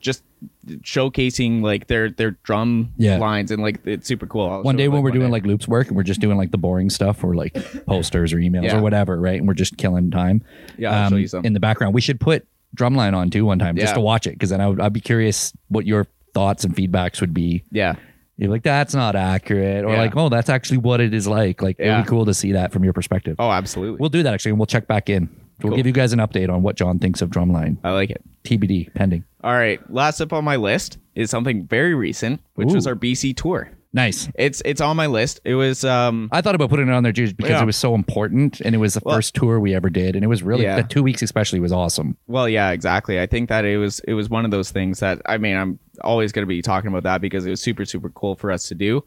[0.00, 0.24] just
[0.66, 3.18] showcasing like their their drum Yeah.
[3.18, 4.62] lines and like it's super cool.
[4.62, 5.32] One day when we're doing day.
[5.32, 7.54] like loops work and we're just doing like the boring stuff or like
[7.86, 8.78] posters or emails Yeah.
[8.78, 9.38] or whatever, right?
[9.38, 10.42] And we're just killing time.
[10.78, 11.44] Yeah, I'll show you um, some.
[11.44, 11.94] in the background.
[11.94, 12.46] We should put
[12.76, 15.00] drumline on too one time just to watch it because then I would, I'd be
[15.00, 17.64] curious what your thoughts and feedbacks would be.
[17.70, 17.94] yeah.
[18.36, 19.98] You're like, that's not accurate, or Yeah.
[19.98, 21.60] like, oh, that's actually what it is like.
[21.60, 21.96] Like, Yeah.
[21.96, 23.36] it'd be cool to see that from your perspective.
[23.38, 23.98] Oh, absolutely.
[24.00, 25.28] We'll do that actually, and we'll check back in.
[25.62, 25.76] We'll Cool.
[25.76, 27.76] give you guys an update on what Jon thinks of drumline.
[27.84, 28.22] I like it.
[28.44, 29.24] TBD pending.
[29.42, 33.36] All right, last up on my list is something very recent, which was our BC
[33.36, 33.70] tour.
[33.92, 34.28] Nice.
[34.36, 35.40] It's it's on my list.
[35.44, 37.62] It was um I thought about putting it on there just because Yeah.
[37.62, 40.24] it was so important, and it was the Well- first tour we ever did, and
[40.24, 40.76] it was really Yeah.
[40.76, 42.16] the two weeks especially was awesome.
[42.28, 43.18] well yeah, exactly.
[43.20, 45.78] I think that it was it was one of those things that I mean, I'm
[46.02, 48.68] always going to be talking about that because it was super super cool for us
[48.68, 49.02] to do.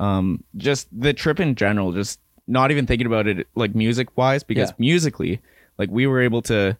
[0.00, 4.42] Um just the trip in general, just not even thinking about it like music wise
[4.42, 4.74] because Yeah.
[4.78, 5.40] musically,
[5.78, 6.76] like we were able to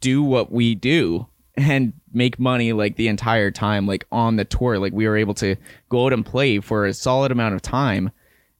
[0.00, 1.26] do what we do
[1.56, 5.34] and make money like the entire time like on the tour like we were able
[5.34, 5.56] to
[5.88, 8.10] go out and play for a solid amount of time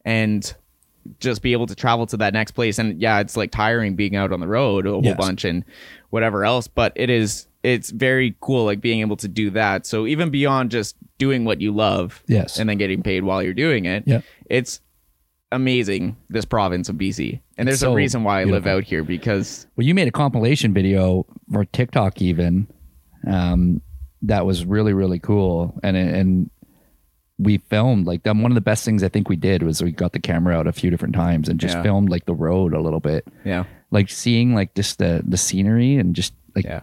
[0.05, 0.55] and
[1.20, 4.15] just be able to travel to that next place and yeah it's like tiring being
[4.15, 5.16] out on the road a whole Yes.
[5.16, 5.65] bunch and
[6.11, 10.07] whatever else but it is it's very cool like being able to do that so
[10.07, 12.59] even beyond just doing what you love Yes.
[12.59, 14.20] and then getting paid while you're doing it Yeah.
[14.51, 14.81] it's
[15.52, 19.04] amazing this province of bc and there's so a reason why i live out here
[19.04, 22.66] because Well, you made a compilation video for TikTok even
[23.26, 23.80] um,
[24.22, 26.50] that was really really cool, and and
[27.38, 30.12] we filmed like one of the best things I think we did was we got
[30.12, 31.82] the camera out a few different times and just Yeah.
[31.82, 33.64] filmed like the road a little bit, yeah.
[33.90, 36.80] Like seeing like just the the scenery and just like yeah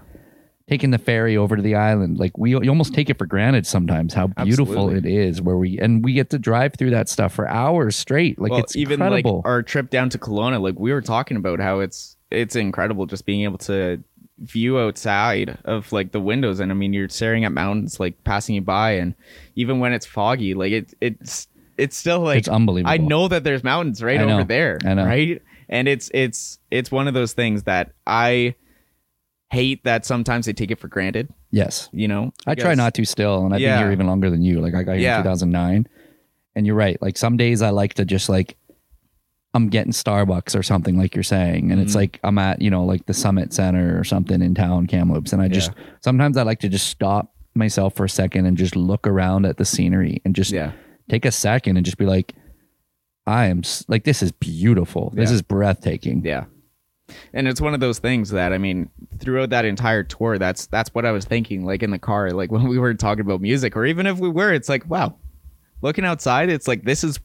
[0.69, 2.19] taking the ferry over to the island.
[2.19, 5.15] Like we you almost take it for granted sometimes how beautiful Absolutely.
[5.15, 8.39] it is where we and we get to drive through that stuff for hours straight.
[8.39, 9.37] Like well, it's even incredible.
[9.37, 13.07] like our trip down to Kelowna, like we were talking about how it's it's incredible
[13.07, 14.03] just being able to
[14.37, 18.55] view outside of like the windows and I mean you're staring at mountains like passing
[18.55, 19.15] you by and
[19.55, 21.47] even when it's foggy, like it it's
[21.77, 22.93] it's still like it's unbelievable.
[22.93, 24.77] I know that there's mountains right over there.
[24.83, 25.41] Right?
[25.67, 28.55] And it's it's it's one of those things that I
[29.51, 31.89] hate that sometimes they take it for granted, Yes.
[31.91, 32.31] you know?
[32.45, 33.77] I try not to still, and I've Yeah.
[33.77, 34.61] been here even longer than you.
[34.61, 35.17] Like I got here Yeah.
[35.17, 35.88] in 2009,
[36.55, 37.01] and you're right.
[37.01, 38.55] Like some days I like to just like
[39.55, 41.95] I'm getting Starbucks or something, like you're saying, and it's Mhm.
[41.95, 45.41] like I'm at you know like the Summit Center or something in town, Kamloops, and
[45.41, 45.71] I just
[46.01, 49.57] sometimes I like to just stop myself for a second and just look around at
[49.57, 50.73] the scenery and just Yeah.
[51.09, 52.35] take a second and just be like,
[53.26, 55.11] I am like this is beautiful.
[55.15, 56.21] This is breathtaking.
[56.23, 56.45] Yeah.
[57.34, 60.94] And it's one of those things that I mean, throughout that entire tour, that's that's
[60.94, 63.76] what I was thinking, like in the car, like when we were talking about music,
[63.76, 65.15] or even if we were, it's like, wow,
[65.81, 67.19] looking outside, it's like this is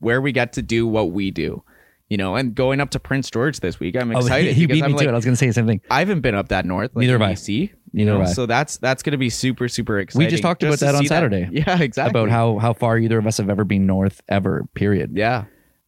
[0.00, 1.62] where we get to do what we do.
[2.08, 4.54] You know, and going up to Prince George this week, I'm Oh, excited.
[4.54, 5.10] he because beat me I'm to like, it.
[5.10, 5.82] I was gonna say the same thing.
[5.90, 7.32] I haven't been up that north, like Neither have I.
[7.34, 7.70] BC.
[7.92, 10.24] you know, So that's that's gonna be super super exciting.
[10.26, 11.48] We just talked about that on Saturday.
[11.52, 12.18] Yeah, exactly.
[12.18, 14.64] About how how far either of us have ever been north ever.
[14.74, 15.10] Period.
[15.14, 15.44] yeah,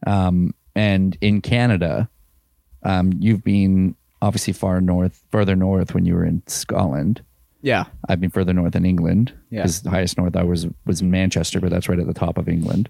[0.06, 2.10] Um, and in Canada,
[2.82, 7.22] um, you've been obviously far north, further north when you were in Scotland.
[7.62, 9.62] yeah, I've been further north in England Yeah.
[9.62, 12.38] because the highest north I was was in Manchester, but that's right at the top
[12.38, 12.88] of England.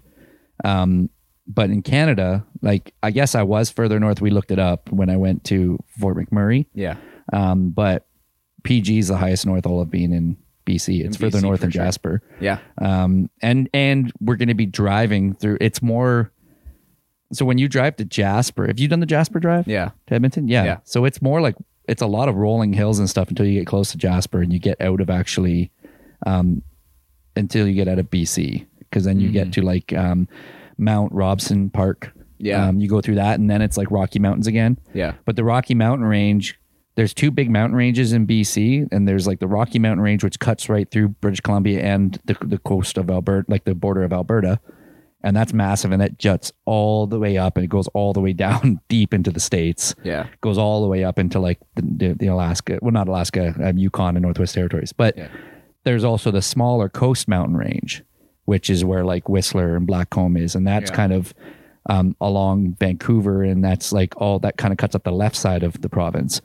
[0.63, 1.09] Um,
[1.47, 4.21] but in Canada, like I guess I was further north.
[4.21, 6.65] We looked it up when I went to Fort McMurray.
[6.73, 6.95] yeah,
[7.33, 8.07] Um, but
[8.63, 11.03] PG is the highest north I'll have been in BC.
[11.03, 11.83] It's In further BC north than sure.
[11.83, 12.21] Jasper.
[12.39, 15.57] yeah, Um, and and we're going to be driving through.
[15.59, 16.31] It's more.
[17.31, 20.47] So when you drive to Jasper, have you done the Jasper drive yeah, to Edmonton?
[20.47, 20.63] Yeah.
[20.65, 20.77] Yeah.
[20.83, 21.55] So it's more like
[21.87, 24.51] it's a lot of rolling hills and stuff until you get close to Jasper and
[24.53, 25.71] you get out of actually,
[26.25, 26.61] um,
[27.35, 29.33] until you get out of BC because then you Mm-hmm.
[29.33, 30.27] get to like um,
[30.77, 32.11] Mount Robson Park.
[32.37, 32.67] Yeah.
[32.67, 34.77] Um, you go through that and then it's like Rocky Mountains again.
[34.93, 36.59] yeah, But the Rocky Mountain Range,
[36.95, 40.39] there's two big mountain ranges in BC, and there's like the Rocky Mountain Range, which
[40.39, 44.11] cuts right through British Columbia and the, the coast of Alberta, like the border of
[44.11, 44.59] Alberta.
[45.23, 48.19] And that's massive, and that juts all the way up, and it goes all the
[48.21, 49.93] way down deep into the states.
[50.03, 53.53] yeah, Goes all the way up into like the, the, the Alaska, well, not Alaska,
[53.63, 54.91] um, Yukon and Northwest Territories.
[54.93, 55.27] But Yeah.
[55.83, 58.03] there's also the smaller coast mountain range,
[58.45, 60.95] which is where like Whistler and Blackcomb is, and that's Yeah.
[60.95, 61.33] kind of
[61.89, 65.61] um, along Vancouver, and that's like all that kind of cuts up the left side
[65.61, 66.41] of the province.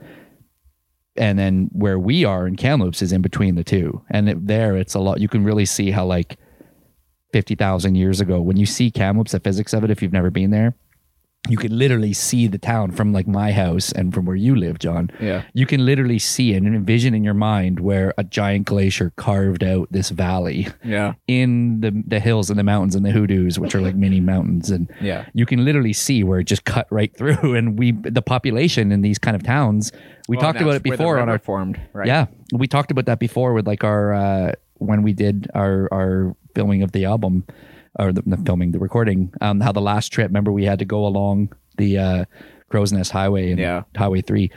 [1.19, 4.77] And then where we are in Kamloops is in between the two, and it, there
[4.77, 5.19] it's a lot.
[5.21, 6.37] You can really see how like
[7.33, 10.31] fifty thousand years ago, when you see Kamloops, the physics of it, if you've never
[10.31, 10.75] been there,
[11.49, 14.81] you can literally see the town from like my house and from where you live,
[14.81, 15.11] Jon.
[15.21, 15.43] Yeah.
[15.55, 19.87] You can literally see and envision in your mind where a giant glacier carved out
[19.93, 21.15] this valley Yeah.
[21.29, 24.71] in the the hills and the mountains and the hoodoos, which are like mini mountains,
[24.71, 25.27] and Yeah.
[25.35, 27.55] you can literally see where it just cut right through.
[27.57, 29.93] And we, the population in these kind of towns,
[30.29, 32.09] we talked about it before on our formed, right?
[32.09, 36.35] yeah, we talked about that before with like our uh, when we did our our
[36.57, 37.45] filming of the album
[37.99, 39.33] or the, the filming, the recording.
[39.41, 42.25] Um, how the last trip, remember we had to go along the uh,
[42.73, 43.83] Crowsnest Highway and Yeah.
[43.97, 44.51] Highway Three,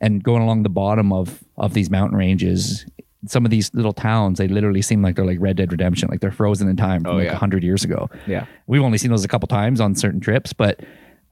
[0.00, 2.84] and going along the bottom of of these mountain ranges.
[3.26, 6.20] Some of these little towns, they literally seem like they're like Red Dead Redemption, like
[6.20, 7.34] they're frozen in time from Oh, like yeah.
[7.44, 8.10] hundred years ago.
[8.26, 8.44] Yeah.
[8.66, 10.80] We've only seen those a couple times on certain trips, but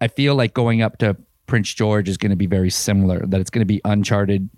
[0.00, 1.16] I feel like going up to
[1.46, 3.18] Prince George is going to be very similar.
[3.26, 4.48] That it's going to be uncharted,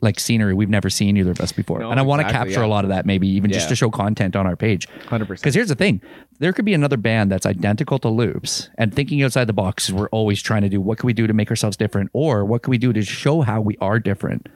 [0.00, 1.80] like scenery we've never seen either of us before.
[1.80, 2.66] No, and I want to exactly, capture yeah.
[2.66, 4.86] a lot of that, maybe even just to show content on our page.
[5.06, 5.28] 100%.
[5.28, 6.00] Because here's the thing:
[6.38, 9.90] there could be another band that's identical to Loops, and thinking outside the box.
[9.90, 12.62] We're always trying to do what can we do to make ourselves different, or what
[12.62, 14.48] can we do to show how we are different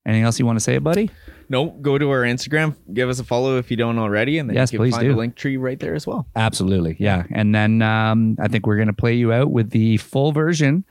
[0.05, 1.09] Anything else you want to say, buddy?
[1.49, 4.55] No, go to our Instagram, give us a follow if you don't already, and then
[4.55, 5.11] Yes, you can please find do.
[5.13, 6.27] the link tree right there as well.
[6.35, 6.95] Absolutely.
[6.99, 7.23] Yeah.
[7.31, 10.85] And then um, I think we're going to play you out with the full version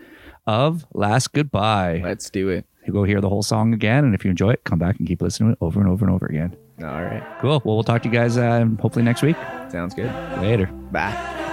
[0.47, 2.01] of Last Goodbye.
[2.05, 2.67] Let's do it.
[2.87, 4.05] You go hear the whole song again.
[4.05, 6.05] And if you enjoy it, come back and keep listening to it over and over
[6.05, 6.57] and over again.
[6.83, 7.23] All right.
[7.41, 7.63] Cool.
[7.65, 9.37] Well, we'll talk to you guys uh, hopefully next week.
[9.71, 10.13] Sounds good.
[10.41, 10.67] Later.
[10.67, 11.44] Bye.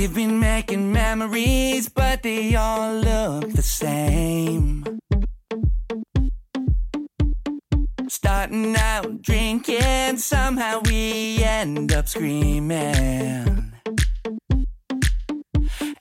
[0.00, 4.98] We've been making memories, but they all look the same.
[8.08, 13.74] Starting out drinking, somehow we end up screaming.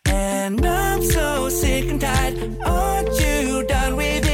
[0.05, 2.57] And I'm so sick and tired.
[2.63, 4.28] Aren't you done with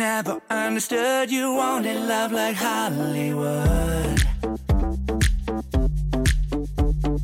[0.00, 4.18] never understood you wanted love like Hollywood.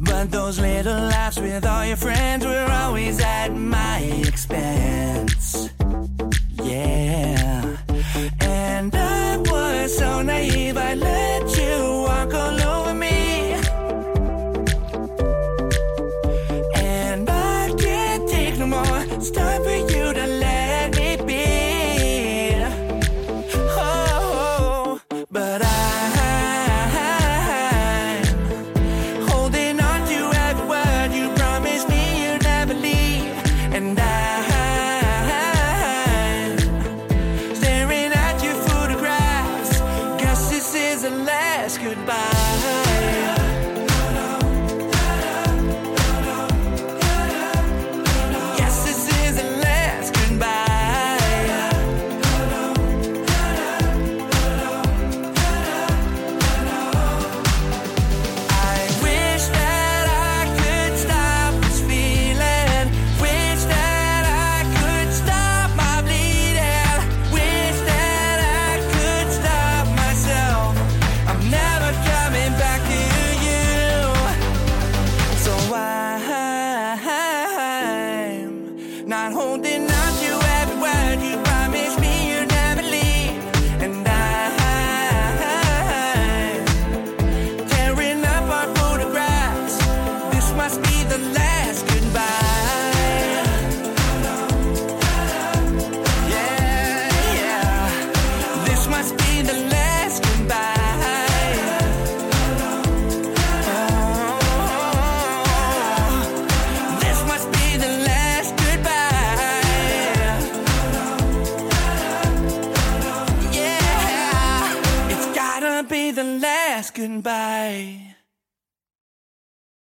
[0.01, 5.71] But those little laughs with all your friends were always at my expense.
[6.63, 7.79] Yeah.
[8.41, 11.77] And I was so naive, I let you
[12.09, 13.55] walk all over me.
[16.75, 18.99] And I can't take no more.
[19.15, 19.96] It's time for you